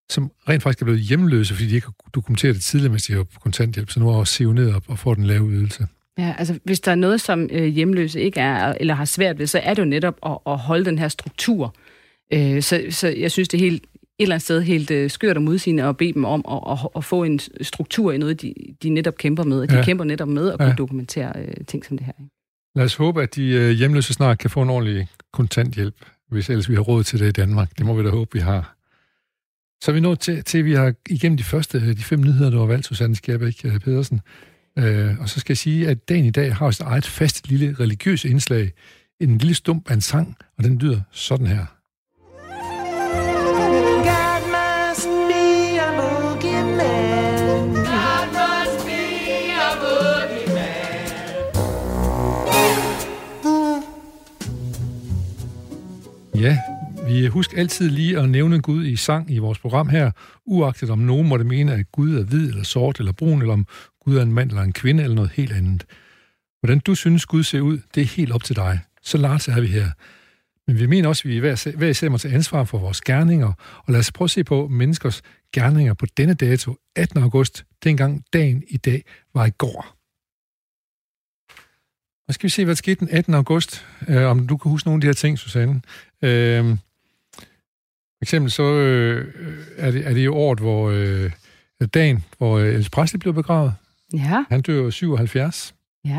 som 0.10 0.32
rent 0.50 0.64
faktisk 0.64 0.82
er 0.82 0.86
blevet 0.86 1.02
hjemløse, 1.02 1.54
fordi 1.54 1.70
de 1.70 1.76
ikke 1.76 1.88
har 1.88 2.10
dokumenteret 2.16 2.56
det 2.56 2.64
tidligere, 2.64 2.92
mens 2.92 3.04
de 3.04 3.18
var 3.18 3.24
på 3.24 3.40
kontanthjælp, 3.40 3.90
så 3.90 4.00
nu 4.00 4.10
er 4.10 4.16
også 4.16 4.34
sivet 4.34 4.56
ned 4.56 4.72
og, 4.72 4.84
og 4.88 5.00
får 5.00 5.14
den 5.14 5.24
lave 5.26 5.50
ydelse. 5.50 5.88
Ja, 6.18 6.36
altså 6.38 6.60
hvis 6.64 6.80
der 6.80 6.92
er 6.92 6.96
noget, 6.96 7.22
som 7.22 7.50
øh, 7.52 7.64
hjemløse 7.66 8.22
ikke 8.22 8.40
er, 8.40 8.74
eller 8.80 8.94
har 8.94 9.06
svært 9.06 9.40
ved, 9.40 9.48
så 9.48 9.60
er 9.60 9.74
det 9.74 9.82
jo 9.82 9.88
netop 9.88 10.16
at, 10.26 10.38
at 10.48 10.58
holde 10.58 10.86
den 10.86 11.00
her 11.00 11.08
struktur. 11.08 11.76
Øh, 12.34 12.62
så, 12.62 12.86
så 12.90 13.08
jeg 13.08 13.32
synes, 13.32 13.48
det 13.50 13.58
er 13.58 13.62
helt 13.62 13.84
eller 14.20 14.36
andet 14.36 14.44
sted 14.44 14.62
helt 14.62 14.92
øh, 14.92 15.10
skørt 15.10 15.38
og 15.38 15.44
modsigende 15.44 15.84
og 15.84 15.98
bede 15.98 16.14
dem 16.14 16.26
om 16.26 16.46
at, 16.52 16.72
at, 16.72 16.90
at 16.96 17.04
få 17.04 17.24
en 17.24 17.40
struktur 17.62 18.12
i 18.12 18.18
noget, 18.18 18.42
de, 18.42 18.54
de 18.84 18.90
netop 18.90 19.16
kæmper 19.18 19.44
med. 19.44 19.60
Og 19.62 19.70
de 19.70 19.76
Ja. 19.76 19.84
kæmper 19.84 20.04
netop 20.06 20.28
med 20.28 20.52
at 20.52 20.60
kunne 20.60 20.70
Ja. 20.70 20.76
dokumentere 20.76 21.34
øh, 21.42 21.54
ting 21.68 21.86
som 21.86 21.98
det 21.98 22.06
her. 22.06 22.14
Ikke? 22.20 22.32
Lad 22.76 22.86
os 22.86 22.96
håbe, 22.96 23.24
at 23.24 23.36
de 23.36 23.48
øh, 23.48 23.70
hjemløse 23.72 24.14
snart 24.14 24.38
kan 24.40 24.50
få 24.50 24.62
en 24.62 24.70
ordentlig 24.70 25.08
kontanthjælp, 25.34 25.96
hvis 26.32 26.50
ellers 26.50 26.70
vi 26.70 26.76
har 26.76 26.82
råd 26.82 27.04
til 27.04 27.20
det 27.20 27.28
i 27.28 27.32
Danmark. 27.32 27.78
Det 27.78 27.86
må 27.86 27.94
vi 27.94 28.04
da 28.04 28.10
håbe, 28.10 28.30
vi 28.34 28.40
har. 28.40 28.76
Så 29.84 29.92
er 29.92 29.94
vi 29.94 30.00
nået 30.00 30.20
til, 30.20 30.44
til 30.44 30.58
at 30.58 30.66
vi 30.66 30.74
har 30.74 30.94
igennem 31.10 31.38
de 31.38 31.44
første 31.44 31.78
øh, 31.78 31.88
de 31.88 32.04
fem 32.04 32.20
nyheder, 32.20 32.50
du 32.50 32.58
har 32.60 32.66
valgt, 32.66 32.86
Susanne 32.86 33.16
Skjerbæk 33.16 33.66
øh, 33.66 33.80
Pedersen. 33.80 34.22
Øh, 34.78 35.20
og 35.20 35.30
så 35.30 35.40
skal 35.40 35.54
jeg 35.54 35.58
sige, 35.58 35.88
at 35.88 36.10
dagen 36.10 36.26
i 36.26 36.32
dag 36.32 36.56
har 36.56 36.72
sit 36.72 36.82
eget 36.82 37.06
fast 37.06 37.50
lille 37.50 37.76
religiøs 37.80 38.26
indslag. 38.26 38.72
En 39.20 39.38
lille 39.38 39.56
stump 39.56 39.90
af 39.90 39.94
en 39.94 40.02
sang, 40.02 40.36
og 40.58 40.64
den 40.64 40.78
lyder 40.78 41.02
sådan 41.12 41.48
her. 41.48 41.66
Ja, 56.36 56.60
vi 57.08 57.28
husk 57.28 57.54
altid 57.58 57.90
lige 57.90 58.20
at 58.20 58.30
nævne 58.30 58.62
Gud 58.62 58.86
i 58.86 58.96
sang 58.96 59.32
i 59.32 59.38
vores 59.38 59.60
program 59.60 59.90
her, 59.90 60.12
uagtet 60.46 60.90
om 60.90 61.00
nogen 61.00 61.28
måtte 61.28 61.46
mene, 61.46 61.74
at 61.74 61.92
Gud 61.92 62.16
er 62.16 62.24
hvid 62.24 62.50
eller 62.50 62.64
sort 62.64 63.00
eller 63.00 63.12
brun, 63.12 63.42
eller 63.42 63.54
om 63.54 63.68
Gud 64.06 64.18
er 64.18 64.22
en 64.22 64.34
mand 64.34 64.50
eller 64.50 64.62
en 64.62 64.74
kvinde 64.74 65.04
eller 65.04 65.16
noget 65.16 65.32
helt 65.32 65.52
andet. 65.52 65.86
Hvordan 66.62 66.80
du 66.80 66.96
synes, 66.96 67.26
Gud 67.26 67.44
ser 67.44 67.62
ud, 67.62 67.80
det 67.96 68.02
er 68.02 68.08
helt 68.08 68.32
op 68.32 68.44
til 68.44 68.56
dig. 68.56 68.80
Så 69.02 69.18
Lars 69.18 69.48
er 69.48 69.62
vi 69.62 69.68
her. 69.68 69.90
Men 70.68 70.80
vi 70.80 70.86
mener 70.86 71.10
også, 71.10 71.22
at 71.26 71.30
vi 71.30 71.40
hver, 71.40 71.78
hver 71.78 71.90
især 71.90 72.10
må 72.10 72.18
tage 72.18 72.34
ansvar 72.34 72.64
for 72.64 72.78
vores 72.78 73.02
gerninger, 73.02 73.54
og 73.86 73.92
lad 73.94 74.00
os 74.00 74.12
prøve 74.12 74.26
at 74.26 74.32
se 74.32 74.44
på 74.44 74.68
menneskers 74.68 75.22
gerninger 75.54 75.94
på 75.94 76.06
denne 76.18 76.34
dato, 76.34 76.76
18. 76.96 77.24
august, 77.24 77.66
dengang 77.84 78.24
dagen 78.34 78.64
i 78.68 78.78
dag 78.78 79.04
var 79.34 79.46
i 79.46 79.50
går. 79.50 79.96
Og 82.28 82.34
skal 82.34 82.44
vi 82.44 82.50
se, 82.50 82.66
hvad 82.66 82.76
der 82.76 82.78
skete 82.78 83.00
den 83.00 83.10
18. 83.10 83.34
august, 83.34 83.86
øh, 84.08 84.24
om 84.26 84.48
du 84.48 84.58
kan 84.58 84.70
huske 84.70 84.88
nogle 84.88 84.98
af 84.98 85.02
de 85.02 85.08
her 85.08 85.14
ting, 85.14 85.40
Susanne. 85.40 85.82
Øh, 86.22 86.66
for 88.18 88.26
eksempel 88.26 88.52
så 88.52 88.64
øh, 88.64 89.34
øh 89.40 89.58
er, 89.78 89.92
det, 89.92 90.08
er 90.08 90.14
det 90.14 90.26
jo 90.26 90.36
året, 90.36 90.60
hvor 90.60 90.90
øh, 90.90 91.32
dagen, 91.94 92.24
hvor 92.38 92.58
øh, 92.58 92.68
Elvis 92.68 92.90
Presley 92.90 93.20
blev 93.20 93.34
begravet. 93.34 93.74
Ja, 94.14 94.44
Han 94.50 94.62
dør 94.62 94.74
jo 94.74 94.92
77. 94.92 95.76
ja. 96.06 96.10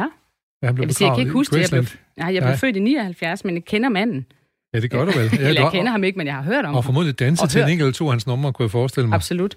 Ja, 0.62 0.66
han 0.66 0.74
blev 0.74 0.82
Jeg 0.82 0.88
vil 0.88 0.94
sige, 0.94 1.08
jeg 1.08 1.16
kan 1.16 1.20
ikke 1.22 1.32
huske 1.32 1.56
det. 1.56 1.60
Jeg 1.60 1.70
blev, 1.70 1.84
nej, 2.16 2.34
jeg 2.34 2.42
blev 2.42 2.48
Nej. 2.50 2.56
født 2.56 2.76
i 2.76 2.80
79, 2.80 3.44
men 3.44 3.54
jeg 3.54 3.64
kender 3.64 3.88
manden. 3.88 4.26
Ja, 4.74 4.80
det 4.80 4.90
gør 4.90 5.04
du 5.04 5.10
vel. 5.18 5.30
Ja, 5.40 5.48
Eller 5.48 5.62
jeg 5.62 5.70
kender 5.72 5.90
ham 5.92 6.04
ikke, 6.04 6.16
men 6.18 6.26
jeg 6.26 6.34
har 6.34 6.42
hørt 6.42 6.64
om 6.64 6.74
Og 6.74 6.76
ham. 6.76 6.82
formodentlig 6.84 7.18
danse 7.18 7.42
Og 7.42 7.50
til 7.50 7.60
en 7.62 7.68
enkelt 7.68 7.80
eller 7.82 7.92
to 7.92 8.04
af 8.06 8.12
hans 8.12 8.26
numre, 8.26 8.52
kunne 8.52 8.64
jeg 8.64 8.70
forestille 8.70 9.08
mig. 9.08 9.14
Absolut. 9.16 9.56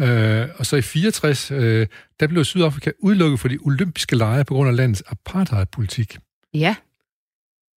Øh, 0.00 0.48
og 0.56 0.66
så 0.66 0.76
i 0.76 0.82
64, 0.82 1.50
øh, 1.50 1.86
der 2.20 2.26
blev 2.26 2.44
Sydafrika 2.44 2.90
udelukket 2.98 3.40
for 3.40 3.48
de 3.48 3.58
olympiske 3.62 4.16
lege 4.16 4.44
på 4.44 4.54
grund 4.54 4.68
af 4.68 4.76
landets 4.76 5.02
apartheidpolitik. 5.06 6.18
Ja. 6.54 6.76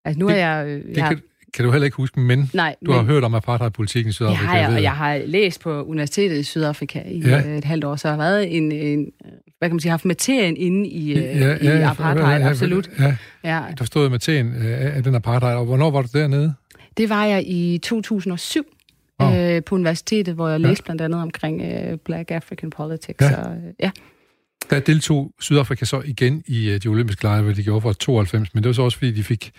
Altså 0.05 0.19
nu 0.19 0.27
Det- 0.29 0.39
er 0.39 0.47
jeg... 0.57 0.67
øh, 0.67 0.83
Det 0.87 0.97
jeg 0.97 1.07
kan, 1.07 1.21
kan 1.55 1.65
du 1.65 1.71
heller 1.71 1.85
ikke 1.85 1.97
huske, 1.97 2.19
men 2.19 2.49
nej, 2.53 2.75
du 2.85 2.91
har 2.91 3.03
hørt 3.03 3.23
om 3.23 3.33
apartheidpolitikken 3.35 4.09
i 4.09 4.13
Sydafrika. 4.13 4.45
har 4.45 4.57
jeg, 4.57 4.67
ved 4.69 4.75
og 4.75 4.83
jeg 4.83 4.91
har 4.91 5.21
læst 5.25 5.61
på 5.61 5.83
universitetet 5.83 6.37
i 6.37 6.43
Sydafrika 6.43 7.01
i 7.07 7.19
Ja. 7.19 7.29
ja. 7.29 7.57
et 7.57 7.63
halvt 7.63 7.83
år, 7.83 7.95
så 7.95 8.07
jeg 8.07 8.17
har 8.17 8.23
været 8.23 8.57
en, 8.57 8.71
en 8.71 9.11
hvad 9.59 9.69
kan 9.69 9.75
man 9.75 9.79
sige, 9.79 9.89
haft 9.89 10.05
materien 10.05 10.57
inde 10.57 10.89
i, 10.89 11.13
ja, 11.13 11.47
Ja, 11.63 11.79
i 11.79 11.81
apartheid, 11.81 12.41
ja, 12.41 12.49
absolut. 12.49 12.89
Ja, 12.99 13.15
Ja. 13.43 13.61
der 13.77 13.85
stod 13.85 14.09
med 14.09 14.19
til 14.19 14.53
af 14.61 15.03
den 15.03 15.15
apartheid, 15.15 15.55
og 15.55 15.65
hvornår 15.65 15.91
var 15.91 16.01
du 16.01 16.07
dernede? 16.13 16.53
Det 16.97 17.09
var 17.09 17.25
jeg 17.25 17.43
i 17.47 17.77
2007 17.83 18.65
Åh. 19.19 19.37
øh, 19.37 19.63
på 19.63 19.75
universitetet, 19.75 20.33
hvor 20.35 20.49
jeg 20.49 20.61
Ja. 20.61 20.67
læste 20.67 20.83
blandt 20.83 21.01
andet 21.01 21.21
omkring 21.21 21.61
øh, 21.61 21.97
Black 22.05 22.31
African 22.31 22.69
Politics. 22.69 23.21
Ja. 23.21 23.35
Og, 23.41 23.55
øh, 23.55 23.63
ja. 23.79 23.91
Der 24.69 24.79
deltog 24.79 25.31
Sydafrika 25.41 25.85
så 25.85 26.01
igen 26.05 26.43
i 26.47 26.69
øh, 26.69 26.83
de 26.83 26.87
olympiske 26.87 27.23
lege, 27.23 27.41
hvad 27.41 27.53
de 27.53 27.63
gjorde 27.63 27.81
fra 27.81 27.93
92, 27.93 28.53
men 28.53 28.63
det 28.63 28.67
var 28.69 28.73
så 28.73 28.81
også, 28.81 28.97
fordi 28.97 29.11
de 29.11 29.23
fik, 29.23 29.51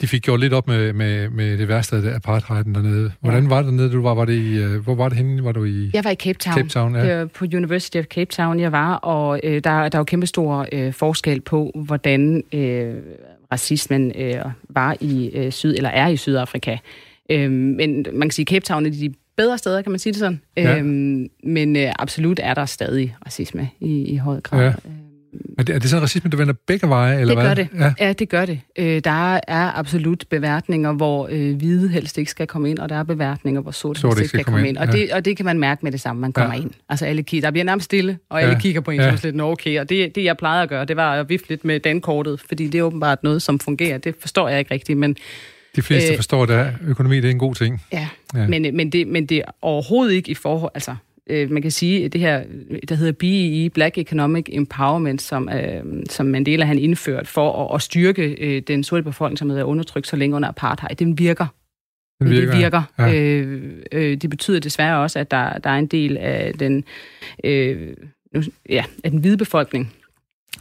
de 0.00 0.06
fik 0.06 0.22
gjort 0.22 0.40
lidt 0.40 0.52
op 0.52 0.68
med, 0.68 0.92
med, 0.92 1.28
med 1.28 1.58
det 1.58 1.68
værste 1.68 1.96
af 1.96 2.14
apartheiden 2.14 2.74
dernede. 2.74 3.12
Hvordan 3.20 3.50
var 3.50 3.56
det 3.56 3.66
dernede, 3.66 3.92
du 3.92 4.02
var? 4.02 4.14
var 4.14 4.24
det 4.24 4.34
i, 4.34 4.58
øh, 4.58 4.76
hvor 4.84 4.94
var 4.94 5.08
det 5.08 5.18
henne? 5.18 5.44
Var 5.44 5.52
du 5.52 5.64
i 5.64 5.90
Jeg 5.94 6.04
var 6.04 6.10
i 6.10 6.14
Cape 6.14 6.38
Town. 6.38 6.54
Cape 6.54 6.68
Town? 6.68 6.94
Ja. 6.94 7.20
Det 7.20 7.30
på 7.30 7.44
University 7.44 7.96
of 7.96 8.04
Cape 8.04 8.30
Town, 8.30 8.60
jeg 8.60 8.72
var, 8.72 8.94
og 8.94 9.40
øh, 9.42 9.52
der, 9.52 9.60
der 9.60 9.72
er 9.72 9.98
jo 9.98 10.04
kæmpe 10.04 10.26
stor 10.26 10.66
øh, 10.72 10.92
forskel 10.92 11.40
på, 11.40 11.70
hvordan 11.74 12.44
øh, 12.52 12.94
racismen 13.52 14.12
øh, 14.18 14.34
var 14.68 14.96
i 15.00 15.30
øh, 15.34 15.52
Syd, 15.52 15.74
eller 15.74 15.90
er 15.90 16.08
i 16.08 16.16
Sydafrika. 16.16 16.76
Øh, 17.30 17.50
men 17.50 18.06
man 18.12 18.28
kan 18.28 18.30
sige, 18.30 18.46
Cape 18.46 18.64
Town 18.64 18.86
er 18.86 18.90
de 18.90 19.14
bedre 19.36 19.58
steder, 19.58 19.82
kan 19.82 19.92
man 19.92 19.98
sige 19.98 20.12
det 20.12 20.18
sådan. 20.18 20.40
Ja. 20.56 20.78
Øh, 20.78 20.84
men 21.44 21.76
øh, 21.76 21.92
absolut 21.98 22.40
er 22.42 22.54
der 22.54 22.66
stadig 22.66 23.16
racisme 23.26 23.68
i, 23.80 24.02
i 24.02 24.16
høj 24.16 24.40
grad. 24.40 24.64
Ja. 24.64 24.72
Øh, 25.34 25.40
Er 25.58 25.62
det, 25.62 25.74
er 25.74 25.78
det 25.78 25.90
sådan 25.90 26.02
racisme, 26.02 26.30
der 26.30 26.36
vender 26.36 26.54
begge 26.66 26.88
veje? 26.88 27.20
Eller 27.20 27.34
det 27.34 27.42
hvad? 27.44 27.56
gør 27.56 27.62
det. 27.62 27.94
Ja. 28.00 28.06
Ja, 28.06 28.12
det 28.12 28.28
gør 28.28 28.44
det. 28.46 28.60
Øh, 28.78 29.00
der 29.04 29.34
er 29.48 29.78
absolut 29.78 30.24
beværtninger, 30.30 30.92
hvor 30.92 31.28
øh, 31.32 31.56
hvide 31.56 31.88
helst 31.88 32.18
ikke 32.18 32.30
skal 32.30 32.46
komme 32.46 32.70
ind, 32.70 32.78
og 32.78 32.88
der 32.88 32.96
er 32.96 33.02
beværtninger, 33.02 33.60
hvor 33.60 33.70
sorte, 33.70 34.00
Sorte 34.00 34.18
helst 34.18 34.34
ikke 34.34 34.42
skal 34.42 34.52
komme 34.52 34.68
ind. 34.68 34.76
Og, 34.76 34.86
ja. 34.86 34.92
det, 34.92 35.12
og 35.12 35.24
det 35.24 35.36
kan 35.36 35.46
man 35.46 35.58
mærke 35.58 35.80
med 35.82 35.92
det 35.92 36.00
samme, 36.00 36.20
man 36.20 36.32
kommer 36.32 36.54
Ja. 36.54 36.60
ind. 36.60 36.70
Altså 36.88 37.06
alle 37.06 37.22
kigger, 37.22 37.46
der 37.46 37.52
bliver 37.52 37.64
nærmest 37.64 37.84
stille, 37.84 38.18
og 38.30 38.42
alle 38.42 38.52
Ja. 38.54 38.60
kigger 38.60 38.80
på 38.80 38.90
en 38.90 39.00
Ja. 39.00 39.06
ja. 39.06 39.16
lidt, 39.22 39.34
nå 39.36 39.50
okay. 39.52 39.80
Og 39.80 39.88
det, 39.88 40.14
det, 40.14 40.24
jeg 40.24 40.36
plejede 40.36 40.62
at 40.62 40.68
gøre, 40.68 40.84
det 40.84 40.96
var 40.96 41.12
at 41.14 41.28
vifte 41.28 41.48
lidt 41.48 41.64
med 41.64 41.80
dankortet, 41.80 42.40
fordi 42.48 42.68
det 42.68 42.78
er 42.78 42.82
åbenbart 42.82 43.22
noget, 43.22 43.42
som 43.42 43.58
fungerer. 43.58 43.98
Det 43.98 44.14
forstår 44.20 44.48
jeg 44.48 44.58
ikke 44.58 44.74
rigtigt, 44.74 44.98
men, 44.98 45.16
De 45.76 45.82
fleste 45.82 46.10
Øh, 46.10 46.16
forstår, 46.18 46.44
at 46.46 46.72
økonomi 46.86 47.16
det 47.16 47.24
er 47.24 47.30
en 47.30 47.38
god 47.38 47.54
ting. 47.54 47.82
ja. 47.92 48.08
Ja. 48.34 48.40
Ja. 48.40 48.46
Men, 48.48 48.76
men, 48.76 48.92
det, 48.92 49.08
men 49.08 49.26
det 49.26 49.38
er 49.38 49.42
overhovedet 49.62 50.12
ikke 50.14 50.30
i 50.30 50.34
forhold... 50.34 50.70
Altså, 50.74 50.94
øh, 51.30 51.50
man 51.50 51.62
kan 51.62 51.70
sige, 51.70 52.08
det 52.08 52.20
her, 52.20 52.44
der 52.88 52.94
hedder 52.94 53.12
BEE, 53.12 53.70
Black 53.70 53.98
Economic 53.98 54.44
Empowerment, 54.48 55.22
som, 55.22 55.48
øh, 55.48 55.84
som 56.10 56.26
Mandela 56.26 56.64
han 56.64 56.78
indført 56.78 57.28
for 57.28 57.64
at, 57.64 57.74
at 57.74 57.82
styrke 57.82 58.22
øh, 58.22 58.62
den 58.62 58.84
sorte 58.84 59.02
befolkning, 59.02 59.38
som 59.38 59.50
er 59.50 59.62
undertrykt 59.62 60.06
så 60.06 60.16
længe 60.16 60.36
under 60.36 60.48
apartheid, 60.48 60.96
den 60.96 61.18
virker. 61.18 61.46
Den 62.20 62.30
virker. 62.30 62.50
Det 62.50 62.58
virker. 62.58 62.82
Ja. 62.98 63.14
Øh, 63.14 63.82
øh, 63.92 64.16
det 64.16 64.30
betyder 64.30 64.60
desværre 64.60 64.98
også, 64.98 65.18
at 65.18 65.30
der, 65.30 65.58
der 65.58 65.70
er 65.70 65.78
en 65.78 65.86
del 65.86 66.16
af 66.16 66.54
den, 66.54 66.84
øh, 67.44 67.94
ja, 68.68 68.84
af 69.04 69.10
den 69.10 69.20
hvide 69.20 69.36
befolkning, 69.36 69.92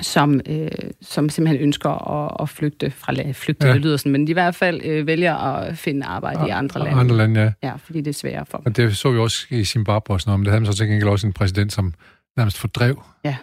som, 0.01 0.41
øh, 0.49 0.67
som 1.01 1.29
simpelthen 1.29 1.63
ønsker 1.63 1.89
at, 1.89 2.37
at 2.41 2.49
flygte 2.49 2.91
fra. 2.91 3.13
Flygte, 3.33 3.65
Ja. 3.65 3.69
ja. 3.69 3.73
det 3.75 3.81
lyder 3.85 3.97
sådan, 3.97 4.11
men 4.11 4.27
de 4.27 4.31
i 4.31 4.33
hvert 4.33 4.55
fald 4.55 4.81
øh, 4.83 5.07
vælger 5.07 5.35
at 5.35 5.77
finde 5.77 6.05
arbejde 6.05 6.47
i 6.47 6.49
andre 6.49 6.79
lande. 6.83 6.99
Andre 6.99 7.17
lande, 7.17 7.41
ja. 7.41 7.51
Ja, 7.67 7.75
fordi 7.75 8.01
det 8.01 8.07
er 8.07 8.13
sværere 8.13 8.45
for 8.45 8.57
dem. 8.57 8.65
Og 8.65 8.77
det 8.77 8.97
så 8.97 9.11
vi 9.11 9.17
også 9.19 9.45
i 9.49 9.63
Zimbabwe 9.63 10.15
og 10.15 10.21
sådan 10.21 10.29
noget, 10.29 10.39
men 10.39 10.45
der 10.45 10.51
havde 10.51 10.61
man 10.61 10.71
så 10.71 10.77
til 10.77 10.87
gengæld 10.87 11.09
også 11.09 11.27
en 11.27 11.33
præsident, 11.33 11.73
som 11.73 11.93
nærmest 12.37 12.57
fordrev 12.57 13.03
Det 13.23 13.35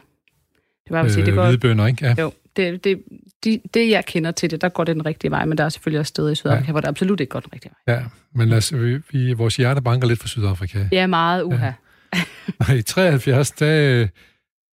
var, 0.91 1.05
øh, 1.05 1.11
sige, 1.11 1.27
det 1.27 1.35
går, 1.35 1.45
hvide 1.45 1.59
bønder, 1.59 1.87
ikke? 1.87 2.07
Ja. 2.07 2.15
jo, 2.19 2.33
det, 2.57 2.85
det, 2.85 3.03
de, 3.45 3.61
det, 3.75 3.91
jeg 3.91 4.05
kender 4.07 4.31
til 4.31 4.51
det, 4.51 4.61
der 4.61 4.69
går 4.69 4.85
det 4.85 4.95
den 4.97 5.07
rigtige 5.07 5.31
vej, 5.31 5.45
men 5.45 5.59
der 5.59 5.65
er 5.65 5.69
selvfølgelig 5.69 6.01
også 6.01 6.09
steder 6.11 6.31
i 6.31 6.35
Sydafrika, 6.35 6.61
Ja. 6.63 6.67
ja. 6.67 6.71
hvor 6.73 6.81
det 6.81 6.89
absolut 6.89 7.21
ikke 7.21 7.31
går 7.31 7.41
den 7.41 7.51
rigtige 7.55 7.73
vej. 7.87 7.97
ja. 7.97 8.03
Men 8.35 8.49
lad 8.49 8.59
os, 8.59 8.75
vi, 8.75 8.99
vi, 9.13 9.33
vores 9.33 9.57
hjerte 9.57 9.81
banker 9.83 10.09
lidt 10.09 10.21
for 10.21 10.29
Sydafrika. 10.29 10.79
Ja, 10.93 11.07
meget 11.07 11.43
uha. 11.43 11.67
Ja. 11.67 11.73
Ja. 12.15 12.21
Og 12.59 12.77
i 12.77 12.83
73, 12.83 13.51
der, 13.51 14.07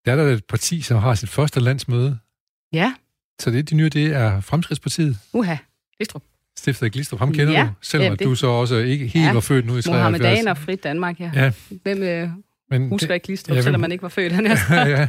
der 0.07 0.12
er 0.12 0.16
der 0.16 0.25
et 0.25 0.45
parti, 0.45 0.81
som 0.83 0.99
har 0.99 1.14
sit 1.14 1.29
første 1.29 1.61
landsmøde. 1.61 2.19
ja. 2.73 2.95
Så 3.40 3.51
det, 3.51 3.71
de 3.71 3.75
nye, 3.75 3.88
det 3.88 4.07
er 4.07 4.40
Fremskridtspartiet, 4.40 5.19
Uha. 5.33 5.57
Listrup. 6.01 6.23
stiftet 6.59 6.92
Glistrup. 6.92 7.19
Ham 7.19 7.33
kender 7.33 7.53
Ja. 7.53 7.62
du, 7.62 7.69
selvom 7.83 8.05
Ja, 8.05 8.11
det- 8.11 8.21
du 8.21 8.35
så 8.35 8.47
også 8.47 8.77
ikke 8.77 9.07
helt 9.07 9.27
Ja. 9.27 9.33
var 9.33 9.40
født 9.40 9.66
nu 9.66 9.73
i 9.77 9.83
73. 9.83 9.87
Mohammedaner 9.97 10.51
og 10.51 10.59
frit 10.59 10.85
Danmark, 10.85 11.21
ja. 11.21 11.31
Ja, 11.35 11.53
Hvem 11.83 12.03
øh, 12.03 12.29
men, 12.71 12.88
husker 12.88 13.14
ikke 13.14 13.27
Glistrup, 13.27 13.49
ja, 13.51 13.55
ja, 13.55 13.57
hvem- 13.59 13.62
selvom 13.64 13.81
man 13.81 13.92
ikke 13.92 14.03
var 14.03 14.09
født? 14.09 14.33
Han 14.33 14.47
er 14.47 14.57
ja. 14.87 15.07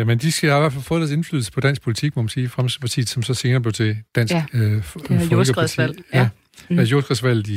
Øh, 0.00 0.06
men 0.06 0.18
de 0.18 0.32
skal 0.32 0.46
i 0.48 0.52
hvert 0.52 0.72
fald 0.72 0.84
få 0.84 0.98
deres 0.98 1.10
indflydelse 1.10 1.52
på 1.52 1.60
dansk 1.60 1.82
politik, 1.82 2.16
må 2.16 2.22
man 2.22 2.28
sige. 2.28 2.48
Fremskridtspartiet, 2.48 3.08
som 3.08 3.22
så 3.22 3.34
senere 3.34 3.60
blev 3.60 3.72
til 3.72 3.96
Dansk 4.14 4.34
Ja. 4.34 4.44
øh, 4.52 4.82
Det 5.08 5.32
jordskredsvalg, 5.32 5.98
Ja. 6.14 6.18
ja. 6.18 6.28
Mm. 6.68 6.78
Altså 6.78 6.92
jordskredsvalget 6.94 7.46
i, 7.48 7.54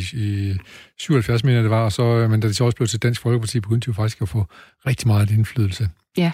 i 0.52 0.58
77, 0.98 1.44
mener 1.44 1.62
det 1.62 1.70
var, 1.70 1.84
og 1.84 1.92
så, 1.92 2.28
men 2.28 2.40
da 2.40 2.48
det 2.48 2.56
så 2.56 2.64
også 2.66 2.76
blev 2.76 2.88
til 2.88 3.00
Dansk 3.00 3.22
Folkeparti, 3.22 3.60
begyndte 3.60 3.86
de 3.86 3.90
jo 3.90 3.94
faktisk 3.94 4.22
at 4.22 4.30
få 4.30 4.46
rigtig 4.88 5.08
meget 5.08 5.32
indflydelse. 5.32 5.90
Ja. 6.18 6.32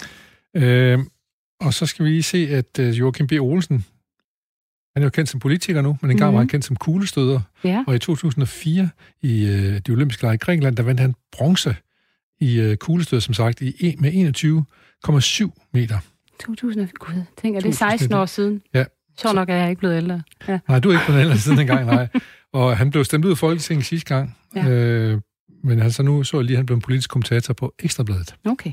Øh, 0.55 0.99
og 1.60 1.73
så 1.73 1.86
skal 1.86 2.05
vi 2.05 2.10
lige 2.10 2.23
se, 2.23 2.38
at 2.49 2.79
øh, 2.79 2.99
Joachim 2.99 3.27
B. 3.27 3.32
Olsen, 3.32 3.86
han 4.93 5.03
er 5.03 5.05
jo 5.05 5.10
kendt 5.10 5.29
som 5.29 5.39
politiker 5.39 5.82
nu, 5.82 5.97
men 6.01 6.11
engang 6.11 6.28
mm-hmm. 6.28 6.34
var 6.34 6.39
han 6.39 6.45
Mhm. 6.45 6.49
kendt 6.49 6.65
som 6.65 6.76
kuglestøder. 6.76 7.39
Ja. 7.63 7.84
Og 7.88 7.95
i 7.95 7.99
2004 7.99 8.89
i 9.22 9.45
øh, 9.45 9.78
de 9.88 9.91
olympiske 9.91 10.24
lege 10.24 10.34
i 10.36 10.38
Grækenland, 10.38 10.76
der 10.76 10.84
vandt 10.84 10.99
han 11.01 11.15
bronze 11.32 11.76
i 12.41 12.59
øh, 12.59 12.78
kuglestød, 12.78 13.22
som 13.22 13.34
sagt, 13.34 13.61
i, 13.61 13.95
med 13.99 14.11
21,7 14.13 15.70
meter. 15.74 15.97
2000, 16.45 16.88
gud, 16.99 17.13
tænker, 17.41 17.59
det 17.59 17.67
er 17.67 17.72
2000, 17.72 17.74
16 17.99 18.13
år 18.13 18.26
siden. 18.26 18.61
Ja. 18.74 18.86
Så 19.17 19.34
nok 19.34 19.49
er 19.49 19.55
jeg 19.55 19.70
ikke 19.70 19.80
blevet 19.80 19.97
ældre. 19.97 20.22
Ja. 20.47 20.59
Nej, 20.67 20.80
du 20.80 20.89
er 20.89 20.93
ikke 20.99 21.11
den 21.11 21.20
ellers 21.22 21.39
siden 21.39 21.59
engang, 21.59 21.86
nej. 21.86 22.07
Og 22.54 22.78
han 22.78 22.91
blev 22.91 23.04
stemt 23.06 23.26
ud 23.26 23.32
af 23.32 23.38
Folketinget 23.38 23.86
sidste 23.86 24.16
gang. 24.16 24.38
Ja. 24.56 24.70
Øh, 24.70 25.22
men 25.64 25.80
altså 25.80 26.04
nu 26.04 26.24
så 26.24 26.38
jeg 26.38 26.45
lige, 26.45 26.56
at 26.56 26.58
han 26.58 26.66
blev 26.66 26.76
en 26.76 26.82
politisk 26.82 27.10
kommentator 27.10 27.54
på 27.54 27.74
Ekstrabladet. 27.80 28.36
Okay. 28.45 28.72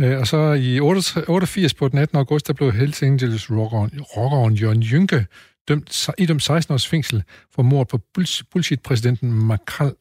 Øh, 0.00 0.18
og 0.18 0.26
så 0.26 0.52
i 0.52 0.80
88 0.80 1.24
88 1.28 1.74
på 1.74 1.88
den 1.88 1.98
18. 1.98 2.18
august, 2.18 2.46
der 2.46 2.52
blev 2.52 2.72
Hells 2.72 3.02
Angels 3.02 3.50
rockeren, 3.50 4.00
rockeren 4.00 4.54
Jørgen 4.54 4.82
Jynke 4.82 5.26
dømt, 5.68 6.08
idømt 6.18 6.42
16 6.42 6.74
års 6.74 6.88
fængsel 6.88 7.22
for 7.54 7.62
mord 7.62 7.88
på 7.88 8.00
bullsh- 8.18 8.42
bullshit-præsidenten 8.52 9.32
Makral. 9.32 9.92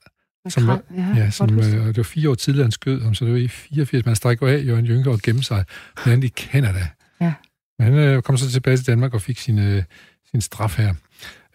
Som 0.49 0.68
var, 0.68 0.82
ja, 0.95 1.13
ja, 1.15 1.30
som, 1.30 1.59
øh, 1.59 1.63
det 1.65 1.97
var 1.97 2.03
fire 2.03 2.30
år 2.30 2.36
tidligere, 2.36 2.63
han 2.63 2.72
skød 2.72 3.01
ham, 3.01 3.13
så 3.13 3.26
det 3.26 3.34
var 3.34 3.39
i 3.39 3.47
84. 3.47 4.05
Man 4.05 4.15
strækker 4.15 4.47
af, 4.47 4.65
Jørgen 4.65 4.88
Jynke, 4.88 5.09
og 5.09 5.20
gemme 5.20 5.43
sig 5.43 5.65
blandt 5.95 6.13
andet 6.13 6.28
i 6.28 6.47
Canada. 6.47 6.88
Ja. 7.22 7.34
Men 7.80 7.93
han 7.93 7.93
øh, 7.93 8.22
kom 8.22 8.38
så 8.38 8.51
tilbage 8.51 8.78
til 8.78 8.88
Danmark 8.88 9.13
og 9.13 9.22
fik 9.22 9.39
sin, 9.39 9.59
øh, 9.59 9.84
sin 10.32 10.41
straf 10.41 10.78
her. 10.78 10.93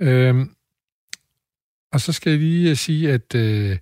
Øhm, 0.00 0.50
og 1.92 2.00
så 2.00 2.12
skal 2.12 2.30
jeg 2.30 2.38
lige 2.38 2.70
øh, 2.70 2.76
sige, 2.76 3.12
at 3.12 3.34
øh, 3.34 3.78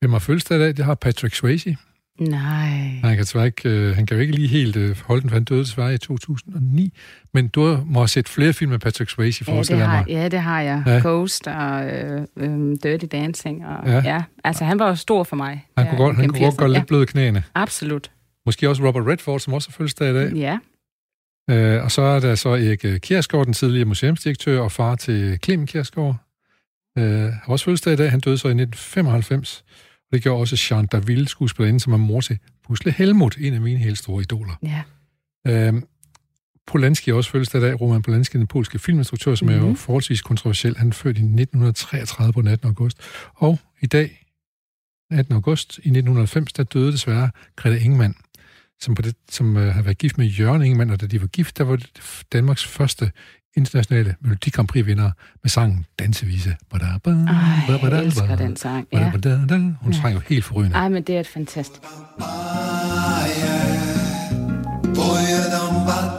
hvem 0.00 0.12
har 0.12 0.18
fødselsdag 0.18 0.56
i 0.58 0.60
dag, 0.60 0.76
det 0.76 0.84
har 0.84 0.94
Patrick 0.94 1.34
Swayze. 1.34 1.76
Nej. 2.20 2.68
Han 3.04 3.16
kan, 3.16 3.44
ikke, 3.44 3.68
øh, 3.68 3.94
han 3.96 4.06
kan 4.06 4.16
jo 4.16 4.20
ikke 4.20 4.32
lige 4.34 4.48
helt 4.48 4.76
øh, 4.76 4.96
holde 5.04 5.20
den, 5.22 5.30
for 5.30 5.34
han 5.36 5.44
døde 5.44 5.60
desværre 5.60 5.94
i 5.94 5.98
2009. 5.98 6.92
Men 7.34 7.48
du 7.48 7.82
må 7.86 8.00
have 8.00 8.08
set 8.08 8.28
flere 8.28 8.52
film 8.52 8.70
med 8.70 8.78
Patrick 8.78 9.10
Swayze, 9.10 9.44
Ja 9.48 9.58
det, 9.62 9.78
har, 9.78 9.96
mig. 9.96 10.04
ja, 10.08 10.28
det 10.28 10.40
har 10.40 10.60
jeg. 10.60 10.82
Ja. 10.86 10.92
Ja. 10.92 11.00
Ghost 11.02 11.46
og 11.46 11.86
øh, 11.90 12.26
øh, 12.36 12.76
Dirty 12.82 13.06
Dancing. 13.12 13.66
Og, 13.66 13.86
Ja. 13.86 13.92
ja. 13.92 14.02
ja. 14.14 14.22
Altså, 14.44 14.64
han 14.64 14.78
var 14.78 14.88
jo 14.88 14.94
stor 14.94 15.24
for 15.24 15.36
mig. 15.36 15.66
Han 15.76 15.86
der 15.86 15.90
kunne 15.90 16.04
godt, 16.04 16.16
han 16.16 16.28
kunne 16.28 16.40
godt 16.40 16.54
80'erne. 16.54 16.58
gøre 16.58 16.72
lidt 16.72 16.86
bløde 16.86 17.06
knæene. 17.06 17.38
Ja, 17.56 17.60
absolut. 17.62 18.10
Måske 18.46 18.68
også 18.68 18.82
Robert 18.86 19.06
Redford, 19.06 19.40
som 19.40 19.52
også 19.54 19.68
har 19.68 19.72
fødselsdag 19.72 20.10
i 20.10 20.14
dag. 20.14 20.32
Ja. 20.32 20.58
Øh, 21.50 21.84
og 21.84 21.90
så 21.90 22.02
er 22.02 22.20
der 22.20 22.34
så 22.34 22.48
Erik 22.48 22.84
øh, 22.84 23.00
Kjærsgaard, 23.00 23.44
den 23.44 23.54
tidligere 23.54 23.84
museumsdirektør 23.84 24.60
og 24.60 24.72
far 24.72 24.94
til 24.94 25.38
Clem 25.44 25.66
Kjærsgaard. 25.66 26.16
Øh, 26.98 27.04
har 27.32 27.42
også 27.46 27.64
fødselsdag 27.64 27.92
i 27.92 27.96
dag. 27.96 28.10
Han 28.10 28.20
døde 28.20 28.38
så 28.38 28.48
i 28.48 28.50
1995. 28.50 29.64
Og 29.96 30.12
det 30.12 30.22
gjorde 30.22 30.40
også 30.40 30.66
Jean 30.70 30.86
Daville, 30.86 31.28
skuespillerinde, 31.28 31.80
som 31.80 31.92
er 31.92 31.96
mor 31.96 32.20
til 32.20 32.38
Pusle 32.66 32.92
Helmut, 32.92 33.36
en 33.40 33.54
af 33.54 33.60
mine 33.60 33.78
helt 33.78 33.98
store 33.98 34.22
idoler. 34.22 34.52
Ja. 34.62 34.82
Øh, 35.68 35.82
Polanski 36.66 37.12
også 37.12 37.30
fødselsdag 37.30 37.60
i 37.60 37.64
dag. 37.64 37.80
Roman 37.80 38.02
Polanski, 38.02 38.38
den 38.38 38.46
polske 38.46 38.78
filminstruktør, 38.78 39.34
som 39.34 39.46
mm-hmm. 39.46 39.60
er 39.60 39.64
jo 39.64 39.68
Mhm. 39.68 39.76
forholdsvis 39.76 40.22
kontroversiel. 40.22 40.76
Han 40.76 40.92
født 40.92 41.16
i 41.18 41.20
1933 41.20 42.32
på 42.32 42.40
den 42.42 42.48
18. 42.48 42.66
august. 42.68 42.98
Og 43.34 43.58
i 43.80 43.86
dag, 43.86 44.26
18. 45.10 45.34
august 45.34 45.76
i 45.78 45.88
1990, 45.88 46.52
der 46.52 46.62
døde 46.62 46.92
desværre 46.92 47.30
Grete 47.56 47.80
Ingemann, 47.80 48.14
som, 48.80 48.94
på 48.94 49.02
det, 49.02 49.14
som 49.30 49.56
øh, 49.56 49.74
har 49.74 49.82
været 49.82 49.98
gift 49.98 50.18
med 50.18 50.26
Jørgen 50.26 50.62
Ingemann, 50.62 50.90
og 50.90 51.00
da 51.00 51.06
de 51.06 51.20
var 51.20 51.26
gift, 51.26 51.58
der 51.58 51.64
var 51.64 51.76
det 51.76 51.90
Danmarks 52.32 52.64
første 52.66 53.10
internationale 53.56 54.14
Melodi 54.20 54.50
Grand 54.50 54.68
Prix-vinder 54.68 55.10
med 55.42 55.50
sangen 55.50 55.86
Dansevise. 55.98 56.56
Bada, 56.70 56.84
bada, 57.04 57.16
Ej, 57.16 57.78
bada, 57.82 57.96
jeg 57.96 58.04
elsker 58.04 58.26
bada, 58.26 58.44
den 58.44 58.56
sang. 58.56 58.88
bada, 58.92 59.04
Ja. 59.04 59.10
bada, 59.10 59.38
bada. 59.48 59.56
Hun 59.80 59.92
Ja. 59.92 60.00
sang 60.00 60.14
jo 60.14 60.20
helt 60.28 60.44
forrygende. 60.44 60.76
Ej, 60.76 60.88
men 60.88 61.02
det 61.02 61.16
er 61.16 61.20
et 61.20 61.26
fantastisk. 61.26 61.82
Vi 64.94 66.17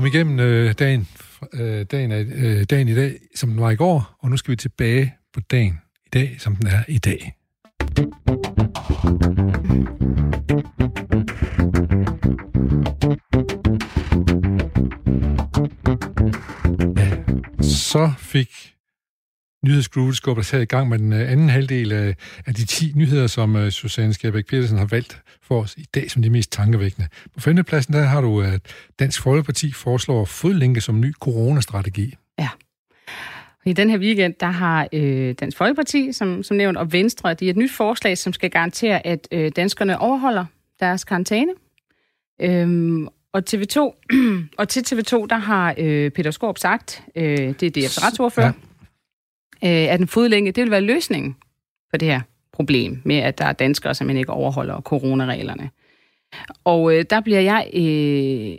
kom 0.00 0.06
igennem 0.06 0.40
øh, 0.40 0.74
dagen, 0.78 1.08
øh, 1.52 1.86
dagen, 1.90 2.12
øh, 2.12 2.64
dagen 2.64 2.88
i 2.88 2.94
dag, 2.94 3.18
som 3.34 3.50
den 3.50 3.60
var 3.60 3.70
i 3.70 3.76
går, 3.76 4.16
og 4.18 4.30
nu 4.30 4.36
skal 4.36 4.52
vi 4.52 4.56
tilbage 4.56 5.14
på 5.34 5.40
dagen 5.40 5.80
i 6.06 6.08
dag, 6.12 6.36
som 6.38 6.56
den 6.56 6.66
er 6.66 6.82
i 6.88 6.98
dag. 6.98 7.34
Ja, 16.96 17.10
så 17.62 18.12
fik 18.18 18.74
nyhedsgroovet 19.64 20.16
skubbet 20.16 20.40
os 20.40 20.50
her 20.50 20.58
i 20.58 20.64
gang 20.64 20.88
med 20.88 20.98
den 20.98 21.12
øh, 21.12 21.32
anden 21.32 21.48
halvdel 21.48 21.92
af, 21.92 22.14
af 22.46 22.54
de 22.54 22.64
10 22.64 22.92
nyheder, 22.94 23.26
som 23.26 23.56
øh, 23.56 23.70
Susanne 23.70 24.14
Skærbæk 24.14 24.46
Petersen 24.46 24.78
har 24.78 24.86
valgt 24.86 25.22
for 25.42 25.62
os 25.62 25.74
i 25.76 25.84
dag 25.94 26.10
som 26.10 26.22
de 26.22 26.30
mest 26.30 26.52
tankevækkende. 26.52 27.08
På 27.34 27.40
femtepladsen 27.40 27.94
der 27.94 28.02
har 28.02 28.20
du, 28.20 28.40
at 28.40 28.60
Dansk 28.98 29.22
Folkeparti 29.22 29.72
foreslår 29.72 30.24
fodlænke 30.24 30.80
som 30.80 31.00
ny 31.00 31.12
coronastrategi. 31.14 32.14
I 33.66 33.72
den 33.72 33.90
her 33.90 33.98
weekend, 33.98 34.34
der 34.40 34.46
har 34.46 34.88
øh, 34.92 35.34
Dansk 35.40 35.56
Folkeparti, 35.56 36.12
som, 36.12 36.42
som 36.42 36.56
nævnt, 36.56 36.78
og 36.78 36.92
Venstre, 36.92 37.34
de 37.34 37.46
er 37.46 37.50
et 37.50 37.56
nyt 37.56 37.72
forslag, 37.72 38.18
som 38.18 38.32
skal 38.32 38.50
garantere, 38.50 39.06
at 39.06 39.28
øh, 39.32 39.52
danskerne 39.56 39.98
overholder 39.98 40.44
deres 40.80 41.04
karantæne. 41.04 41.52
Øhm, 42.40 43.08
og, 43.32 43.42
TV2, 43.50 43.78
og 44.58 44.68
til 44.68 44.80
TV2, 44.80 45.26
der 45.26 45.36
har 45.36 45.74
øh, 45.78 46.10
Peter 46.10 46.30
Skorp 46.30 46.58
sagt, 46.58 47.02
øh, 47.16 47.24
det 47.60 47.76
er 47.76 47.80
DF's 47.80 48.06
retsordfører, 48.06 48.46
ja. 48.46 48.52
Øh, 49.64 49.70
at 49.70 50.00
en 50.00 50.08
fodlænge, 50.08 50.52
det 50.52 50.62
vil 50.62 50.70
være 50.70 50.80
løsningen 50.80 51.36
på 51.90 51.96
det 51.96 52.08
her 52.08 52.20
problem 52.52 53.02
med, 53.04 53.16
at 53.16 53.38
der 53.38 53.44
er 53.44 53.52
danskere, 53.52 53.94
som 53.94 54.10
ikke 54.10 54.32
overholder 54.32 54.80
coronareglerne. 54.80 55.70
Og 56.64 56.94
øh, 56.94 57.04
der 57.10 57.20
bliver 57.20 57.40
jeg 57.40 57.70
øh, 57.74 58.58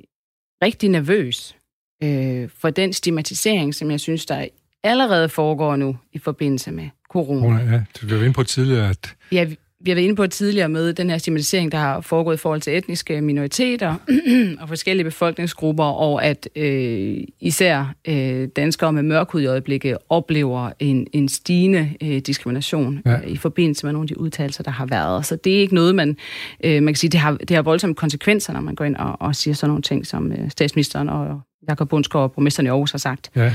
rigtig 0.64 0.90
nervøs 0.90 1.56
øh, 2.04 2.50
for 2.58 2.70
den 2.70 2.94
stigmatisering, 2.94 3.76
som 3.76 3.92
jeg 3.92 4.00
synes, 4.00 4.26
der 4.26 4.48
allerede 4.84 5.30
foregår 5.30 5.76
nu 5.76 5.98
i 6.14 6.20
forbindelse 6.20 6.72
med 6.72 6.90
corona. 7.10 7.42
Corona, 7.42 7.72
ja, 7.72 7.84
du 8.02 8.16
var 8.16 8.22
inde 8.22 8.34
på 8.34 8.44
tidligere, 8.44 8.90
at 8.90 9.16
Ja, 9.32 9.44
vi 9.44 9.58
vi 9.84 9.90
har 9.92 9.96
været 9.96 10.04
inde 10.06 10.16
på 10.16 10.28
tidligere 10.28 10.70
med 10.70 10.94
den 10.94 11.10
her 11.10 11.18
stigmatisering, 11.18 11.72
der 11.72 11.78
har 11.78 12.02
foregået 12.02 12.36
i 12.36 12.38
forhold 12.38 12.62
til 12.62 12.78
etniske 12.78 13.22
minoriteter 13.22 13.96
og 14.62 14.68
forskellige 14.68 15.04
befolkningsgrupper, 15.04 15.84
og 15.84 16.26
at 16.26 16.50
øh, 16.56 17.18
især 17.40 17.94
øh, 18.08 18.48
danskere 18.56 18.94
med 18.94 19.04
mørk 19.04 19.32
hud 19.32 19.42
i 19.42 19.46
øjeblikket 19.46 19.98
oplever 20.10 20.70
en, 20.80 21.08
en 21.14 21.30
stigende 21.30 21.90
øh, 22.04 22.18
diskrimination 22.18 23.02
Ja. 23.06 23.12
ja. 23.12 23.18
i 23.28 23.38
forbindelse 23.38 23.86
med 23.86 23.94
nogle 23.94 24.04
af 24.04 24.08
de 24.08 24.20
udtalelser, 24.20 24.64
der 24.64 24.72
har 24.72 24.86
været. 24.86 25.26
Så 25.26 25.36
det 25.36 25.56
er 25.56 25.60
ikke 25.60 25.76
noget, 25.76 25.96
man, 25.96 26.18
øh, 26.64 26.84
man 26.84 26.94
kan 26.94 26.98
sige, 27.00 27.10
det 27.10 27.20
har, 27.20 27.32
det 27.38 27.56
har 27.56 27.62
voldsomme 27.62 27.96
konsekvenser, 27.96 28.54
når 28.54 28.62
man 28.62 28.76
går 28.76 28.86
ind 28.86 28.96
og, 28.96 29.16
og 29.22 29.36
siger 29.36 29.54
sådan 29.54 29.70
nogle 29.70 29.82
ting, 29.82 30.08
som 30.08 30.32
øh, 30.32 30.50
statsministeren 30.50 31.10
og 31.10 31.42
Jakob 31.70 31.90
Bundsgaard 31.90 32.24
og 32.24 32.32
borgmesteren 32.32 32.66
i 32.66 32.70
Aarhus 32.70 32.92
har 32.92 33.00
sagt. 33.00 33.32
ja, 33.36 33.54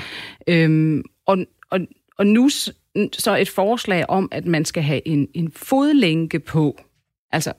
Øhm, 0.48 1.02
og, 1.26 1.38
og, 1.70 1.80
og 2.18 2.26
nu 2.26 2.48
så 3.12 3.36
et 3.40 3.48
forslag 3.48 4.04
om, 4.10 4.28
at 4.32 4.46
man 4.46 4.64
skal 4.64 4.82
have 4.82 5.08
en, 5.08 5.28
en 5.34 5.52
fodlænke 5.56 6.40
på. 6.40 6.78
Altså, 7.32 7.52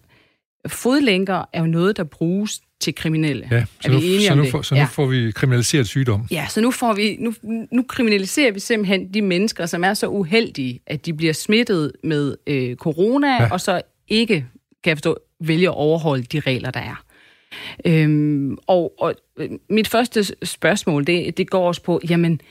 fodlænker 0.68 1.44
er 1.54 1.60
jo 1.62 1.68
noget, 1.68 1.98
der 1.98 2.04
bruges 2.04 2.62
til 2.80 2.96
kriminelle. 2.96 3.48
ja. 3.52 3.66
Så, 3.82 3.88
er 3.88 3.94
nu, 3.94 4.00
vi 4.00 4.06
enige 4.08 4.28
så, 4.28 4.36
nu, 4.36 4.46
får, 4.46 4.62
så 4.62 4.76
nu 4.76 4.80
ja. 4.80 4.86
får 4.86 5.06
vi 5.06 5.32
kriminaliseret 5.32 5.88
sygdom. 5.88 6.28
Ja, 6.32 6.46
så 6.50 6.62
nu, 6.62 6.72
får 6.72 6.94
vi, 6.94 7.18
nu, 7.20 7.34
nu 7.72 7.84
kriminaliserer 7.84 8.52
vi 8.52 8.60
simpelthen 8.60 9.14
de 9.14 9.22
mennesker, 9.22 9.66
som 9.66 9.84
er 9.84 9.94
så 9.94 10.08
uheldige, 10.08 10.80
at 10.88 11.06
de 11.06 11.14
bliver 11.14 11.34
smittet 11.34 11.92
med 12.04 12.36
øh, 12.48 12.76
corona, 12.76 13.28
Ja. 13.28 13.52
og 13.52 13.62
så 13.62 13.82
ikke, 14.08 14.36
kan 14.84 14.90
jeg 14.90 14.98
forstå, 14.98 15.18
vælge 15.42 15.68
at 15.68 15.74
overholde 15.76 16.24
de 16.24 16.40
regler, 16.40 16.72
der 16.72 16.80
er. 16.80 17.04
Øhm, 17.86 18.58
og, 18.68 18.94
og 19.00 19.16
øh, 19.38 19.50
mit 19.70 19.88
første 19.88 20.24
spørgsmål, 20.46 21.08
det, 21.08 21.38
det 21.38 21.50
går 21.50 21.68
også 21.68 21.84
på, 21.84 22.02
jamen, 22.10 22.42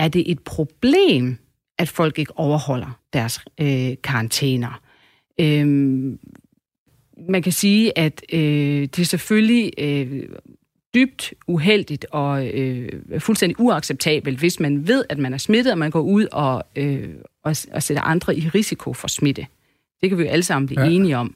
er 0.00 0.08
det 0.08 0.30
et 0.30 0.40
problem, 0.40 1.38
at 1.78 1.88
folk 1.88 2.18
ikke 2.18 2.38
overholder 2.38 3.00
deres 3.12 3.40
øh, 3.60 3.92
karantæner? 4.04 4.80
Øhm, 5.40 6.18
man 7.28 7.42
kan 7.42 7.52
sige, 7.52 7.98
at 7.98 8.22
øh, 8.32 8.40
det 8.80 8.98
er 8.98 9.04
selvfølgelig 9.04 9.72
øh, 9.78 10.22
dybt 10.94 11.34
uheldigt 11.46 12.06
og 12.10 12.48
øh, 12.48 12.88
fuldstændig 13.18 13.60
uacceptabelt, 13.60 14.38
hvis 14.38 14.60
man 14.60 14.88
ved, 14.88 15.04
at 15.08 15.18
man 15.18 15.34
er 15.34 15.38
smittet, 15.38 15.72
og 15.72 15.78
man 15.78 15.90
går 15.90 16.00
ud 16.00 16.26
og, 16.32 16.64
øh, 16.76 17.08
og, 17.44 17.56
og 17.72 17.82
sætter 17.82 18.02
andre 18.02 18.36
i 18.36 18.48
risiko 18.48 18.94
for 18.94 19.08
smitte. 19.08 19.46
Det 20.00 20.08
kan 20.08 20.18
vi 20.18 20.22
jo 20.22 20.28
alle 20.28 20.42
sammen 20.42 20.66
blive 20.66 20.82
ja. 20.82 20.90
enige 20.90 21.16
om. 21.16 21.34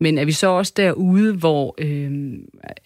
Men 0.00 0.18
er 0.18 0.24
vi 0.24 0.32
så 0.32 0.46
også 0.46 0.72
derude, 0.76 1.34
hvor 1.36 1.74
øh, 1.78 2.32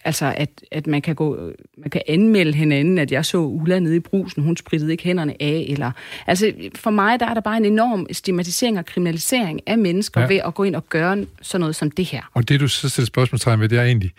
altså 0.05 0.33
at, 0.37 0.49
at 0.71 0.87
man 0.87 1.01
kan 1.01 1.15
gå, 1.15 1.51
man 1.77 1.89
kan 1.89 2.01
anmelde 2.07 2.53
hinanden, 2.53 2.97
at 2.97 3.11
jeg 3.11 3.25
så 3.25 3.37
Ulla 3.37 3.79
nede 3.79 3.95
i 3.95 3.99
brusen, 3.99 4.43
hun 4.43 4.57
sprittede 4.57 4.91
ikke 4.91 5.03
hænderne 5.03 5.33
af, 5.39 5.65
eller 5.69 5.91
altså 6.27 6.53
for 6.75 6.91
mig 6.91 7.19
der 7.19 7.25
er 7.25 7.33
der 7.33 7.41
bare 7.41 7.57
en 7.57 7.65
enorm 7.65 8.07
stigmatisering 8.11 8.79
og 8.79 8.85
kriminalisering 8.85 9.59
af 9.67 9.77
mennesker 9.77 10.21
Ja. 10.21 10.27
ved 10.27 10.39
at 10.45 10.53
gå 10.53 10.63
ind 10.63 10.75
og 10.75 10.89
gøre 10.89 11.25
sådan 11.41 11.59
noget 11.59 11.75
som 11.75 11.91
det 11.91 12.05
her. 12.05 12.21
Og 12.33 12.49
det, 12.49 12.59
du 12.59 12.67
så 12.67 12.89
stiller 12.89 13.05
spørgsmålstegn 13.05 13.59
ved, 13.59 13.69
det 13.69 13.79
er 13.79 13.83
egentlig, 13.83 14.11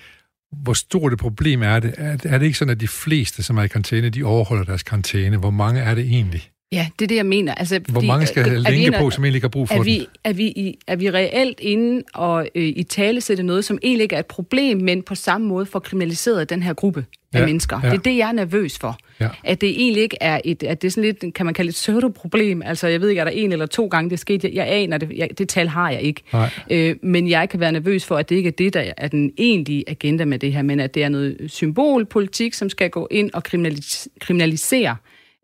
hvor 0.62 0.72
stort 0.72 1.12
et 1.12 1.18
problem 1.18 1.62
er 1.62 1.80
det? 1.80 1.94
Er, 1.98 2.16
er 2.24 2.38
det 2.38 2.46
ikke 2.46 2.58
sådan, 2.58 2.72
at 2.72 2.80
de 2.80 2.88
fleste, 2.88 3.42
som 3.42 3.58
er 3.58 3.62
i 3.62 3.68
karantæne, 3.68 4.10
de 4.10 4.22
overholder 4.24 4.64
deres 4.64 4.82
karantæne? 4.82 5.36
Hvor 5.36 5.50
mange 5.50 5.80
er 5.80 5.94
det 5.94 6.04
egentlig? 6.04 6.50
Ja, 6.72 6.88
det 6.98 7.04
er 7.04 7.08
det, 7.08 7.16
jeg 7.16 7.26
mener. 7.26 7.54
Altså, 7.54 7.78
Hvor 7.78 7.94
fordi, 7.94 8.06
mange 8.06 8.26
skal 8.26 8.46
er 8.46 8.50
vi 8.50 8.56
længe 8.56 8.86
inde- 8.86 8.98
på, 8.98 9.10
som 9.10 9.24
egentlig 9.24 9.36
ikke 9.36 9.44
har 9.44 9.48
brug 9.50 9.68
for 9.68 9.74
er 9.74 9.78
den? 9.78 9.86
vi, 9.86 10.06
er, 10.24 10.32
vi 10.32 10.44
i, 10.46 10.78
er 10.86 10.96
vi 10.96 11.10
reelt 11.10 11.60
inde 11.60 12.02
og 12.14 12.48
øh, 12.54 12.64
i 12.76 12.82
tale 12.82 13.20
sætte 13.20 13.42
noget, 13.42 13.64
som 13.64 13.78
egentlig 13.82 14.02
ikke 14.02 14.14
er 14.14 14.18
et 14.20 14.26
problem, 14.26 14.78
men 14.78 15.02
på 15.02 15.14
samme 15.14 15.46
måde 15.46 15.66
får 15.66 15.78
kriminaliseret 15.78 16.50
den 16.50 16.62
her 16.62 16.72
gruppe 16.72 17.04
af 17.32 17.40
Ja, 17.40 17.46
mennesker. 17.46 17.80
ja. 17.82 17.88
Det 17.90 17.96
er 17.98 18.02
det, 18.02 18.16
jeg 18.16 18.28
er 18.28 18.32
nervøs 18.32 18.78
for. 18.78 18.98
Ja. 19.20 19.28
At 19.44 19.60
det 19.60 19.68
egentlig 19.82 20.02
ikke 20.02 20.16
er 20.20 20.40
et, 20.44 20.62
at 20.62 20.82
det 20.82 20.88
er 20.88 20.92
sådan 20.92 21.04
lidt, 21.22 21.34
kan 21.34 21.46
man 21.46 21.54
kalde 21.54 21.68
et 21.68 21.74
pseudo-problem. 21.74 22.62
Altså, 22.62 22.86
jeg 22.88 23.00
ved 23.00 23.08
ikke, 23.08 23.20
er 23.20 23.24
der 23.24 23.30
en 23.32 23.52
eller 23.52 23.66
to 23.66 23.86
gange, 23.86 24.10
det 24.10 24.18
skete. 24.18 24.48
Jeg, 24.48 24.54
jeg 24.56 24.66
aner 24.70 24.98
det. 24.98 25.12
Jeg, 25.16 25.28
det 25.38 25.48
tal 25.48 25.68
har 25.68 25.90
jeg 25.90 26.02
ikke. 26.02 26.22
Nej. 26.32 26.50
Øh, 26.70 26.96
men 27.02 27.28
jeg 27.28 27.48
kan 27.48 27.60
være 27.60 27.72
nervøs 27.72 28.04
for, 28.04 28.16
at 28.16 28.28
det 28.28 28.36
ikke 28.36 28.48
er 28.48 28.52
det, 28.58 28.74
der 28.74 28.92
er 28.96 29.08
den 29.08 29.32
egentlige 29.38 29.84
agenda 29.86 30.24
med 30.24 30.38
det 30.38 30.52
her, 30.52 30.62
men 30.62 30.80
at 30.80 30.94
det 30.94 31.02
er 31.04 31.08
noget 31.08 31.36
symbolpolitik, 31.46 32.54
som 32.54 32.68
skal 32.70 32.90
gå 32.90 33.08
ind 33.10 33.30
og 33.34 33.42
kriminalis- 33.48 34.06
kriminalisere 34.20 34.96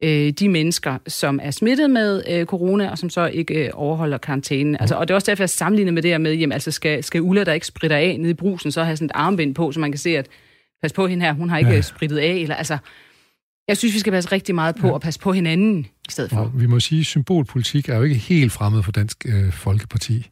øh, 0.03 0.31
de 0.31 0.49
mennesker, 0.49 0.99
som 1.07 1.41
er 1.43 1.51
smittet 1.51 1.91
med 1.91 2.23
øh, 2.31 2.47
corona, 2.47 2.91
og 2.91 2.99
som 2.99 3.11
så 3.11 3.27
ikke 3.27 3.55
øh, 3.67 3.71
overholder 3.75 4.19
karantænen. 4.19 4.77
Altså, 4.81 4.95
og 4.95 5.09
det 5.09 5.13
er 5.13 5.17
også 5.17 5.31
derfor, 5.31 5.43
jeg 5.43 5.51
sammenligner 5.51 5.93
med 5.93 6.03
det 6.03 6.11
her 6.11 6.19
med, 6.19 6.35
jamen, 6.35 6.53
altså, 6.53 6.71
skal, 6.71 7.05
skal 7.05 7.21
Ulla, 7.23 7.45
der 7.45 7.53
ikke 7.53 7.67
spritter 7.67 7.97
af 7.97 8.17
nede 8.19 8.31
i 8.31 8.35
brusen, 8.35 8.73
så 8.73 8.85
have 8.85 8.97
sådan 8.97 9.07
et 9.07 9.13
armbind 9.15 9.55
på, 9.55 9.73
så 9.73 9.81
man 9.81 9.93
kan 9.93 9.99
se, 9.99 10.19
at 10.19 10.27
pas 10.83 10.93
på 10.93 11.07
hende 11.07 11.25
her, 11.25 11.33
hun 11.33 11.51
har 11.51 11.59
ikke 11.59 11.71
Ja. 11.71 11.81
sprittet 11.81 12.19
af. 12.19 12.35
Eller, 12.35 12.55
altså, 12.55 12.79
jeg 13.69 13.77
synes, 13.77 13.95
vi 13.95 13.99
skal 13.99 14.13
passe 14.13 14.33
rigtig 14.33 14.55
meget 14.55 14.77
på 14.77 14.87
ja. 14.87 14.95
at 14.95 15.01
passe 15.01 15.21
på 15.21 15.33
hinanden 15.33 15.87
i 16.09 16.11
stedet 16.11 16.31
for. 16.31 16.37
Og 16.41 16.61
vi 16.61 16.67
må 16.67 16.81
sige, 16.81 17.01
at 17.01 17.07
symbolpolitik 17.07 17.89
er 17.89 17.97
jo 17.97 18.03
ikke 18.03 18.15
helt 18.15 18.53
fremmed 18.53 18.83
for 18.83 18.93
Dansk 18.93 19.27
øh, 19.29 19.53
Folkeparti. 19.53 20.29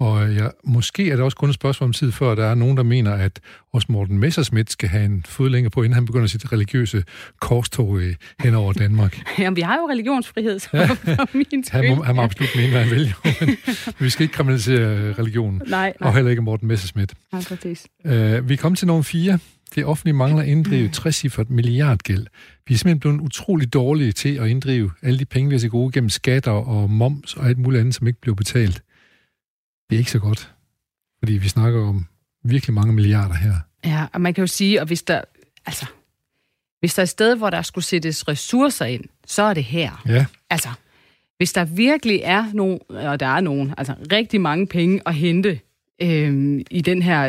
Og 0.00 0.32
ja, 0.34 0.48
måske 0.64 1.10
er 1.10 1.16
det 1.16 1.24
også 1.24 1.36
kun 1.36 1.48
et 1.48 1.54
spørgsmål 1.54 1.88
om 1.88 1.92
tid, 1.92 2.12
før 2.12 2.34
der 2.34 2.44
er 2.44 2.54
nogen, 2.54 2.76
der 2.76 2.82
mener, 2.82 3.12
at 3.12 3.40
også 3.72 3.86
Morten 3.90 4.18
Messerschmidt 4.18 4.70
skal 4.70 4.88
have 4.88 5.04
en 5.04 5.24
fodlænge 5.28 5.70
på, 5.70 5.82
inden 5.82 5.94
han 5.94 6.06
begynder 6.06 6.26
sit 6.26 6.52
religiøse 6.52 7.04
korstog 7.40 7.98
øh, 7.98 8.14
hen 8.40 8.54
over 8.54 8.72
Danmark. 8.72 9.22
Jamen, 9.38 9.56
vi 9.56 9.60
har 9.60 9.74
jo 9.74 9.88
religionsfrihed, 9.90 10.58
så 10.58 10.68
ja. 10.72 10.86
for 11.16 11.36
min 11.36 11.64
skyld. 11.64 11.82
Han 11.82 11.96
må, 11.96 12.02
han 12.02 12.16
må 12.16 12.22
absolut 12.22 12.50
mene, 12.56 12.70
hvad 12.70 12.84
han 12.84 12.90
vil, 12.96 13.14
men 13.24 13.56
vi 13.98 14.10
skal 14.10 14.22
ikke 14.22 14.34
kriminalisere 14.34 14.96
øh, 14.98 15.18
religionen. 15.18 15.62
Nej, 15.66 15.92
Og 16.00 16.06
nej, 16.06 16.14
heller 16.14 16.30
ikke 16.30 16.42
Morten 16.42 16.68
Messerschmidt. 16.68 17.14
nej, 17.32 17.42
præcis. 17.48 17.86
Uh, 18.04 18.48
vi 18.48 18.56
kom 18.56 18.74
til 18.74 18.86
nummer 18.86 19.02
4. 19.02 19.38
Det 19.74 19.84
offentlige 19.84 20.14
mangler 20.14 20.42
at 20.42 20.48
inddrive 20.48 20.88
60 20.88 21.24
milliardgæld. 21.48 22.26
Vi 22.68 22.74
er 22.74 22.78
simpelthen 22.78 23.00
blevet 23.00 23.20
utrolig 23.20 23.72
dårlige 23.72 24.12
til 24.12 24.36
at 24.36 24.48
inddrive 24.48 24.90
alle 25.02 25.18
de 25.18 25.24
penge, 25.24 25.48
vi 25.48 25.54
har 25.54 25.60
til 25.60 25.70
gode 25.70 25.92
gennem 25.92 26.08
skatter 26.10 26.50
og 26.50 26.90
moms 26.90 27.34
og 27.34 27.46
alt 27.48 27.58
muligt 27.58 27.80
andet, 27.80 27.94
som 27.94 28.06
ikke 28.06 28.20
bliver 28.20 28.34
betalt. 28.34 28.82
Det 29.90 29.96
er 29.96 29.98
ikke 29.98 30.10
så 30.10 30.18
godt, 30.18 30.52
fordi 31.18 31.32
vi 31.32 31.48
snakker 31.48 31.80
om 31.88 32.06
virkelig 32.44 32.74
mange 32.74 32.92
milliarder 32.92 33.34
her. 33.34 33.52
Ja, 33.84 34.06
og 34.12 34.20
man 34.20 34.34
kan 34.34 34.42
jo 34.42 34.46
sige, 34.46 34.80
at 34.80 34.86
hvis 34.86 35.02
der, 35.02 35.20
altså, 35.66 35.86
hvis 36.80 36.94
der 36.94 37.00
er 37.00 37.04
et 37.04 37.08
sted, 37.08 37.36
hvor 37.36 37.50
der 37.50 37.62
skulle 37.62 37.84
sættes 37.84 38.28
ressourcer 38.28 38.84
ind, 38.84 39.04
så 39.26 39.42
er 39.42 39.54
det 39.54 39.64
her. 39.64 40.02
Ja, 40.08 40.26
Altså, 40.50 40.68
hvis 41.36 41.52
der 41.52 41.64
virkelig 41.64 42.20
er 42.24 42.44
nogen, 42.54 42.78
og 42.88 43.20
der 43.20 43.26
er 43.26 43.40
nogen, 43.40 43.74
altså 43.78 43.94
rigtig 44.12 44.40
mange 44.40 44.66
penge 44.66 45.00
at 45.06 45.14
hente 45.14 45.60
øhm, 46.02 46.62
i 46.70 46.80
den 46.80 47.02
her, 47.02 47.22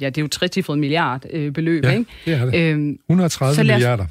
ja, 0.00 0.06
det 0.10 0.18
er 0.18 0.22
jo 0.22 0.28
60 0.28 0.68
milliard 0.68 1.24
øh, 1.30 1.52
beløb, 1.52 1.84
ja 1.84 1.90
ikke? 1.90 2.10
det 2.24 2.34
er 2.34 2.44
det. 2.44 2.54
Øhm, 2.54 2.98
130 3.08 3.54
så 3.54 3.60
os- 3.60 3.66
milliarder. 3.66 4.06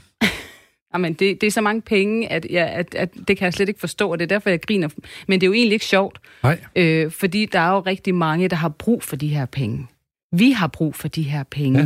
Jamen, 0.96 1.14
det, 1.14 1.42
det 1.42 1.48
er 1.48 1.52
så 1.52 1.62
mange 1.62 1.82
penge, 1.82 2.32
at, 2.32 2.48
ja, 2.50 2.70
at, 2.72 2.96
at 2.96 3.10
det 3.28 3.38
kan 3.38 3.46
jeg 3.46 3.54
slet 3.54 3.70
ikke 3.70 3.80
forstå, 3.80 4.12
og 4.12 4.20
det 4.20 4.24
er 4.24 4.36
derfor, 4.36 4.50
jeg 4.50 4.62
griner. 4.62 4.90
Men 5.28 5.42
det 5.42 5.46
er 5.46 5.48
jo 5.48 5.54
egentlig 5.54 5.74
ikke 5.74 5.86
sjovt, 5.86 6.20
Nej, 6.44 6.60
øh, 6.76 7.12
fordi 7.12 7.46
der 7.46 7.60
er 7.60 7.70
jo 7.70 7.80
rigtig 7.80 8.16
mange, 8.16 8.48
der 8.48 8.56
har 8.56 8.70
brug 8.70 9.04
for 9.04 9.16
de 9.16 9.28
her 9.28 9.46
penge. 9.46 9.88
Vi 10.32 10.52
har 10.52 10.68
brug 10.68 10.96
for 10.96 11.08
de 11.08 11.24
her 11.24 11.44
penge. 11.44 11.80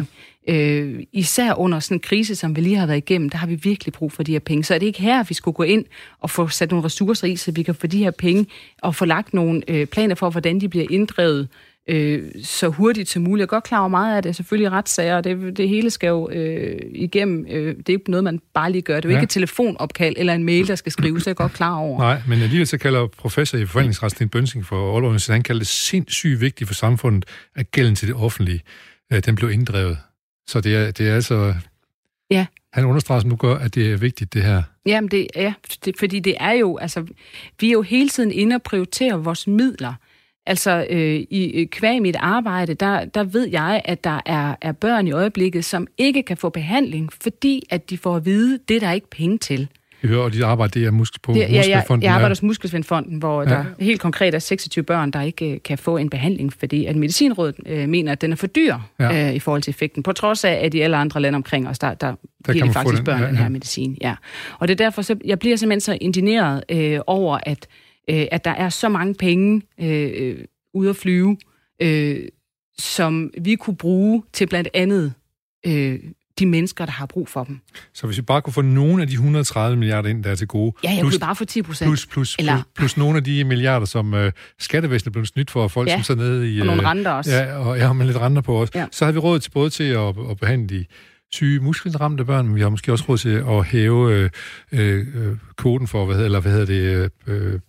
Ja. 0.47 0.53
Øh, 0.53 1.03
især 1.13 1.53
under 1.53 1.79
sådan 1.79 1.95
en 1.95 2.01
krise, 2.01 2.35
som 2.35 2.55
vi 2.55 2.61
lige 2.61 2.75
har 2.75 2.85
været 2.85 2.97
igennem, 2.97 3.29
der 3.29 3.37
har 3.37 3.47
vi 3.47 3.55
virkelig 3.55 3.93
brug 3.93 4.11
for 4.11 4.23
de 4.23 4.31
her 4.31 4.39
penge. 4.39 4.63
Så 4.63 4.73
er 4.73 4.79
det 4.79 4.85
ikke 4.85 5.01
her, 5.01 5.23
vi 5.23 5.33
skulle 5.33 5.55
gå 5.55 5.63
ind 5.63 5.85
og 6.19 6.29
få 6.29 6.47
sat 6.47 6.71
nogle 6.71 6.85
ressourcer 6.85 7.27
i, 7.27 7.35
så 7.35 7.51
vi 7.51 7.63
kan 7.63 7.75
få 7.75 7.87
de 7.87 7.97
her 7.97 8.11
penge 8.11 8.45
og 8.81 8.95
få 8.95 9.05
lagt 9.05 9.33
nogle 9.33 9.61
øh, 9.67 9.85
planer 9.85 10.15
for, 10.15 10.29
hvordan 10.29 10.61
de 10.61 10.69
bliver 10.69 10.85
inddrevet 10.89 11.47
øh, 11.89 12.31
så 12.43 12.67
hurtigt 12.67 13.09
som 13.09 13.21
muligt. 13.21 13.39
Jeg 13.39 13.45
er 13.45 13.47
godt 13.47 13.63
klar 13.63 13.79
over 13.79 13.87
meget 13.87 14.15
af 14.15 14.23
det, 14.23 14.29
er 14.29 14.33
selvfølgelig 14.33 14.71
retssager, 14.71 15.17
og 15.17 15.23
det, 15.23 15.57
det 15.57 15.69
hele 15.69 15.89
skal 15.89 16.07
jo 16.07 16.29
øh, 16.29 16.79
igennem. 16.93 17.45
Øh, 17.49 17.75
det 17.77 17.89
er 17.89 17.93
ikke 17.93 18.11
noget, 18.11 18.23
man 18.23 18.39
bare 18.53 18.71
lige 18.71 18.81
gør. 18.81 18.95
Det 18.95 19.05
er 19.05 19.09
jo 19.09 19.13
Ja. 19.13 19.17
ikke 19.17 19.23
et 19.23 19.29
telefonopkald 19.29 20.15
eller 20.17 20.33
en 20.33 20.43
mail, 20.43 20.67
der 20.67 20.75
skal 20.75 20.91
skrives, 20.91 21.27
er 21.27 21.31
jeg 21.31 21.35
godt 21.35 21.53
klar 21.53 21.75
over. 21.75 21.99
nej, 21.99 22.21
men 22.27 22.41
alligevel 22.41 22.67
så 22.67 22.77
kalder 22.77 23.07
professor 23.07 23.57
i 23.57 23.65
forvaltningsret, 23.65 24.11
Sten 24.11 24.29
Bønsing 24.29 24.65
for 24.65 24.75
Aalborg 24.75 25.03
Universitet, 25.03 25.33
han 25.33 25.43
kalder 25.43 25.59
det 25.59 25.67
sindssygt 25.67 26.41
vigtigt 26.41 26.67
for 26.67 26.73
samfundet, 26.73 27.25
at 27.55 27.71
gælden 27.71 27.95
til 27.95 28.07
det 28.07 28.15
offentlige, 28.15 28.61
øh, 29.13 29.19
den 29.25 29.35
blev 29.35 29.51
inddrevet. 29.51 29.97
Så 30.47 30.61
det 30.61 30.75
er, 30.75 30.91
det 30.91 31.09
er 31.09 31.15
altså... 31.15 31.53
Ja. 32.31 32.45
Han 32.73 32.85
understreger, 32.85 33.21
som 33.21 33.29
nu 33.29 33.35
gør, 33.35 33.55
at 33.55 33.75
det 33.75 33.91
er 33.91 33.97
vigtigt, 33.97 34.33
det 34.33 34.43
her. 34.43 34.63
Jamen, 34.85 35.11
det, 35.11 35.27
ja, 35.35 35.53
det, 35.85 35.95
fordi 35.99 36.19
det 36.19 36.35
er 36.39 36.51
jo, 36.51 36.77
altså, 36.77 37.05
vi 37.59 37.67
er 37.67 37.71
jo 37.71 37.81
hele 37.81 38.09
tiden 38.09 38.31
inde 38.31 38.55
og 38.55 38.61
prioritere 38.61 39.23
vores 39.23 39.47
midler. 39.47 39.93
Altså, 40.49 40.85
øh, 40.89 41.19
i 41.29 41.61
øh, 41.61 41.67
kvæg 41.67 42.01
mit 42.01 42.15
arbejde, 42.19 42.73
der, 42.73 43.05
der 43.05 43.23
ved 43.23 43.47
jeg, 43.47 43.81
at 43.85 44.03
der 44.03 44.19
er, 44.25 44.55
er 44.61 44.71
børn 44.71 45.07
i 45.07 45.11
øjeblikket, 45.11 45.65
som 45.65 45.87
ikke 45.97 46.23
kan 46.23 46.37
få 46.37 46.49
behandling, 46.49 47.09
fordi 47.23 47.63
at 47.69 47.89
de 47.89 47.97
får 47.97 48.15
at 48.15 48.25
vide, 48.25 48.59
det 48.67 48.75
er 48.75 48.79
der 48.79 48.91
ikke 48.91 49.09
penge 49.09 49.37
til. 49.37 49.67
Vi 50.01 50.07
hører, 50.07 50.21
og 50.23 50.33
dit 50.33 50.43
arbejde, 50.43 50.79
det 50.79 50.87
er 50.87 50.91
musk 50.91 51.21
på 51.21 51.33
Det, 51.33 51.39
jeg, 51.39 51.49
jeg, 51.51 51.83
jeg 51.89 51.99
ja. 52.01 52.11
arbejder 52.11 52.29
hos 52.29 52.43
Muskelsvindfonden, 52.43 53.17
hvor 53.17 53.43
Ja. 53.43 53.49
ja. 53.49 53.55
der 53.55 53.65
helt 53.79 54.01
konkret 54.01 54.35
er 54.35 54.39
26 54.39 54.83
børn, 54.83 55.11
der 55.11 55.21
ikke 55.21 55.51
øh, 55.51 55.57
kan 55.65 55.77
få 55.77 55.97
en 55.97 56.09
behandling, 56.09 56.53
fordi 56.53 56.85
at 56.85 56.95
Medicinrådet 56.95 57.55
øh, 57.65 57.89
mener, 57.89 58.11
at 58.11 58.21
den 58.21 58.31
er 58.31 58.35
for 58.35 58.47
dyr 58.47 58.75
Ja. 58.99 59.05
ja. 59.15 59.27
øh, 59.29 59.35
i 59.35 59.39
forhold 59.39 59.61
til 59.61 59.71
effekten. 59.71 60.03
På 60.03 60.11
trods 60.11 60.43
af, 60.45 60.59
at 60.63 60.73
i 60.73 60.79
alle 60.79 60.97
andre 60.97 61.19
lande 61.21 61.35
omkring 61.35 61.67
os, 61.69 61.79
der, 61.79 61.93
der, 61.93 62.15
der 62.45 62.53
giver 62.53 62.65
de 62.65 62.73
faktisk 62.73 62.97
den, 62.97 63.05
børn 63.05 63.21
ja, 63.21 63.27
den 63.27 63.35
her 63.35 63.43
ja. 63.43 63.49
medicin. 63.49 63.97
Ja. 64.01 64.15
Og 64.59 64.67
det 64.67 64.73
er 64.81 64.85
derfor, 64.85 65.01
så 65.01 65.15
jeg 65.25 65.39
bliver 65.39 65.55
simpelthen 65.55 65.81
så 65.81 65.97
indineret 66.01 66.63
øh, 66.69 66.99
over, 67.07 67.39
at, 67.43 67.67
øh, 68.09 68.25
at 68.31 68.45
der 68.45 68.51
er 68.51 68.69
så 68.69 68.89
mange 68.89 69.13
penge 69.15 69.61
øh, 69.81 70.11
øh, 70.15 70.37
ude 70.73 70.89
at 70.89 70.95
flyve, 70.95 71.37
øh, 71.81 72.19
som 72.79 73.31
vi 73.41 73.55
kunne 73.55 73.75
bruge 73.77 74.23
til 74.33 74.47
blandt 74.47 74.69
andet 74.73 75.13
øh, 75.65 75.99
de 76.39 76.45
mennesker, 76.45 76.85
der 76.85 76.91
har 76.91 77.05
brug 77.05 77.27
for 77.29 77.43
dem. 77.43 77.59
Så 77.93 78.07
hvis 78.07 78.17
vi 78.17 78.21
bare 78.21 78.41
kunne 78.41 78.53
få 78.53 78.61
nogle 78.61 79.01
af 79.01 79.07
de 79.07 79.13
130 79.13 79.77
milliarder 79.77 80.09
ind, 80.09 80.23
der 80.23 80.31
er 80.31 80.35
til 80.35 80.47
gode, 80.47 80.73
Ja, 80.83 80.89
jeg 80.89 80.99
plus, 81.01 81.13
kunne 81.13 81.19
bare 81.19 81.35
få 81.35 81.45
10 81.45 81.61
procent. 81.61 81.87
plus, 81.89 82.05
plus, 82.05 82.35
Eller- 82.39 82.53
plus, 82.53 82.65
plus 82.75 82.97
nogle 82.97 83.17
af 83.17 83.23
de 83.23 83.43
milliarder, 83.43 83.85
som 83.85 84.13
øh, 84.13 84.31
skattevæsenet 84.59 85.13
blev 85.13 85.25
snydt 85.25 85.51
for, 85.51 85.63
og 85.63 85.71
folk 85.71 85.87
Ja, 85.89 85.95
som 85.95 86.03
sidder 86.03 86.21
nede 86.21 86.53
i... 86.55 86.59
Og 86.59 86.65
nogle 86.65 86.81
øh, 86.81 86.87
renter 86.87 87.11
også. 87.11 87.31
Ja, 87.35 87.55
og 87.57 87.75
har 87.81 87.93
med 87.93 88.05
lidt 88.05 88.17
renter 88.17 88.41
på 88.41 88.61
os. 88.61 88.69
Ja. 88.75 88.79
Ja. 88.79 88.85
Så 88.91 89.05
har 89.05 89.11
vi 89.11 89.17
råd 89.19 89.39
til 89.39 89.51
både 89.51 89.69
til 89.69 89.83
at, 89.83 90.07
at 90.29 90.37
behandle 90.39 90.67
de 90.79 90.85
syge 91.31 91.59
muskelramte 91.59 92.25
børn, 92.25 92.45
men 92.47 92.55
vi 92.55 92.61
har 92.61 92.69
måske 92.69 92.91
også 92.91 93.05
råd 93.09 93.17
til 93.17 93.43
at 93.49 93.65
hæve 93.65 94.13
øh, 94.15 94.29
øh, 94.71 95.07
øh, 95.15 95.37
kvoten 95.57 95.87
for, 95.87 96.05
hvad 96.05 96.15
hedder, 96.15 96.25
eller 96.25 96.39
hvad 96.39 96.51
hedder 96.51 96.65
det, 96.65 97.09
øh, 97.27 97.53
øh, 97.53 97.59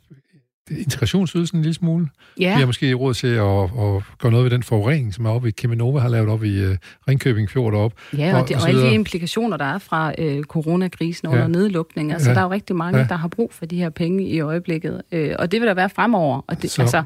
integrationsydelsen 0.79 1.59
en 1.59 1.63
lille 1.63 1.75
smule. 1.75 2.09
ja. 2.41 2.55
Vi 2.55 2.59
har 2.61 2.67
måske 2.67 2.95
råd 2.95 3.15
til 3.15 3.27
at, 3.27 3.63
at 3.63 4.19
gøre 4.19 4.33
noget 4.33 4.45
ved 4.45 4.51
den 4.51 4.63
forurening, 4.63 5.15
som 5.15 5.25
er 5.27 5.31
oppe 5.31 5.49
i 5.49 5.53
Cheminova 5.53 5.99
har 6.01 6.09
lavet 6.09 6.29
op 6.29 6.45
i 6.45 6.61
øh, 6.61 6.77
Ringkøbing 7.09 7.51
Fjord 7.51 7.75
op. 7.75 7.93
Ja, 8.19 8.35
og- 8.35 8.41
og, 8.43 8.49
det, 8.49 8.57
og 8.57 8.59
og, 8.59 8.63
så 8.63 8.69
alle 8.69 8.83
de 8.83 8.95
implikationer, 8.95 9.57
der 9.57 9.65
er 9.65 9.79
fra 9.79 10.13
øh, 10.19 10.43
coronakrisen 10.45 11.29
under 11.29 11.39
Ja. 11.41 11.45
ja. 11.45 11.49
nedlukning. 11.49 12.13
Altså, 12.13 12.31
Ja. 12.31 12.35
der 12.35 12.41
er 12.41 12.45
jo 12.45 12.51
rigtig 12.51 12.77
mange, 12.77 12.99
Ja. 12.99 13.07
der 13.09 13.17
har 13.17 13.29
brug 13.29 13.53
for 13.55 13.67
de 13.67 13.77
her 13.77 13.91
penge 13.91 14.25
i 14.29 14.41
øjeblikket. 14.41 15.03
Øh, 15.13 15.35
og 15.39 15.53
det 15.53 15.61
vil 15.61 15.69
der 15.69 15.75
være 15.75 15.91
fremover. 15.91 16.41
Og 16.47 16.63
det, 16.63 16.71
Så- 16.71 16.75
så, 16.77 16.83
altså, 16.83 17.03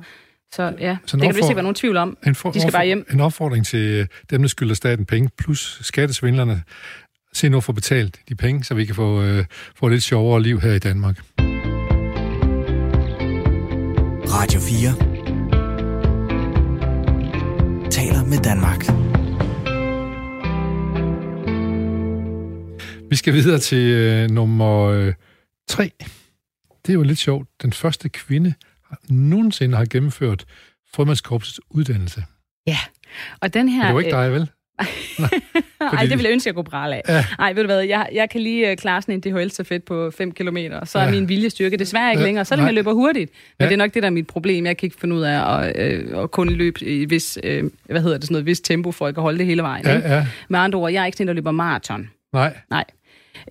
så 0.53 0.63
ja, 0.81 0.97
Så 1.07 1.17
det 1.17 1.23
kan 1.27 1.35
vist 1.35 1.49
ikke 1.49 1.57
være 1.57 1.63
nogen 1.63 1.75
tvivl 1.75 1.97
om. 1.97 2.17
En, 2.27 2.35
for, 2.35 2.51
De 2.51 2.61
skal 2.61 2.73
bare 2.73 2.87
hjem. 2.87 3.07
en 3.13 3.21
opfordring 3.21 3.67
til 3.67 3.79
øh, 3.79 4.07
dem, 4.31 4.41
der 4.43 4.49
skylder 4.49 4.75
staten 4.75 5.05
penge, 5.07 5.31
plus 5.39 5.79
skattesvindlerne. 5.83 6.63
Se 7.33 7.49
nu 7.49 7.57
at 7.57 7.65
få 7.65 7.73
betalt 7.73 8.21
de 8.29 8.35
penge, 8.35 8.65
så 8.65 8.75
vi 8.75 8.85
kan 8.85 8.95
få, 8.95 9.23
øh, 9.23 9.45
få 9.77 9.89
lidt 9.89 10.03
sjovere 10.03 10.43
liv 10.43 10.61
her 10.61 10.73
i 10.73 10.79
Danmark. 10.79 11.21
Radio 14.29 14.61
4 14.61 14.93
taler 17.91 18.25
med 18.25 18.39
Danmark. 18.39 18.81
Vi 23.11 23.17
skal 23.17 23.35
videre 23.35 23.59
til 23.59 23.91
øh, 23.91 24.31
nummer 24.31 24.83
øh, 24.83 25.15
tre. 25.69 25.91
Det 26.87 26.93
er 26.93 26.95
jo 26.95 27.03
lidt 27.03 27.19
sjovt. 27.19 27.49
Den 27.63 27.73
første 27.73 28.09
kvinde 28.09 28.55
har, 28.85 28.99
nogensinde 29.09 29.77
har 29.77 29.85
gennemført 29.85 30.45
frømandskorpsets 30.95 31.61
uddannelse. 31.71 32.25
Ja, 32.67 32.79
og 33.41 33.55
den 33.55 33.69
her... 33.69 33.79
Men 33.79 33.87
det 33.87 33.95
var 33.95 34.01
ikke 34.01 34.17
dig, 34.17 34.33
vel? 34.33 34.51
Nej, 35.81 36.01
det 36.03 36.11
ville 36.11 36.25
jeg 36.25 36.33
ønske, 36.33 36.49
jeg 36.49 36.55
kunne 36.55 36.65
prale 36.65 37.11
af. 37.11 37.25
Ja. 37.39 37.49
Ved 37.53 37.63
du 37.63 37.67
hvad, 37.67 37.81
jeg, 37.81 38.09
jeg 38.13 38.31
kan 38.31 38.41
lige 38.41 38.71
uh, 38.71 38.77
klare 38.77 39.03
sådan 39.03 39.15
en 39.15 39.21
DHL-stafet 39.35 39.85
på 39.85 40.11
5 40.11 40.33
km, 40.33 40.57
så 40.85 40.99
er 40.99 41.05
Ja. 41.05 41.11
min 41.11 41.29
viljestyrke 41.29 41.77
desværre 41.77 42.11
ikke 42.11 42.21
Ja, 42.21 42.27
længere. 42.27 42.45
Så 42.45 42.55
er 42.55 42.57
det, 42.57 42.63
nej. 42.63 42.67
jeg 42.67 42.75
løber 42.75 42.93
hurtigt. 42.93 43.31
Men 43.59 43.65
Ja. 43.65 43.69
det 43.69 43.73
er 43.73 43.77
nok 43.77 43.95
det, 43.95 44.03
der 44.03 44.07
er 44.09 44.13
mit 44.13 44.27
problem. 44.27 44.67
Jeg 44.67 44.77
kan 44.77 44.87
ikke 44.87 44.97
finde 45.01 45.15
ud 45.17 45.23
af 45.23 45.59
at, 45.63 45.77
øh, 45.93 46.23
at 46.23 46.31
kun 46.31 46.49
løbe 46.51 46.85
i 46.85 47.05
vis, 47.05 47.39
øh, 47.45 47.65
hvad 47.85 48.03
hedder 48.03 48.17
det, 48.19 48.25
sådan 48.25 48.33
noget, 48.35 48.47
vis 48.47 48.61
tempo, 48.61 48.93
for 48.93 49.05
at 49.05 49.09
jeg 49.09 49.15
kan 49.15 49.23
holde 49.23 49.39
det 49.39 49.47
hele 49.47 49.63
vejen. 49.63 49.87
ikke? 49.97 50.09
Ja, 50.09 50.15
ja. 50.17 50.27
Med 50.49 50.59
andre 50.59 50.79
ord, 50.79 50.93
jeg 50.93 51.03
er 51.03 51.07
ikke 51.07 51.17
sådan 51.17 51.29
der 51.29 51.35
løber 51.35 51.51
maraton. 51.51 52.11
Nej. 52.33 52.57
Nej. 52.71 52.85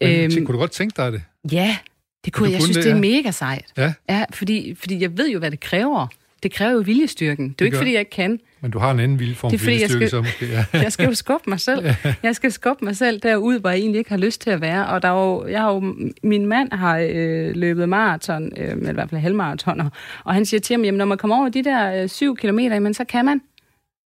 Men, 0.02 0.32
Øhm, 0.32 0.46
kunne 0.46 0.54
du 0.54 0.60
godt 0.60 0.72
tænke 0.72 0.94
dig 0.98 1.12
det? 1.12 1.22
Ja, 1.52 1.78
det 2.26 2.34
kunne 2.34 2.50
jeg. 2.50 2.54
Jeg 2.54 2.62
synes, 2.62 2.78
det, 2.78 2.84
det, 2.86 2.92
er 2.92 2.96
ja. 2.96 3.02
mega 3.02 3.32
sejt. 3.32 3.66
Ja. 3.78 3.94
Ja, 4.10 4.26
fordi, 4.34 4.76
fordi 4.80 5.02
jeg 5.02 5.18
ved 5.18 5.30
jo, 5.30 5.40
hvad 5.40 5.52
det 5.52 5.60
kræver. 5.60 6.08
Det 6.44 6.54
kræver 6.54 6.72
jo 6.72 6.80
viljestyrken. 6.80 7.50
Det 7.50 7.52
er 7.52 7.56
jo 7.62 7.66
ikke, 7.66 7.76
gør- 7.76 7.80
fordi 7.80 7.92
jeg 7.94 8.00
ikke 8.00 8.12
kan. 8.12 8.40
Men 8.64 8.72
du 8.72 8.80
har 8.80 8.92
en 8.92 9.00
anden 9.00 9.20
vild 9.20 9.36
form 9.36 9.52
for 9.52 9.66
viljestyrke, 9.66 10.08
skal- 10.08 10.10
så 10.10 10.22
måske. 10.22 10.46
Ja. 10.46 10.66
Jeg 10.84 10.92
skal 10.92 11.06
jo 11.08 11.14
skubbe 11.14 11.50
mig 11.50 11.60
selv. 11.60 11.86
Jeg 12.24 12.36
skal 12.36 12.52
skubbe 12.52 12.86
mig 12.86 12.96
selv 12.98 13.20
derud, 13.20 13.60
hvor 13.60 13.70
jeg 13.70 13.80
egentlig 13.80 14.00
ikke 14.00 14.10
har 14.10 14.18
lyst 14.18 14.42
til 14.42 14.50
at 14.50 14.62
være. 14.62 14.88
Og 14.88 15.02
der 15.02 15.08
er 15.08 15.14
jo, 15.26 15.48
jeg 15.48 15.62
har 15.62 15.74
jo, 15.74 15.96
min 16.24 16.46
mand 16.46 16.72
har 16.72 16.98
øh, 17.12 17.56
løbet 17.56 17.90
maraton, 17.90 18.52
øh, 18.58 18.72
eller 18.72 18.90
i 18.90 18.94
hvert 18.94 19.10
fald 19.10 19.22
halvmaratoner, 19.22 19.90
og 20.24 20.34
han 20.34 20.46
siger 20.46 20.62
til 20.62 20.80
mig, 20.80 20.86
jamen 20.86 20.98
når 20.98 21.06
man 21.06 21.18
kommer 21.18 21.36
over 21.38 21.50
de 21.50 21.64
der 21.64 22.02
øh, 22.04 22.10
syv 22.10 22.36
kilometer, 22.38 22.76
jamen 22.76 22.94
så 22.94 23.04
kan 23.04 23.26
man. 23.26 23.42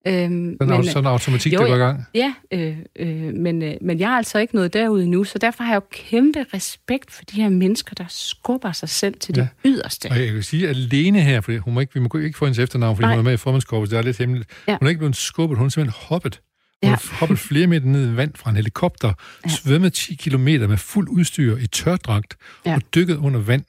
Øhm, 0.07 0.57
Sådan, 0.61 0.75
men, 0.75 0.83
sådan 0.85 1.03
en 1.03 1.07
automatik, 1.07 1.53
jo, 1.53 1.59
det 1.59 1.67
går 1.67 1.75
i 1.75 1.79
gang. 1.79 2.05
Ja, 2.15 2.33
øh, 2.53 2.77
øh, 2.99 3.33
men, 3.33 3.61
øh, 3.61 3.73
men 3.81 3.99
jeg 3.99 4.11
er 4.11 4.17
altså 4.17 4.37
ikke 4.39 4.55
nået 4.55 4.73
derud 4.73 5.01
endnu, 5.03 5.23
så 5.23 5.37
derfor 5.39 5.63
har 5.63 5.71
jeg 5.71 5.75
jo 5.75 5.85
kæmpe 5.91 6.45
respekt 6.53 7.11
for 7.11 7.23
de 7.23 7.41
her 7.41 7.49
mennesker, 7.49 7.95
der 7.95 8.05
skubber 8.09 8.71
sig 8.71 8.89
selv 8.89 9.19
til 9.19 9.35
det 9.35 9.41
Ja. 9.41 9.47
yderste. 9.69 10.07
Og 10.11 10.19
jeg 10.19 10.27
kan 10.33 10.43
sige, 10.43 10.69
at 10.69 10.75
alene 10.75 11.21
her, 11.21 11.41
for 11.41 11.57
hun 11.59 11.73
må 11.73 11.79
ikke, 11.79 11.93
vi 11.93 11.99
må 11.99 12.09
ikke 12.19 12.37
få 12.37 12.45
hendes 12.45 12.59
efternavn, 12.59 12.95
fordi 12.95 13.05
Nej. 13.05 13.11
hun 13.15 13.19
er 13.19 13.23
med 13.23 13.33
i 13.33 13.37
formandskorpset, 13.37 13.91
det 13.91 13.97
er 13.97 14.01
lidt 14.01 14.17
hemmeligt. 14.17 14.49
Ja. 14.67 14.77
Hun 14.79 14.85
er 14.85 14.89
ikke 14.89 14.99
blevet 14.99 15.15
skubbet, 15.15 15.57
hun 15.57 15.65
er 15.65 15.69
simpelthen 15.71 16.03
hoppet. 16.07 16.41
Hun 16.83 16.91
Ja. 16.91 16.97
hoppet 17.11 17.39
flere 17.39 17.67
meter 17.67 17.85
ned 17.85 18.13
i 18.13 18.15
vand 18.17 18.31
fra 18.35 18.49
en 18.49 18.55
helikopter, 18.55 19.13
Ja. 19.45 19.49
svømmet 19.49 19.93
10 19.93 20.15
kilometer 20.15 20.67
med 20.67 20.77
fuld 20.77 21.09
udstyr 21.09 21.57
i 21.57 21.67
tørdragt 21.67 22.35
Ja. 22.65 22.75
og 22.75 22.81
dykket 22.95 23.15
under 23.17 23.39
vand. 23.39 23.63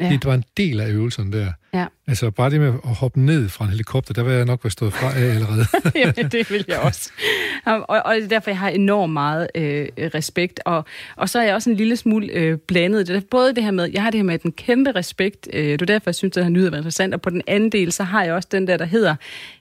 Ja. 0.00 0.08
Det 0.10 0.24
var 0.24 0.34
en 0.34 0.44
del 0.56 0.80
af 0.80 0.90
øvelsen 0.90 1.32
der. 1.32 1.52
Ja. 1.74 1.86
Altså 2.06 2.30
bare 2.30 2.50
det 2.50 2.60
med 2.60 2.68
at 2.68 2.94
hoppe 2.94 3.20
ned 3.20 3.48
fra 3.48 3.64
en 3.64 3.70
helikopter, 3.70 4.14
der 4.14 4.22
var 4.22 4.32
jeg 4.32 4.44
nok 4.44 4.64
være 4.64 4.70
stået 4.70 4.92
fra 4.92 5.06
af 5.06 5.34
allerede. 5.34 5.66
Jamen, 6.00 6.30
det 6.30 6.50
vil 6.50 6.64
jeg 6.68 6.78
også. 6.78 7.10
Og, 7.64 7.86
og 7.88 8.14
det 8.14 8.24
er 8.24 8.28
derfor, 8.28 8.50
jeg 8.50 8.58
har 8.58 8.68
enormt 8.68 9.12
meget 9.12 9.48
øh, 9.54 9.88
respekt. 9.98 10.60
Og, 10.64 10.84
og 11.16 11.28
så 11.28 11.38
er 11.38 11.42
jeg 11.42 11.54
også 11.54 11.70
en 11.70 11.76
lille 11.76 11.96
smule 11.96 12.26
øh, 12.26 12.58
blandet. 12.58 13.08
Det 13.08 13.16
er 13.16 13.20
både 13.30 13.54
det 13.54 13.64
her 13.64 13.70
med, 13.70 13.90
jeg 13.92 14.02
har 14.02 14.10
det 14.10 14.18
her 14.18 14.24
med 14.24 14.38
den 14.38 14.52
kæmpe 14.52 14.92
respekt. 14.92 15.48
Øh, 15.52 15.64
det 15.64 15.82
er 15.82 15.86
derfor, 15.86 16.10
jeg 16.10 16.14
synes, 16.14 16.30
at 16.30 16.34
den 16.34 16.42
her 16.42 16.50
nyhed 16.50 16.70
var 16.70 16.76
interessant. 16.76 17.14
Og 17.14 17.22
på 17.22 17.30
den 17.30 17.42
anden 17.46 17.72
del, 17.72 17.92
så 17.92 18.02
har 18.02 18.24
jeg 18.24 18.32
også 18.34 18.48
den 18.52 18.66
der, 18.66 18.76
der 18.76 18.84
hedder, 18.84 19.14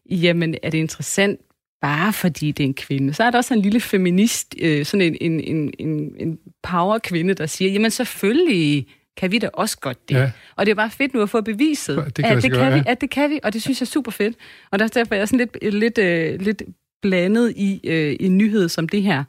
jamen, 0.10 0.56
er 0.64 0.70
det 0.70 0.78
interessant 0.78 1.40
bare 1.82 2.14
fordi 2.14 2.52
det 2.52 2.64
er 2.64 2.68
en 2.68 2.74
kvinde? 2.74 3.14
Så 3.14 3.24
er 3.24 3.32
der 3.32 3.38
også 3.38 3.54
en 3.54 3.62
lille 3.62 3.80
feminist, 3.80 4.56
øh, 4.60 4.86
sådan 4.86 5.02
en, 5.02 5.18
en, 5.22 5.40
en, 5.40 5.74
en, 5.80 6.16
en 6.20 6.38
power-kvinde, 6.64 7.34
der 7.34 7.46
siger, 7.46 7.72
jamen 7.72 7.92
selvfølgelig 7.92 8.88
kan 9.18 9.32
vi 9.32 9.40
da 9.40 9.50
også 9.54 9.78
godt 9.80 10.10
det. 10.10 10.16
Ja. 10.16 10.32
Og 10.56 10.66
det 10.66 10.72
er 10.72 10.76
bare 10.76 10.90
fedt 10.90 11.14
nu 11.14 11.22
at 11.22 11.30
få 11.30 11.42
beviset, 11.42 12.04
Det 12.06 12.26
kan 12.26 12.38
at, 12.38 12.44
det 12.44 12.52
gøre, 12.52 12.64
kan 12.64 12.74
vi, 12.74 12.78
ja. 12.86 12.92
at 12.92 13.02
det 13.02 13.10
kan 13.10 13.30
vi, 13.30 13.40
og 13.44 13.54
det 13.54 13.62
synes 13.62 13.82
jeg 13.82 13.86
er 13.86 13.90
super 13.90 14.12
fedt. 14.12 14.36
Og 14.72 14.80
der 14.80 14.86
er 14.86 14.90
derfor, 14.90 15.16
jeg 15.16 15.22
er 15.22 15.26
sådan 15.26 15.50
lidt, 15.62 15.74
lidt, 15.74 15.98
øh, 15.98 16.42
lidt 16.42 16.64
blandet 17.02 17.54
i 17.56 17.82
øh, 17.84 18.16
en 18.20 18.38
nyhed 18.38 18.70
som 18.70 18.90
det 18.90 19.04
her, 19.04 19.24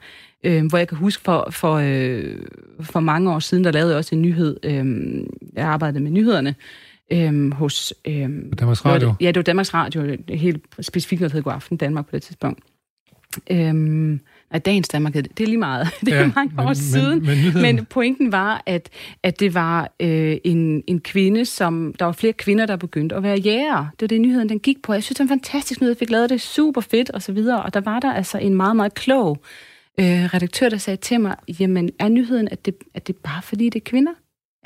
øh, 0.44 0.66
hvor 0.66 0.78
jeg 0.78 0.88
kan 0.88 0.98
huske 0.98 1.22
for, 1.22 1.48
for, 1.50 1.74
øh, 1.74 2.36
for 2.80 3.00
mange 3.00 3.32
år 3.32 3.38
siden, 3.38 3.64
der 3.64 3.72
lavede 3.72 3.90
jeg 3.90 3.98
også 3.98 4.14
en 4.14 4.22
nyhed. 4.22 4.56
Øh, 4.62 4.86
jeg 5.56 5.66
arbejdede 5.66 6.02
med 6.02 6.10
nyhederne 6.10 6.54
øh, 7.12 7.52
hos... 7.52 7.94
Øh, 8.04 8.30
Danmarks 8.58 8.84
Radio. 8.84 9.14
Ja, 9.20 9.26
det 9.26 9.36
var 9.36 9.42
Danmarks 9.42 9.74
Radio, 9.74 10.16
helt 10.28 10.62
specifikt 10.80 11.20
der 11.20 11.28
hed 11.28 11.42
God 11.42 11.52
Aften 11.52 11.76
Danmark 11.76 12.04
på 12.04 12.16
det 12.16 12.22
tidspunkt. 12.22 12.60
Øhm, 13.50 14.20
nej, 14.50 14.58
dagens 14.58 14.88
Danmark, 14.88 15.14
hed 15.14 15.22
det 15.22 15.38
det 15.38 15.44
er 15.44 15.48
lige 15.48 15.58
meget. 15.58 15.88
Det 16.06 16.12
er 16.14 16.20
Ja, 16.20 16.30
mange 16.36 16.52
år 16.58 16.64
men- 16.66 16.74
siden. 16.74 17.22
men- 17.26 17.52
men 17.54 17.62
men 17.76 17.84
pointen 17.84 18.32
var, 18.32 18.62
at, 18.66 18.88
at 19.22 19.40
det 19.40 19.54
var 19.54 19.90
øh, 20.00 20.36
en, 20.44 20.82
en 20.86 21.00
kvinde, 21.00 21.44
som... 21.44 21.94
Der 21.98 22.04
var 22.04 22.12
flere 22.12 22.32
kvinder, 22.32 22.66
der 22.66 22.76
begyndte 22.76 23.14
at 23.16 23.22
være 23.22 23.36
jæger. 23.36 23.86
Det 23.92 24.00
var 24.02 24.06
det, 24.08 24.20
nyheden 24.20 24.48
den 24.48 24.58
gik 24.58 24.82
på. 24.82 24.92
Jeg 24.92 25.02
synes, 25.02 25.16
det 25.16 25.24
var 25.28 25.34
fantastisk 25.34 25.80
nyhed. 25.80 25.90
Jeg 25.90 25.98
fik 25.98 26.10
lavet 26.10 26.30
det 26.30 26.40
super 26.40 26.80
fedt 26.80 27.10
og 27.10 27.22
så 27.22 27.32
videre. 27.32 27.62
Og 27.62 27.74
der 27.74 27.80
var 27.80 28.00
der 28.00 28.12
altså 28.12 28.38
en 28.38 28.54
meget, 28.54 28.76
meget 28.76 28.94
klog 28.94 29.38
øh, 30.00 30.06
redaktør, 30.06 30.68
der 30.68 30.76
sagde 30.76 30.96
til 30.96 31.20
mig, 31.20 31.36
jamen 31.60 31.90
er 31.98 32.08
nyheden, 32.08 32.48
at 32.50 32.66
det, 32.66 32.74
at 32.94 33.06
det 33.06 33.14
er 33.14 33.18
bare 33.24 33.42
fordi, 33.42 33.64
det 33.64 33.80
er 33.80 33.84
kvinder? 33.90 34.12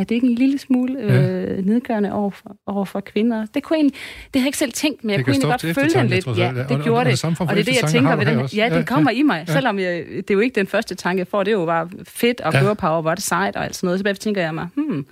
Er 0.01 0.05
det 0.05 0.15
ikke 0.15 0.27
en 0.27 0.35
lille 0.35 0.59
smule 0.59 1.01
øh, 1.01 1.67
nedgørende 1.67 2.13
over 2.13 2.31
for, 2.31 2.57
over 2.67 2.85
for 2.85 3.01
kvinder? 3.01 3.47
Det, 3.55 3.63
kunne 3.63 3.77
egentlig, 3.77 3.95
det 3.95 4.01
havde 4.41 4.43
jeg 4.45 4.47
ikke 4.47 4.59
selv 4.59 4.73
tænkt, 4.73 5.05
men 5.05 5.11
jeg 5.11 5.19
Det 5.19 5.25
kunne 5.27 5.35
kan 5.35 5.43
egentlig 5.43 5.75
godt 5.75 5.75
følge 5.93 6.01
den 6.03 6.07
lidt. 6.11 6.39
Ja, 6.39 6.49
Og- 6.49 6.55
det 6.69 6.77
og- 6.77 6.83
gjorde 6.85 7.01
og 7.01 7.07
det. 7.07 7.19
form 7.21 7.37
for 7.37 7.45
Og 7.45 7.51
det 7.55 7.61
er 7.61 7.65
det, 7.65 7.73
jeg 7.73 7.81
har 7.83 7.89
tænker 7.89 8.17
ved 8.17 8.27
den. 8.27 8.39
Ja, 8.57 8.67
Ja, 8.69 8.77
den 8.77 8.85
kommer 8.85 9.11
ja. 9.11 9.19
i 9.19 9.23
mig. 9.23 9.45
Ja. 9.49 9.53
Selvom 9.53 9.79
jeg, 9.79 10.05
det 10.17 10.31
er 10.31 10.35
jo 10.35 10.41
ikke 10.41 10.55
den 10.55 10.67
første 10.67 10.95
tanke, 10.95 11.19
jeg 11.19 11.27
får. 11.27 11.43
Det 11.43 11.51
er 11.53 11.59
jo 11.59 11.67
bare 11.67 11.89
fedt 12.05 12.41
og 12.41 12.53
Ja. 12.53 12.61
girl 12.65 12.77
power, 12.77 13.01
hvor 13.03 13.15
det 13.15 13.23
sejt 13.25 13.57
og 13.57 13.65
alt 13.65 13.77
sådan 13.77 13.87
noget. 13.87 14.01
Så 14.01 14.05
bagefter 14.05 14.23
tænker 14.25 14.41
jeg 14.43 14.55
mig, 14.55 14.69
hmm... 14.75 15.07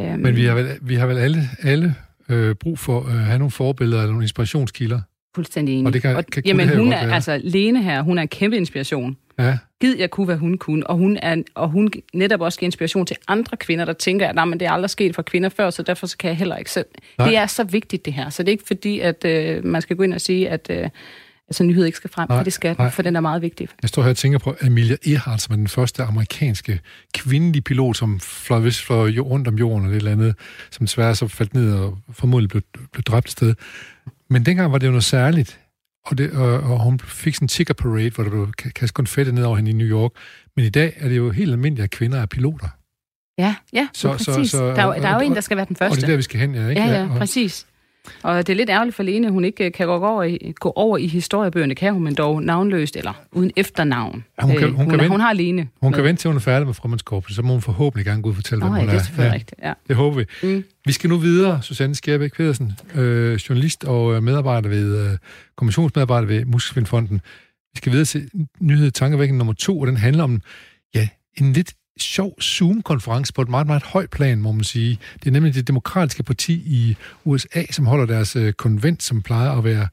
Øhm, 0.00 0.18
Men 0.20 0.36
vi 0.36 0.44
har 0.44 0.54
vel, 0.54 0.68
vi 0.82 0.94
har 0.94 1.06
vel 1.06 1.18
alle, 1.18 1.42
alle 1.62 1.94
øh, 2.28 2.54
brug 2.54 2.78
for 2.78 3.00
at 3.00 3.12
have 3.12 3.38
nogle 3.38 3.50
forbilleder 3.50 3.98
eller 3.98 4.10
nogle 4.12 4.24
inspirationskilder. 4.24 5.00
fuldstændig 5.34 5.74
enig. 5.74 5.86
Og 5.86 5.92
det 5.92 6.02
kan- 6.02 6.14
kan- 6.14 6.24
kunne 6.32 6.42
jamen, 6.46 6.68
det 6.68 6.76
hun 6.78 6.92
er, 6.92 7.14
altså, 7.14 7.40
Lene 7.44 7.82
her, 7.82 8.02
hun 8.02 8.18
er 8.18 8.22
en 8.22 8.28
kæmpe 8.28 8.56
inspiration. 8.56 9.16
Ja, 9.38 9.58
Gid 9.80 9.96
jeg 9.98 10.10
kunne, 10.10 10.24
hvad 10.24 10.36
hun 10.36 10.58
kunne. 10.58 10.86
Og 10.86 10.96
hun, 10.96 11.18
er, 11.22 11.42
og 11.54 11.68
hun 11.70 11.90
netop 12.14 12.40
også 12.40 12.58
giver 12.58 12.66
inspiration 12.68 13.06
til 13.06 13.16
andre 13.28 13.56
kvinder, 13.56 13.84
der 13.84 13.92
tænker, 13.92 14.28
at 14.28 14.34
"Nej, 14.34 14.44
men 14.44 14.60
det 14.60 14.66
er 14.66 14.72
aldrig 14.72 14.90
sket 14.90 15.14
for 15.14 15.22
kvinder 15.22 15.48
før, 15.48 15.70
så 15.70 15.82
derfor 15.82 16.06
så 16.06 16.16
kan 16.18 16.28
jeg 16.28 16.36
heller 16.36 16.56
ikke 16.56 16.70
selv. 16.70 16.86
Nej. 17.18 17.28
Det 17.28 17.36
er 17.36 17.46
så 17.46 17.64
vigtigt, 17.64 18.04
det 18.04 18.12
her. 18.12 18.30
Så 18.30 18.42
det 18.42 18.48
er 18.48 18.52
ikke 18.52 18.66
fordi, 18.66 19.00
at 19.00 19.24
øh, 19.24 19.64
man 19.64 19.82
skal 19.82 19.96
gå 19.96 20.02
ind 20.02 20.14
og 20.14 20.20
sige, 20.20 20.48
at 20.50 20.66
øh, 20.70 20.88
altså, 21.48 21.64
nyhed 21.64 21.84
ikke 21.84 21.96
skal 21.96 22.10
frem, 22.10 22.28
Nej, 22.28 22.38
for 22.38 22.44
det 22.44 22.52
skal 22.52 22.74
nej. 22.78 22.90
for 22.90 23.02
den 23.02 23.16
er 23.16 23.20
meget 23.20 23.42
vigtig. 23.42 23.68
jeg 23.82 23.88
står 23.88 24.02
her 24.02 24.10
og 24.10 24.16
tænker 24.16 24.38
på 24.38 24.56
Amelia 24.62 24.96
Earhart, 25.06 25.40
som 25.40 25.52
er 25.52 25.56
den 25.56 25.68
første 25.68 26.02
amerikanske 26.02 26.80
kvindelige 27.14 27.62
pilot, 27.62 27.96
som 27.96 28.20
fløj, 28.20 28.58
vist 28.58 28.82
fløj 28.86 29.18
rundt 29.18 29.48
om 29.48 29.54
jorden 29.54 29.84
eller 29.84 29.96
et 29.96 29.98
eller 29.98 30.12
andet, 30.12 30.34
som 30.70 30.86
desværre 30.86 31.14
så 31.14 31.28
faldt 31.28 31.54
ned 31.54 31.72
og 31.74 31.98
formodentlig 32.12 32.50
blev, 32.50 32.62
blev 32.92 33.02
dræbt 33.02 33.26
et 33.26 33.32
sted. 33.32 33.54
Men 34.30 34.46
dengang 34.46 34.72
var 34.72 34.78
det 34.78 34.86
jo 34.86 34.90
noget 34.92 35.04
særligt, 35.04 35.58
og, 36.10 36.18
det, 36.18 36.32
og, 36.32 36.60
og 36.60 36.82
hun 36.82 37.00
fik 37.00 37.34
sådan 37.34 37.44
en 37.44 37.48
ticker 37.48 37.74
parade, 37.74 38.10
hvor 38.10 38.24
der 38.24 38.30
blev 38.30 38.48
ka- 38.62 38.70
kastet 38.70 38.94
konfetti 38.94 39.32
ned 39.32 39.44
over 39.44 39.56
hende 39.56 39.70
i 39.70 39.74
New 39.74 39.86
York. 39.86 40.10
Men 40.56 40.64
i 40.64 40.68
dag 40.68 40.92
er 40.96 41.08
det 41.08 41.16
jo 41.16 41.30
helt 41.30 41.52
almindeligt, 41.52 41.84
at 41.84 41.90
kvinder 41.90 42.18
er 42.20 42.26
piloter. 42.26 42.68
Ja, 43.38 43.54
ja, 43.72 43.88
Så- 43.94 44.08
præcis. 44.12 44.26
så- 44.26 44.44
Så, 44.50 44.64
der, 44.66 44.82
er 44.82 44.86
jo- 44.86 44.92
der 44.92 45.08
er 45.08 45.10
jo 45.10 45.16
og- 45.16 45.26
en, 45.26 45.34
der 45.34 45.40
skal 45.40 45.56
være 45.56 45.66
den 45.66 45.76
Og 45.80 45.80
det 45.80 45.88
første. 45.88 46.06
er 46.06 46.10
der, 46.10 46.16
vi 46.16 46.22
skal 46.22 46.40
hen, 46.40 46.54
ja, 46.54 46.68
ikke? 46.68 46.82
Ja, 46.82 47.00
ja, 47.02 47.08
præcis. 47.18 47.66
Og 48.22 48.46
det 48.46 48.52
er 48.52 48.56
lidt 48.56 48.70
ærgerligt 48.70 48.96
for 48.96 49.02
Lene, 49.02 49.30
hun 49.30 49.44
ikke 49.44 49.64
øh, 49.66 49.72
kan 49.72 49.86
gå 49.86 49.92
over, 50.06 50.22
i, 50.22 50.52
gå 50.60 50.72
over 50.76 50.96
i 50.98 51.06
historiebøgerne, 51.06 51.74
kan 51.74 51.92
hun, 51.94 52.02
men 52.04 52.14
dog 52.14 52.42
navnløst, 52.42 52.96
eller 52.96 53.12
uden 53.32 53.50
efternavn. 53.56 54.24
Ja, 54.40 54.46
hun 54.46 54.56
kan- 54.56 54.68
Øh, 54.68 54.74
hun 54.74 54.76
kan 54.76 54.84
hun, 54.90 54.92
vente- 55.00 55.08
hun 55.08 55.20
har 55.20 55.32
Lene. 55.32 55.68
Hun 55.82 55.92
kan 55.92 55.98
med. 56.02 56.08
vente 56.08 56.22
til, 56.22 56.28
hun 56.28 56.36
er 56.36 56.40
færdig 56.40 56.66
med 56.66 56.74
formandskorpset, 56.74 57.36
så 57.36 57.42
må 57.42 57.52
hun 57.52 57.62
forhåbentlig 57.62 58.06
gerne 58.06 58.22
gå 58.22 58.28
ud 58.28 58.32
og 58.32 58.36
fortælle, 58.36 58.60
Nå, 58.64 58.66
hvem 58.66 58.74
ja, 58.76 58.80
hun 58.80 58.88
det 58.88 58.94
er. 59.00 59.02
selvfølgelig 59.04 59.34
rigtigt, 59.34 59.60
ja. 59.62 59.72
Det 59.88 59.96
håber 59.96 60.16
vi. 60.16 60.24
Mm. 60.42 60.64
Vi 60.86 60.92
skal 60.92 61.10
nu 61.10 61.16
videre, 61.16 61.62
Susanne 61.62 61.94
Skærbæk 61.94 62.32
Pedersen, 62.34 62.72
øh, 62.94 63.34
journalist 63.34 63.84
og 63.84 64.14
øh, 64.14 64.22
medarbejder 64.22 64.68
ved, 64.68 65.10
øh, 65.10 65.18
kommissionsmedarbejder 65.56 66.26
ved 66.28 66.44
Muskelsvindfonden. 66.44 67.20
Vi 67.74 67.76
skal 67.76 67.92
videre 67.92 68.04
til 68.04 68.30
nyhed 68.60 68.90
tankevækkende 68.90 69.38
nummer 69.38 69.52
to, 69.54 69.80
og 69.80 69.86
den 69.86 69.96
handler 69.96 70.24
om 70.24 70.40
ja, 70.94 71.08
en 71.40 71.52
lidt 71.52 71.72
sjov 72.02 72.40
Zoom-konference 72.42 73.32
på 73.32 73.42
et 73.42 73.48
meget, 73.48 73.66
meget 73.66 73.82
højt 73.82 74.10
plan, 74.10 74.40
må 74.40 74.52
man 74.52 74.64
sige. 74.64 74.98
Det 75.14 75.26
er 75.26 75.30
nemlig 75.30 75.54
det 75.54 75.66
demokratiske 75.66 76.22
parti 76.22 76.52
i 76.54 76.96
USA, 77.24 77.64
som 77.70 77.86
holder 77.86 78.06
deres 78.06 78.36
øh, 78.36 78.52
konvent, 78.52 79.02
som 79.02 79.22
plejer 79.22 79.50
at 79.50 79.64
være 79.64 79.88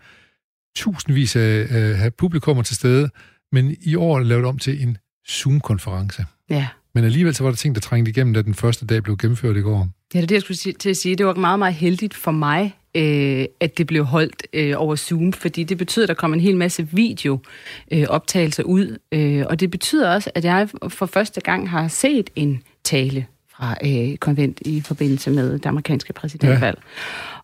tusindvis 0.75 1.35
af 1.35 1.67
øh, 2.05 2.11
publikummer 2.11 2.63
til 2.63 2.75
stede, 2.75 3.09
men 3.51 3.75
i 3.81 3.95
år 3.95 4.15
er 4.15 4.19
det 4.19 4.27
lavet 4.27 4.45
om 4.45 4.59
til 4.59 4.83
en 4.83 4.97
Zoom-konference. 5.29 6.25
Ja. 6.49 6.67
Men 6.95 7.03
alligevel 7.03 7.35
så 7.35 7.43
var 7.43 7.51
der 7.51 7.55
ting, 7.57 7.75
der 7.75 7.81
trængte 7.81 8.09
igennem, 8.09 8.33
da 8.33 8.41
den 8.41 8.53
første 8.53 8.85
dag 8.85 9.03
blev 9.03 9.17
gennemført 9.17 9.57
i 9.57 9.61
går. 9.61 9.89
Ja, 10.13 10.19
det 10.19 10.23
er 10.23 10.27
det, 10.27 10.35
jeg 10.35 10.41
skulle 10.41 10.73
til 10.73 10.89
at 10.89 10.97
sige. 10.97 11.15
Det 11.15 11.25
var 11.25 11.33
meget, 11.33 11.59
meget 11.59 11.73
heldigt 11.73 12.13
for 12.13 12.31
mig, 12.31 12.75
øh, 12.95 13.45
at 13.59 13.77
det 13.77 13.87
blev 13.87 14.03
holdt 14.03 14.47
øh, 14.53 14.73
over 14.77 14.95
Zoom, 14.95 15.33
fordi 15.33 15.63
det 15.63 15.77
betyder, 15.77 16.05
at 16.05 16.07
der 16.07 16.13
kommer 16.13 16.35
en 16.35 16.41
hel 16.41 16.57
masse 16.57 16.87
videooptagelser 16.91 18.63
øh, 18.63 18.69
ud, 18.69 18.97
øh, 19.11 19.45
og 19.49 19.59
det 19.59 19.71
betyder 19.71 20.13
også, 20.13 20.31
at 20.35 20.45
jeg 20.45 20.69
for 20.87 21.05
første 21.05 21.41
gang 21.41 21.69
har 21.69 21.87
set 21.87 22.29
en 22.35 22.63
tale 22.83 23.25
fra 23.49 23.75
øh, 23.85 24.17
konvent 24.17 24.61
i 24.61 24.81
forbindelse 24.81 25.31
med 25.31 25.53
det 25.53 25.65
amerikanske 25.65 26.13
præsidentvalg. 26.13 26.77
Ja. 26.77 26.83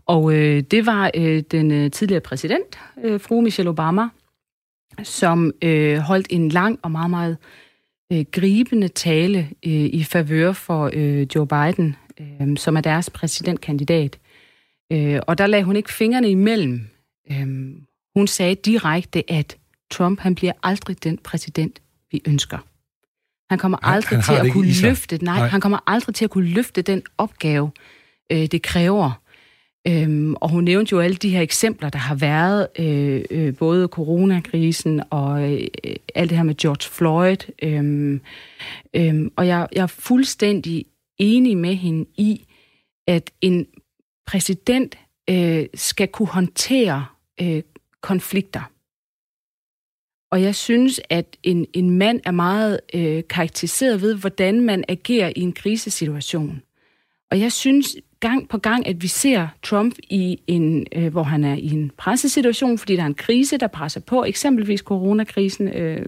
Og 0.06 0.34
øh, 0.34 0.62
det 0.62 0.86
var 0.86 1.12
øh, 1.16 1.44
den 1.52 1.72
øh, 1.72 1.92
tidligere 1.92 2.22
præsident, 2.22 2.80
øh, 3.04 3.20
fru 3.20 3.42
Michelle 3.42 3.70
Obama, 3.70 4.08
som 5.04 5.52
øh, 5.62 5.98
holdt 5.98 6.28
en 6.30 6.50
lang 6.50 6.80
og 6.82 6.92
meget, 6.92 7.10
meget 7.10 7.38
øh, 8.14 8.26
gribende 8.32 8.88
tale 8.88 9.40
øh, 9.66 9.72
i 9.72 10.04
favør 10.04 10.52
for 10.52 10.90
øh, 10.94 11.28
Joe 11.36 11.48
Biden, 11.48 11.96
øh, 12.20 12.58
som 12.58 12.78
er 12.78 12.82
deres 12.82 13.10
præsidentkandidat. 13.10 14.18
Øh, 14.92 15.20
og 15.28 15.38
der 15.38 15.48
lagde 15.48 15.66
hun 15.66 15.76
ikke 15.76 15.94
fingrene 15.94 16.30
imellem. 16.30 16.82
Øh, 17.32 17.48
hun 18.16 18.28
sagde 18.28 18.56
direkte, 18.56 19.32
at 19.32 19.58
Trump 19.92 20.20
han 20.20 20.36
bliver 20.36 20.54
aldrig 20.64 21.04
den 21.04 21.18
præsident, 21.18 21.82
vi 22.12 22.22
ønsker. 22.28 22.58
Han 23.50 23.60
kommer 23.60 23.78
Han- 23.84 23.94
aldrig 23.96 24.20
han 24.24 24.24
til 24.24 24.48
at 24.48 24.54
kunne 24.54 24.74
løfte, 24.82 25.18
nej, 25.18 25.26
Nej. 25.34 25.40
nej, 25.40 25.48
han 25.48 25.62
kommer 25.62 25.80
aldrig 25.88 26.16
til 26.16 26.26
at 26.26 26.32
kunne 26.32 26.48
løfte 26.50 26.82
den 26.82 27.02
opgave, 27.18 27.72
øh, 28.32 28.46
det 28.46 28.62
kræver. 28.62 29.12
Øhm, 29.88 30.34
og 30.36 30.50
hun 30.50 30.64
nævnte 30.64 30.92
jo 30.94 31.00
alle 31.00 31.16
de 31.16 31.30
her 31.30 31.42
eksempler, 31.42 31.90
der 31.90 32.00
har 32.00 32.16
været, 32.16 32.68
øh, 32.80 33.24
øh, 33.32 33.56
både 33.56 33.88
coronakrisen 33.88 35.02
og 35.10 35.54
øh, 35.54 35.68
alt 36.16 36.30
det 36.30 36.38
her 36.38 36.44
med 36.46 36.56
George 36.56 36.90
Floyd. 36.90 37.52
Øhm, 37.64 38.22
øhm, 38.94 39.32
og 39.36 39.48
jeg, 39.48 39.68
jeg 39.76 39.82
er 39.84 39.88
fuldstændig 39.88 40.86
enig 41.18 41.58
med 41.58 41.76
hende 41.76 42.06
i, 42.18 42.46
at 43.08 43.32
en 43.42 43.68
præsident 44.32 44.98
øh, 45.30 45.66
skal 45.74 46.08
kunne 46.08 46.28
håndtere 46.28 47.06
øh, 47.42 47.64
konflikter. 48.02 48.62
Og 50.32 50.42
jeg 50.42 50.56
synes, 50.56 51.02
at 51.10 51.38
en, 51.44 51.66
en 51.74 51.90
mand 51.90 52.20
er 52.26 52.32
meget 52.32 52.80
øh, 52.94 53.24
karakteriseret 53.30 54.02
ved, 54.02 54.16
hvordan 54.16 54.62
man 54.62 54.84
agerer 54.90 55.34
i 55.36 55.40
en 55.40 55.54
krisesituation. 55.54 56.62
Og 57.32 57.40
jeg 57.40 57.52
synes, 57.52 57.96
gang 58.20 58.50
på 58.50 58.58
gang, 58.58 58.88
at 58.88 59.02
vi 59.02 59.08
ser 59.08 59.48
Trump 59.64 59.96
i 60.04 60.42
en, 60.48 60.88
øh, 60.92 61.12
hvor 61.12 61.24
han 61.24 61.44
er 61.44 61.56
i 61.56 61.70
en 61.70 61.92
pressesituation, 61.98 62.78
fordi 62.78 62.96
der 62.96 63.02
er 63.02 63.08
en 63.08 63.14
krise, 63.14 63.58
der 63.58 63.68
presser 63.68 64.00
på, 64.00 64.24
eksempelvis 64.24 64.80
coronakrisen, 64.80 65.68
øh, 65.68 66.06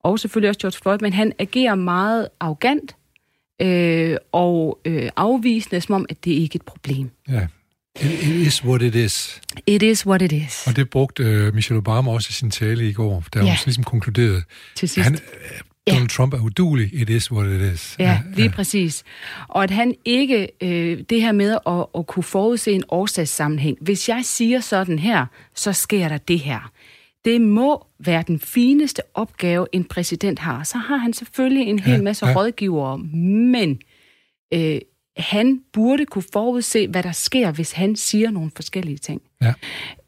og 0.00 0.18
selvfølgelig 0.18 0.48
også 0.48 0.60
George 0.60 0.78
Floyd, 0.82 0.98
men 1.00 1.12
han 1.12 1.32
agerer 1.38 1.74
meget 1.74 2.28
arrogant 2.40 2.96
øh, 3.60 4.16
og 4.32 4.78
øh, 4.84 5.08
afvisende, 5.16 5.80
som 5.80 5.94
om, 5.94 6.06
at 6.08 6.24
det 6.24 6.30
ikke 6.30 6.56
er 6.56 6.58
et 6.58 6.66
problem. 6.66 7.10
Ja. 7.28 7.46
It, 8.00 8.22
is 8.46 8.64
what 8.64 8.82
it 8.82 8.94
is. 8.94 9.40
It 9.66 9.82
is 9.82 10.06
what 10.06 10.22
it 10.22 10.32
is. 10.32 10.66
Og 10.66 10.76
det 10.76 10.90
brugte 10.90 11.22
øh, 11.22 11.54
Michelle 11.54 11.78
Obama 11.78 12.10
også 12.10 12.26
i 12.30 12.32
sin 12.32 12.50
tale 12.50 12.88
i 12.88 12.92
går, 12.92 13.24
der 13.32 13.40
Ja. 13.40 13.46
hun 13.46 13.56
ligesom 13.64 13.84
konkluderede, 13.84 14.42
Til 14.76 14.88
sidst. 14.88 15.04
han, 15.04 15.14
øh, 15.14 15.60
Donald 15.94 16.08
Trump 16.08 16.34
er 16.34 16.38
udulig, 16.40 16.90
it 16.94 17.10
is 17.10 17.32
what 17.32 17.46
it 17.60 17.74
is. 17.74 17.96
Ja, 17.98 18.20
lige 18.34 18.48
ja. 18.48 18.54
præcis. 18.54 19.04
Og 19.48 19.62
at 19.62 19.70
han 19.70 19.94
ikke, 20.04 20.48
øh, 20.60 20.98
det 21.10 21.22
her 21.22 21.32
med 21.32 21.58
at, 21.66 21.84
at 21.98 22.06
kunne 22.06 22.22
forudse 22.22 22.72
en 22.72 22.82
årsagssammenhæng. 22.88 23.78
Hvis 23.80 24.08
jeg 24.08 24.20
siger 24.24 24.60
sådan 24.60 24.98
her, 24.98 25.26
så 25.54 25.72
sker 25.72 26.08
der 26.08 26.18
det 26.18 26.40
her. 26.40 26.70
Det 27.24 27.40
må 27.40 27.86
være 27.98 28.24
den 28.26 28.40
fineste 28.40 29.02
opgave, 29.14 29.66
en 29.72 29.84
præsident 29.84 30.38
har. 30.38 30.64
Så 30.64 30.78
har 30.78 30.96
han 30.96 31.12
selvfølgelig 31.12 31.66
en 31.66 31.78
hel 31.78 31.94
Ja, 31.94 32.02
masse 32.02 32.26
ja. 32.26 32.36
rådgivere, 32.36 32.98
men 32.98 33.80
øh, 34.54 34.78
han 35.16 35.60
burde 35.72 36.06
kunne 36.06 36.24
forudse, 36.32 36.88
hvad 36.88 37.02
der 37.02 37.12
sker, 37.12 37.52
hvis 37.52 37.72
han 37.72 37.96
siger 37.96 38.30
nogle 38.30 38.50
forskellige 38.56 38.98
ting. 38.98 39.22
Ja. 39.42 39.54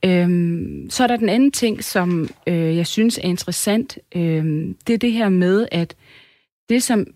Øhm, 0.04 0.86
så 0.90 1.02
er 1.02 1.06
der 1.06 1.16
den 1.16 1.28
anden 1.28 1.50
ting, 1.52 1.84
som 1.84 2.28
øh, 2.46 2.76
jeg 2.76 2.86
synes 2.86 3.18
er 3.18 3.22
interessant. 3.22 3.98
Øhm, 4.16 4.76
det 4.86 4.94
er 4.94 4.98
det 4.98 5.12
her 5.12 5.28
med, 5.28 5.68
at 5.72 5.96
det 6.68 6.82
som 6.82 7.06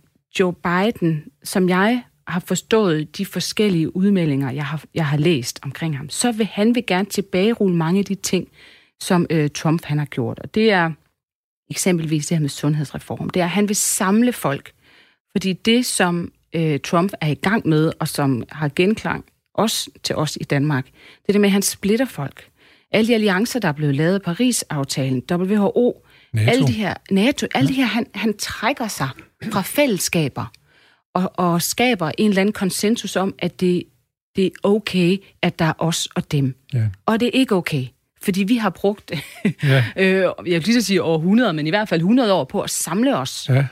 Joe 0.40 0.55
Biden, 0.55 1.24
som 1.44 1.68
jeg 1.68 2.03
har 2.26 2.40
forstået 2.40 3.18
de 3.18 3.26
forskellige 3.26 3.97
udmeldinger, 3.97 4.51
jeg 4.51 4.66
har, 4.66 4.84
jeg 4.94 5.07
har 5.07 5.16
læst 5.16 5.61
omkring 5.62 5.97
ham, 5.97 6.09
så 6.09 6.32
vil 6.32 6.47
han 6.47 6.74
vil 6.74 6.86
gerne 6.86 7.09
tilbagerulle 7.09 7.76
mange 7.76 7.99
af 7.99 8.05
de 8.05 8.14
ting, 8.14 8.49
som 9.03 9.26
øh, 9.30 9.51
Trump 9.51 9.84
han 9.84 9.99
har 9.99 10.07
gjort. 10.07 10.38
Og 10.38 10.55
det 10.55 10.72
er 10.72 10.90
eksempelvis 11.70 12.26
det 12.26 12.36
her 12.36 12.42
med 12.42 12.49
sundhedsreform. 12.49 13.30
Det 13.30 13.40
er, 13.40 13.44
at 13.44 13.51
han 13.51 13.68
vil 13.68 13.76
samle 13.76 14.32
folk. 14.32 14.72
Fordi 15.32 15.53
det, 15.53 15.86
som 15.86 16.32
øh, 16.53 16.80
Trump 16.80 17.12
er 17.20 17.28
i 17.28 17.34
gang 17.34 17.68
med, 17.68 17.92
og 17.99 18.09
som 18.09 18.44
har 18.51 18.70
genklang 18.76 19.24
også 19.55 19.90
til 20.03 20.16
os 20.16 20.38
i 20.40 20.44
Danmark, 20.44 20.84
det 20.86 21.28
er 21.28 21.32
det 21.32 21.40
med, 21.40 21.49
at 21.49 21.53
han 21.53 21.62
splitter 21.62 22.07
folk. 22.07 22.49
Alle 22.90 23.09
de 23.09 23.14
alliancer, 23.14 23.61
der 23.61 23.68
er 23.68 23.72
blevet 23.72 23.94
lavet, 23.94 24.22
Paris-aftalen, 24.22 25.22
WHO, 25.30 26.03
NATO. 26.32 26.51
alle 26.51 26.66
de 26.66 26.72
her, 26.72 26.94
NATO, 27.11 27.47
alle 27.55 27.68
de 27.68 27.74
her, 27.74 27.84
han, 27.84 28.07
han 28.14 28.36
trækker 28.36 28.88
sig 28.88 29.09
fra 29.53 29.62
fællesskaber 29.62 30.47
og, 31.14 31.32
og 31.34 31.62
skaber 31.62 32.11
en 32.18 32.28
eller 32.28 32.40
anden 32.40 32.53
konsensus 32.53 33.16
om, 33.16 33.34
at 33.38 33.61
det, 33.61 33.82
det 34.36 34.47
er 34.47 34.51
okay, 34.62 35.18
at 35.42 35.59
der 35.59 35.64
er 35.64 35.72
os 35.78 36.07
og 36.07 36.32
dem. 36.32 36.55
Ja. 36.74 36.88
Og 37.07 37.20
det 37.20 37.26
er 37.26 37.30
ikke 37.32 37.55
okay, 37.55 37.86
fordi 38.26 38.42
vi 38.42 38.56
har 38.56 38.70
brugt, 38.70 39.12
Ja. 39.62 39.84
øh, 40.02 40.22
jeg 40.46 40.54
vil 40.54 40.62
lige 40.62 40.80
så 40.80 40.86
sige 40.86 41.02
århundreder, 41.02 41.52
men 41.52 41.66
i 41.66 41.70
hvert 41.70 41.88
fald 41.88 42.00
100 42.00 42.32
år 42.32 42.44
på 42.44 42.60
at 42.60 42.70
samle 42.70 43.16
os. 43.16 43.48
Ja. 43.48 43.66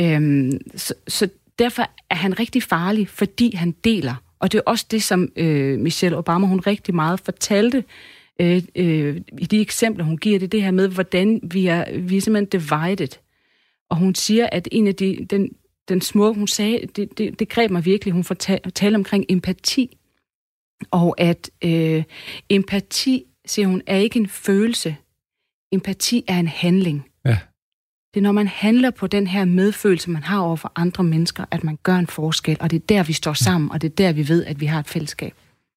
Øhm, 0.00 0.52
så, 0.76 0.94
så 1.08 1.28
derfor 1.58 1.82
er 2.10 2.14
han 2.14 2.40
rigtig 2.40 2.62
farlig, 2.62 3.08
fordi 3.08 3.56
han 3.56 3.72
deler. 3.84 4.14
Og 4.38 4.52
det 4.52 4.58
er 4.58 4.62
også 4.66 4.86
det, 4.90 5.02
som 5.02 5.28
øh, 5.36 5.78
Michelle 5.78 6.18
Obama 6.18 6.46
hun 6.46 6.60
rigtig 6.60 6.94
meget 6.94 7.20
fortalte 7.20 7.84
øh, 8.40 8.62
øh, 8.74 9.20
i 9.38 9.46
de 9.46 9.60
eksempler, 9.60 10.04
hun 10.04 10.16
giver 10.16 10.38
det, 10.38 10.52
det 10.52 10.62
her 10.62 10.70
med, 10.70 10.88
hvordan 10.88 11.40
vi 11.42 11.66
er, 11.66 11.98
vi 11.98 12.16
er 12.16 12.20
simpelthen 12.20 12.60
divided. 12.60 13.18
Og 13.90 13.96
hun 13.96 14.14
siger, 14.14 14.48
at 14.52 14.68
en 14.72 14.86
af 14.86 14.94
de, 14.94 15.26
den, 15.30 15.50
den 15.88 16.00
smukke, 16.00 16.38
hun 16.38 16.48
sagde, 16.48 16.86
det, 16.96 17.18
det, 17.18 17.38
det 17.38 17.48
greb 17.48 17.70
mig 17.70 17.84
virkelig, 17.84 18.12
hun 18.12 18.24
fortalte 18.24 18.96
omkring 18.96 19.24
empati. 19.28 19.96
Og 20.90 21.14
at 21.20 21.50
øh, 21.64 22.02
empati, 22.50 23.24
siger 23.50 23.68
hun, 23.68 23.82
er 23.86 23.96
ikke 23.96 24.18
en 24.18 24.28
følelse. 24.28 24.96
Empati 25.72 26.24
er 26.28 26.38
en 26.38 26.48
handling. 26.48 27.06
Ja. 27.24 27.38
Det 28.14 28.20
er, 28.20 28.22
når 28.22 28.32
man 28.32 28.48
handler 28.48 28.90
på 28.90 29.06
den 29.06 29.26
her 29.26 29.44
medfølelse, 29.44 30.10
man 30.10 30.22
har 30.22 30.40
over 30.40 30.56
for 30.56 30.72
andre 30.76 31.04
mennesker, 31.04 31.44
at 31.50 31.64
man 31.64 31.78
gør 31.82 31.96
en 31.96 32.06
forskel, 32.06 32.56
og 32.60 32.70
det 32.70 32.76
er 32.76 32.86
der, 32.88 33.02
vi 33.02 33.12
står 33.12 33.32
sammen, 33.32 33.70
og 33.70 33.82
det 33.82 33.90
er 33.90 33.94
der, 33.94 34.12
vi 34.12 34.28
ved, 34.28 34.44
at 34.44 34.60
vi 34.60 34.66
har 34.66 34.80
et 34.80 34.88
fællesskab. 34.88 35.34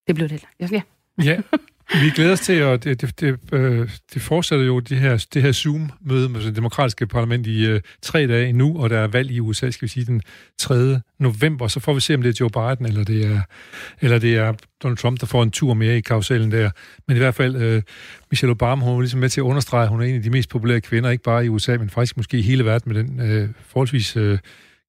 Det 0.07 0.15
blev 0.15 0.29
det. 0.29 0.43
Ja, 0.59 0.67
ja. 0.71 1.41
Vi 1.93 2.09
glæder 2.09 2.31
os 2.31 2.39
til, 2.39 2.63
og 2.63 2.83
det, 2.83 3.01
det, 3.01 3.19
det, 3.19 3.39
øh, 3.53 3.89
det 4.13 4.21
fortsætter 4.21 4.65
jo 4.65 4.79
det 4.79 4.97
her, 4.97 5.25
det 5.33 5.41
her 5.41 5.51
Zoom-møde 5.51 6.29
med 6.29 6.41
det 6.41 6.55
demokratiske 6.55 7.07
parlament 7.07 7.47
i 7.47 7.65
øh, 7.65 7.81
tre 8.01 8.27
dage 8.27 8.53
nu, 8.53 8.81
og 8.81 8.89
der 8.89 8.99
er 8.99 9.07
valg 9.07 9.31
i 9.31 9.39
USA, 9.39 9.71
skal 9.71 9.85
vi 9.85 9.87
sige, 9.87 10.05
den 10.05 10.21
3. 10.57 11.01
november. 11.19 11.67
Så 11.67 11.79
får 11.79 11.93
vi 11.93 11.99
se, 11.99 12.15
om 12.15 12.21
det 12.21 12.29
er 12.29 12.37
Joe 12.39 12.49
Biden, 12.49 12.85
eller 12.85 13.03
det 13.03 13.25
er, 13.25 13.41
eller 14.01 14.19
det 14.19 14.37
er 14.37 14.53
Donald 14.83 14.97
Trump, 14.97 15.19
der 15.19 15.25
får 15.25 15.43
en 15.43 15.51
tur 15.51 15.73
mere 15.73 15.97
i 15.97 16.01
karusellen 16.01 16.51
der. 16.51 16.69
Men 17.07 17.17
i 17.17 17.19
hvert 17.19 17.35
fald, 17.35 17.55
øh, 17.55 17.81
Michelle 18.31 18.51
Obama, 18.51 18.85
hun 18.85 18.95
er 18.95 18.99
ligesom 18.99 19.19
med 19.19 19.29
til 19.29 19.41
at 19.41 19.45
understrege, 19.45 19.83
at 19.83 19.89
hun 19.89 20.01
er 20.01 20.05
en 20.05 20.15
af 20.15 20.23
de 20.23 20.29
mest 20.29 20.49
populære 20.49 20.81
kvinder, 20.81 21.09
ikke 21.09 21.23
bare 21.23 21.45
i 21.45 21.49
USA, 21.49 21.77
men 21.77 21.89
faktisk 21.89 22.17
måske 22.17 22.37
i 22.37 22.41
hele 22.41 22.65
verden, 22.65 22.93
med 22.93 23.03
den 23.03 23.19
øh, 23.19 23.49
forholdsvis 23.67 24.17
øh, 24.17 24.39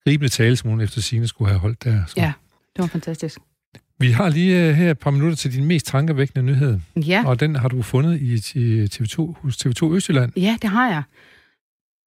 gribende 0.05 0.29
tale, 0.29 0.57
som 0.57 0.71
hun 0.71 0.81
efter 0.81 1.01
sine 1.01 1.29
skulle 1.29 1.49
have 1.49 1.61
holdt 1.61 1.85
der. 1.85 2.03
Så. 2.07 2.15
ja, 2.17 2.33
det 2.77 2.83
var 2.83 2.87
fantastisk. 2.87 3.39
Vi 4.03 4.11
har 4.11 4.29
lige 4.29 4.69
øh, 4.69 4.75
her 4.75 4.91
et 4.91 4.99
par 4.99 5.11
minutter 5.11 5.37
til 5.37 5.53
din 5.53 5.65
mest 5.65 5.87
tankevækkende 5.87 6.43
nyhed. 6.43 6.79
Ja. 6.97 7.23
Og 7.27 7.41
den 7.41 7.57
har 7.57 7.69
du 7.69 7.83
fundet 7.83 8.21
i, 8.21 8.35
i 8.61 8.85
TV2, 8.85 9.35
hos 9.43 9.57
TV2 9.57 9.95
Østjylland. 9.95 10.33
Ja, 10.37 10.57
det 10.63 10.71
har 10.71 10.89
jeg. 10.89 11.03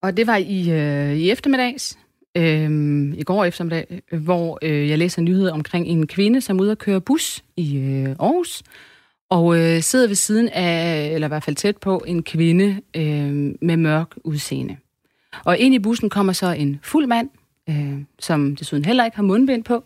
Og 0.03 0.17
det 0.17 0.27
var 0.27 0.35
i, 0.35 0.71
øh, 0.71 1.15
i 1.15 1.31
eftermiddags, 1.31 1.97
øh, 2.37 2.69
i 3.17 3.23
går 3.23 3.45
eftermiddag, 3.45 4.01
hvor 4.11 4.59
øh, 4.61 4.89
jeg 4.89 4.97
læser 4.97 5.21
nyheder 5.21 5.53
omkring 5.53 5.87
en 5.87 6.07
kvinde, 6.07 6.41
som 6.41 6.59
er 6.59 6.61
ude 6.61 6.71
at 6.71 6.77
køre 6.77 7.01
bus 7.01 7.43
i 7.57 7.77
øh, 7.77 8.09
Aarhus, 8.09 8.63
og 9.29 9.57
øh, 9.59 9.81
sidder 9.81 10.07
ved 10.07 10.15
siden 10.15 10.49
af, 10.49 11.09
eller 11.13 11.27
i 11.27 11.29
hvert 11.29 11.43
fald 11.43 11.55
tæt 11.55 11.77
på, 11.77 12.03
en 12.07 12.23
kvinde 12.23 12.81
øh, 12.95 13.53
med 13.61 13.77
mørk 13.77 14.07
udseende. 14.23 14.77
Og 15.45 15.57
ind 15.57 15.75
i 15.75 15.79
bussen 15.79 16.09
kommer 16.09 16.33
så 16.33 16.51
en 16.51 16.79
fuld 16.83 17.07
mand, 17.07 17.29
øh, 17.69 17.97
som 18.19 18.55
desuden 18.55 18.85
heller 18.85 19.05
ikke 19.05 19.17
har 19.17 19.23
mundbind 19.23 19.63
på, 19.63 19.83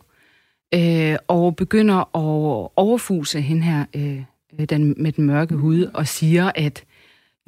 øh, 0.76 1.16
og 1.28 1.56
begynder 1.56 1.96
at 1.96 2.70
overfuse 2.76 3.42
hende 3.42 3.62
her, 3.62 3.86
øh, 3.96 4.66
den 4.70 4.96
med 4.98 5.12
den 5.12 5.26
mørke 5.26 5.56
hud, 5.56 5.84
og 5.94 6.08
siger, 6.08 6.52
at 6.56 6.84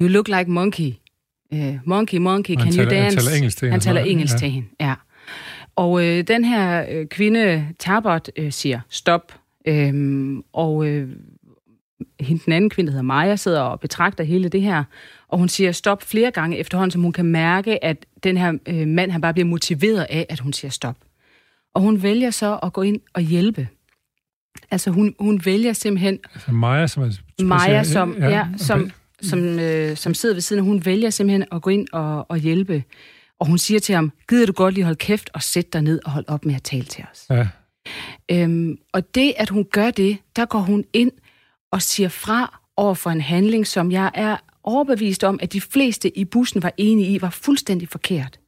you 0.00 0.08
look 0.08 0.28
like 0.28 0.50
monkey. 0.50 0.92
Uh, 1.54 1.74
monkey, 1.84 2.18
monkey, 2.18 2.54
can 2.54 2.66
you 2.66 2.72
taler- 2.72 2.94
han 2.94 3.02
dance? 3.02 3.16
taler 3.18 3.36
engelsk 3.36 3.58
til 3.58 3.66
hende, 3.66 3.72
Han 3.72 3.80
taler 3.80 4.00
engelsk 4.00 4.34
Ja. 4.34 4.38
til 4.38 4.50
hende, 4.50 4.68
ja. 4.80 4.94
Og 5.76 6.04
øh, 6.06 6.24
den 6.28 6.44
her 6.44 6.86
øh, 6.90 7.06
kvinde, 7.06 7.68
Tarbot, 7.78 8.28
øh, 8.36 8.52
siger 8.52 8.80
stop. 8.88 9.32
Øhm, 9.66 10.42
og 10.52 10.86
øh, 10.86 11.08
hende, 12.20 12.42
den 12.44 12.52
anden 12.52 12.70
kvinde, 12.70 12.86
der 12.88 12.92
hedder 12.92 13.02
Maja, 13.02 13.36
sidder 13.36 13.60
og 13.60 13.80
betragter 13.80 14.24
hele 14.24 14.48
det 14.48 14.62
her. 14.62 14.84
Og 15.28 15.38
hun 15.38 15.48
siger 15.48 15.72
stop 15.72 16.02
flere 16.02 16.30
gange 16.30 16.56
efterhånden, 16.58 16.90
som 16.90 17.02
hun 17.02 17.12
kan 17.12 17.24
mærke, 17.24 17.84
at 17.84 18.06
den 18.22 18.36
her 18.36 18.52
øh, 18.68 18.88
mand, 18.88 19.10
han 19.10 19.20
bare 19.20 19.32
bliver 19.32 19.46
motiveret 19.46 20.06
af, 20.10 20.26
at 20.28 20.38
hun 20.40 20.52
siger 20.52 20.70
stop. 20.70 20.96
Og 21.74 21.82
hun 21.82 22.02
vælger 22.02 22.30
så 22.30 22.58
at 22.62 22.72
gå 22.72 22.82
ind 22.82 23.00
og 23.14 23.22
hjælpe. 23.22 23.68
Altså 24.70 24.90
hun, 24.90 25.14
hun 25.18 25.40
vælger 25.44 25.72
simpelthen 25.72 26.18
Altså 26.34 26.52
Maja, 26.52 26.86
som 26.86 27.02
er... 27.02 27.44
Maja, 27.44 27.84
som, 27.84 28.16
ja, 28.18 28.28
ja, 28.28 28.46
som, 28.56 28.80
okay. 28.80 28.90
som, 29.22 29.58
øh, 29.58 29.96
som 29.96 30.14
sidder 30.14 30.34
ved 30.34 30.42
siden 30.42 30.60
af, 30.60 30.66
hun 30.66 30.84
vælger 30.84 31.10
simpelthen 31.10 31.44
at 31.52 31.62
gå 31.62 31.70
ind 31.70 31.88
og, 31.92 32.30
og 32.30 32.36
hjælpe. 32.36 32.84
Og 33.38 33.46
hun 33.46 33.58
siger 33.58 33.80
til 33.80 33.94
ham, 33.94 34.12
gider 34.28 34.46
du 34.46 34.52
godt 34.52 34.74
lige 34.74 34.84
holde 34.84 34.98
kæft 34.98 35.30
og 35.34 35.42
sætte 35.42 35.70
dig 35.72 35.82
ned 35.82 36.00
og 36.04 36.10
holde 36.10 36.28
op 36.28 36.44
med 36.44 36.54
at 36.54 36.62
tale 36.62 36.84
til 36.84 37.04
os. 37.12 37.26
Ja, 37.30 37.46
Øhm, 38.30 38.78
og 38.92 39.14
det, 39.14 39.34
at 39.36 39.48
hun 39.48 39.64
gør 39.64 39.90
det, 39.90 40.18
der 40.36 40.44
går 40.44 40.58
hun 40.58 40.84
ind 40.92 41.12
og 41.70 41.82
siger 41.82 42.08
fra 42.08 42.60
over 42.76 42.94
for 42.94 43.10
en 43.10 43.20
handling, 43.20 43.66
som 43.66 43.92
jeg 43.92 44.10
er 44.14 44.36
overbevist 44.62 45.24
om, 45.24 45.38
at 45.42 45.52
de 45.52 45.60
fleste 45.60 46.18
i 46.18 46.24
bussen 46.24 46.62
var 46.62 46.72
enige 46.76 47.14
i, 47.14 47.22
var 47.22 47.30
fuldstændig 47.30 47.88
forkert. 47.88 48.40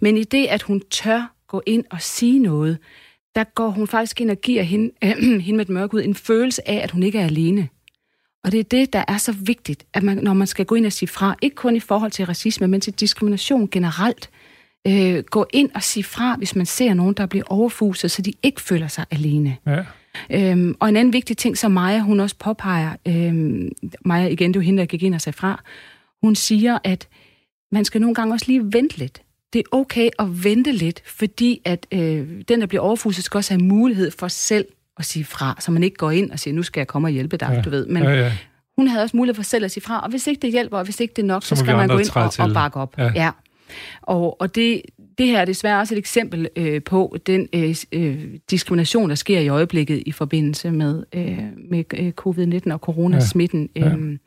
Men 0.00 0.16
i 0.16 0.24
det, 0.24 0.46
at 0.46 0.62
hun 0.62 0.82
tør 0.90 1.34
gå 1.48 1.62
ind 1.66 1.84
og 1.90 2.02
sige 2.02 2.38
noget, 2.38 2.78
der 3.34 3.44
går 3.44 3.68
hun 3.68 3.86
faktisk 3.86 4.20
ind 4.20 4.30
og 4.30 4.36
giver 4.36 4.62
hende, 4.62 4.90
øh, 5.04 5.40
hende 5.46 5.56
med 5.56 5.64
et 5.64 5.68
mørk 5.68 5.94
ud 5.94 6.02
en 6.02 6.14
følelse 6.14 6.68
af, 6.68 6.76
at 6.76 6.90
hun 6.90 7.02
ikke 7.02 7.18
er 7.18 7.24
alene. 7.24 7.68
Og 8.44 8.52
det 8.52 8.60
er 8.60 8.64
det, 8.64 8.92
der 8.92 9.04
er 9.08 9.16
så 9.16 9.32
vigtigt, 9.32 9.86
at 9.94 10.02
man, 10.02 10.16
når 10.16 10.32
man 10.32 10.46
skal 10.46 10.66
gå 10.66 10.74
ind 10.74 10.86
og 10.86 10.92
sige 10.92 11.08
fra, 11.08 11.36
ikke 11.42 11.56
kun 11.56 11.76
i 11.76 11.80
forhold 11.80 12.10
til 12.10 12.26
racisme, 12.26 12.68
men 12.68 12.80
til 12.80 12.92
diskrimination 12.92 13.68
generelt, 13.70 14.30
øh, 14.86 15.24
gå 15.24 15.46
ind 15.52 15.70
og 15.74 15.82
sige 15.82 16.04
fra, 16.04 16.36
hvis 16.36 16.56
man 16.56 16.66
ser 16.66 16.94
nogen, 16.94 17.14
der 17.14 17.26
bliver 17.26 17.44
overfuset, 17.48 18.10
så 18.10 18.22
de 18.22 18.32
ikke 18.42 18.60
føler 18.60 18.88
sig 18.88 19.04
alene. 19.10 19.56
ja. 19.66 19.84
Øhm, 20.30 20.76
og 20.80 20.88
en 20.88 20.96
anden 20.96 21.12
vigtig 21.12 21.36
ting, 21.36 21.58
som 21.58 21.72
Maja, 21.72 22.00
hun 22.00 22.20
også 22.20 22.36
påpeger, 22.38 22.96
øhm, 23.08 23.68
Maja 24.04 24.26
igen, 24.26 24.48
det 24.48 24.56
er 24.56 24.60
jo 24.60 24.64
hende, 24.64 24.80
der 24.80 24.86
gik 24.86 25.02
ind 25.02 25.14
og 25.14 25.20
sagde 25.20 25.36
fra, 25.36 25.62
hun 26.22 26.34
siger, 26.34 26.78
at 26.84 27.08
man 27.72 27.84
skal 27.84 28.00
nogle 28.00 28.14
gange 28.14 28.34
også 28.34 28.46
lige 28.48 28.72
vente 28.72 28.98
lidt. 28.98 29.22
Det 29.52 29.58
er 29.58 29.76
okay 29.76 30.08
at 30.18 30.44
vente 30.44 30.72
lidt, 30.72 31.02
fordi 31.06 31.60
at 31.64 31.86
øh, 31.92 32.26
den, 32.48 32.60
der 32.60 32.66
bliver 32.66 32.82
overfuset, 32.82 33.24
skal 33.24 33.38
også 33.38 33.54
have 33.54 33.64
mulighed 33.64 34.10
for 34.10 34.28
selv 34.28 34.66
at 34.98 35.04
sige 35.04 35.24
fra, 35.24 35.56
så 35.60 35.70
man 35.72 35.82
ikke 35.82 35.96
går 35.96 36.10
ind 36.10 36.30
og 36.30 36.38
siger, 36.38 36.54
nu 36.54 36.62
skal 36.62 36.80
jeg 36.80 36.86
komme 36.86 37.08
og 37.08 37.12
hjælpe 37.12 37.36
dig, 37.36 37.50
ja. 37.52 37.60
du 37.60 37.70
ved. 37.70 37.86
Men 37.86 38.02
ja, 38.02 38.10
ja. 38.10 38.32
hun 38.76 38.88
havde 38.88 39.02
også 39.02 39.16
mulighed 39.16 39.34
for 39.34 39.42
selv 39.42 39.64
at 39.64 39.70
sige 39.70 39.82
fra, 39.82 40.00
og 40.00 40.10
hvis 40.10 40.26
ikke 40.26 40.42
det 40.42 40.52
hjælper, 40.52 40.78
og 40.78 40.84
hvis 40.84 41.00
ikke 41.00 41.14
det 41.16 41.22
er 41.22 41.26
nok, 41.26 41.42
så, 41.42 41.48
Så 41.48 41.56
skal 41.56 41.76
man 41.76 41.88
gå 41.88 41.98
ind 41.98 42.08
og, 42.16 42.32
til. 42.32 42.42
og 42.42 42.50
bakke 42.54 42.76
op. 42.80 42.98
Ja. 42.98 43.10
Ja. 43.14 43.30
Og, 44.02 44.40
og 44.40 44.54
det, 44.54 44.82
det 45.18 45.26
her 45.26 45.40
er 45.40 45.44
desværre 45.44 45.80
også 45.80 45.94
et 45.94 45.98
eksempel 45.98 46.48
øh, 46.56 46.82
på 46.82 47.16
den 47.26 47.48
øh, 47.52 47.74
øh, 47.92 48.24
diskrimination, 48.50 49.08
der 49.08 49.14
sker 49.14 49.40
i 49.40 49.48
øjeblikket 49.48 50.02
i 50.06 50.12
forbindelse 50.12 50.70
med, 50.70 51.04
øh, 51.12 51.38
med 51.70 51.84
øh, 51.94 52.12
covid-19 52.20 52.72
og 52.72 52.78
coronasmitten. 52.78 53.68
Ja. 53.76 53.80
Ja. 53.80 53.92
Øhm, 53.92 54.18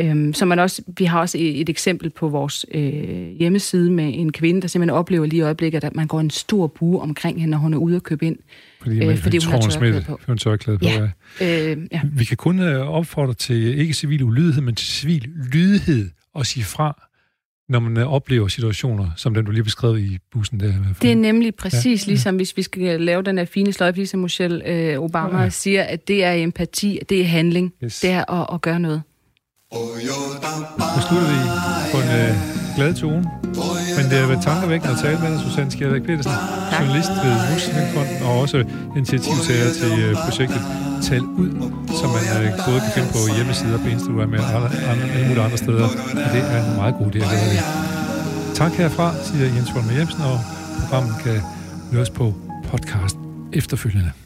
øhm, 0.00 0.34
så 0.34 0.44
man 0.44 0.58
også, 0.58 0.82
vi 0.98 1.04
har 1.04 1.20
også 1.20 1.38
et, 1.40 1.68
eksempel 1.68 2.10
på 2.10 2.28
vores 2.28 2.66
øh, 2.74 3.28
hjemmeside 3.38 3.90
med 3.90 4.10
en 4.14 4.32
kvinde, 4.32 4.62
der 4.62 4.68
simpelthen 4.68 4.98
oplever 4.98 5.26
lige 5.26 5.38
i 5.38 5.42
øjeblikket, 5.42 5.84
at 5.84 5.94
man 5.94 6.06
går 6.06 6.20
en 6.20 6.30
stor 6.30 6.66
bue 6.66 7.00
omkring 7.00 7.40
hende, 7.40 7.50
når 7.50 7.58
hun 7.58 7.74
er 7.74 7.78
ude 7.78 7.96
at 7.96 8.02
købe 8.02 8.26
ind. 8.26 8.36
Fordi, 8.82 9.04
øh, 9.04 9.18
fordi 9.18 9.38
hun, 9.38 9.52
hun 9.52 9.62
har 9.62 9.70
tørklæde 9.70 10.04
på. 10.06 10.20
Hun 10.26 10.38
tørklæde 10.38 10.78
på, 10.78 10.84
ja. 10.84 11.08
ja. 11.40 11.72
Øh, 11.72 11.78
ja. 11.92 12.00
Vi 12.12 12.24
kan 12.24 12.36
kun 12.36 12.60
øh, 12.60 12.88
opfordre 12.88 13.34
til 13.34 13.78
ikke 13.78 13.94
civil 13.94 14.22
ulydighed, 14.22 14.62
men 14.62 14.74
til 14.74 14.86
civil 14.86 15.28
lydighed 15.52 16.10
og 16.34 16.46
sige 16.46 16.64
fra, 16.64 17.08
når 17.68 17.80
man 17.80 17.96
øh, 17.96 18.12
oplever 18.12 18.48
situationer, 18.48 19.10
som 19.16 19.34
den, 19.34 19.44
du 19.44 19.50
lige 19.50 19.64
beskrev 19.64 19.98
i 19.98 20.18
bussen 20.32 20.60
der. 20.60 20.72
Det 21.02 21.12
er 21.12 21.16
nemlig 21.16 21.54
præcis 21.54 22.06
ja, 22.06 22.10
ligesom, 22.10 22.34
ja. 22.34 22.36
hvis 22.36 22.56
vi 22.56 22.62
skal 22.62 23.00
lave 23.00 23.22
den 23.22 23.38
her 23.38 23.44
fine 23.44 23.72
sløjfe, 23.72 23.96
ligesom 23.96 24.20
Michelle 24.20 24.68
øh, 24.68 24.98
Obama 24.98 25.42
ja. 25.42 25.48
siger, 25.48 25.82
at 25.82 26.08
det 26.08 26.24
er 26.24 26.32
empati, 26.32 26.98
det 27.08 27.20
er 27.20 27.24
handling, 27.24 27.72
yes. 27.84 28.00
det 28.00 28.10
er 28.10 28.32
at, 28.32 28.54
at 28.54 28.60
gøre 28.60 28.80
noget. 28.80 29.02
Nu 29.74 31.00
slutter 31.06 31.28
vi 31.34 31.38
på 31.92 31.98
en 32.04 32.10
øh, 32.20 32.30
glad 32.76 32.94
tone. 32.94 33.24
Men 33.96 34.04
det 34.10 34.16
har 34.22 34.26
været 34.32 34.42
tankevækkende 34.50 34.92
at 34.94 35.00
tale 35.04 35.18
med 35.22 35.28
dig, 35.32 35.40
Susanne 35.44 35.70
Skjervæk 35.70 36.02
Petersen, 36.08 36.32
tak. 36.32 36.80
journalist 36.80 37.12
ved 37.24 37.34
Musikfonden 37.52 38.16
og 38.26 38.32
også 38.42 38.58
initiativtager 38.98 39.68
til 39.80 39.92
øh, 40.04 40.14
projektet 40.26 40.62
Tal 41.06 41.24
Ud, 41.42 41.50
som 42.00 42.08
man 42.16 42.24
øh, 42.36 42.48
både 42.66 42.80
kan 42.84 42.92
finde 42.96 43.08
på 43.16 43.20
hjemmesider 43.36 43.78
på 43.84 43.88
Instagram 43.94 44.32
og 44.56 44.62
alle 44.90 45.26
mulige 45.28 45.44
andre 45.48 45.58
steder. 45.64 45.86
Og 46.24 46.28
det 46.34 46.42
er 46.54 46.58
en 46.70 46.76
meget 46.80 46.94
god 47.00 47.06
idé 47.12 47.18
at 47.26 47.30
gøre 47.32 47.48
det. 47.54 47.62
Tak 48.60 48.72
herfra, 48.72 49.06
siger 49.24 49.46
Jens 49.54 49.74
Volmer 49.74 49.92
Jensen, 49.98 50.20
og 50.30 50.38
programmet 50.80 51.14
kan 51.24 51.38
høres 51.92 52.10
på 52.10 52.34
podcast 52.70 53.16
efterfølgende. 53.52 54.23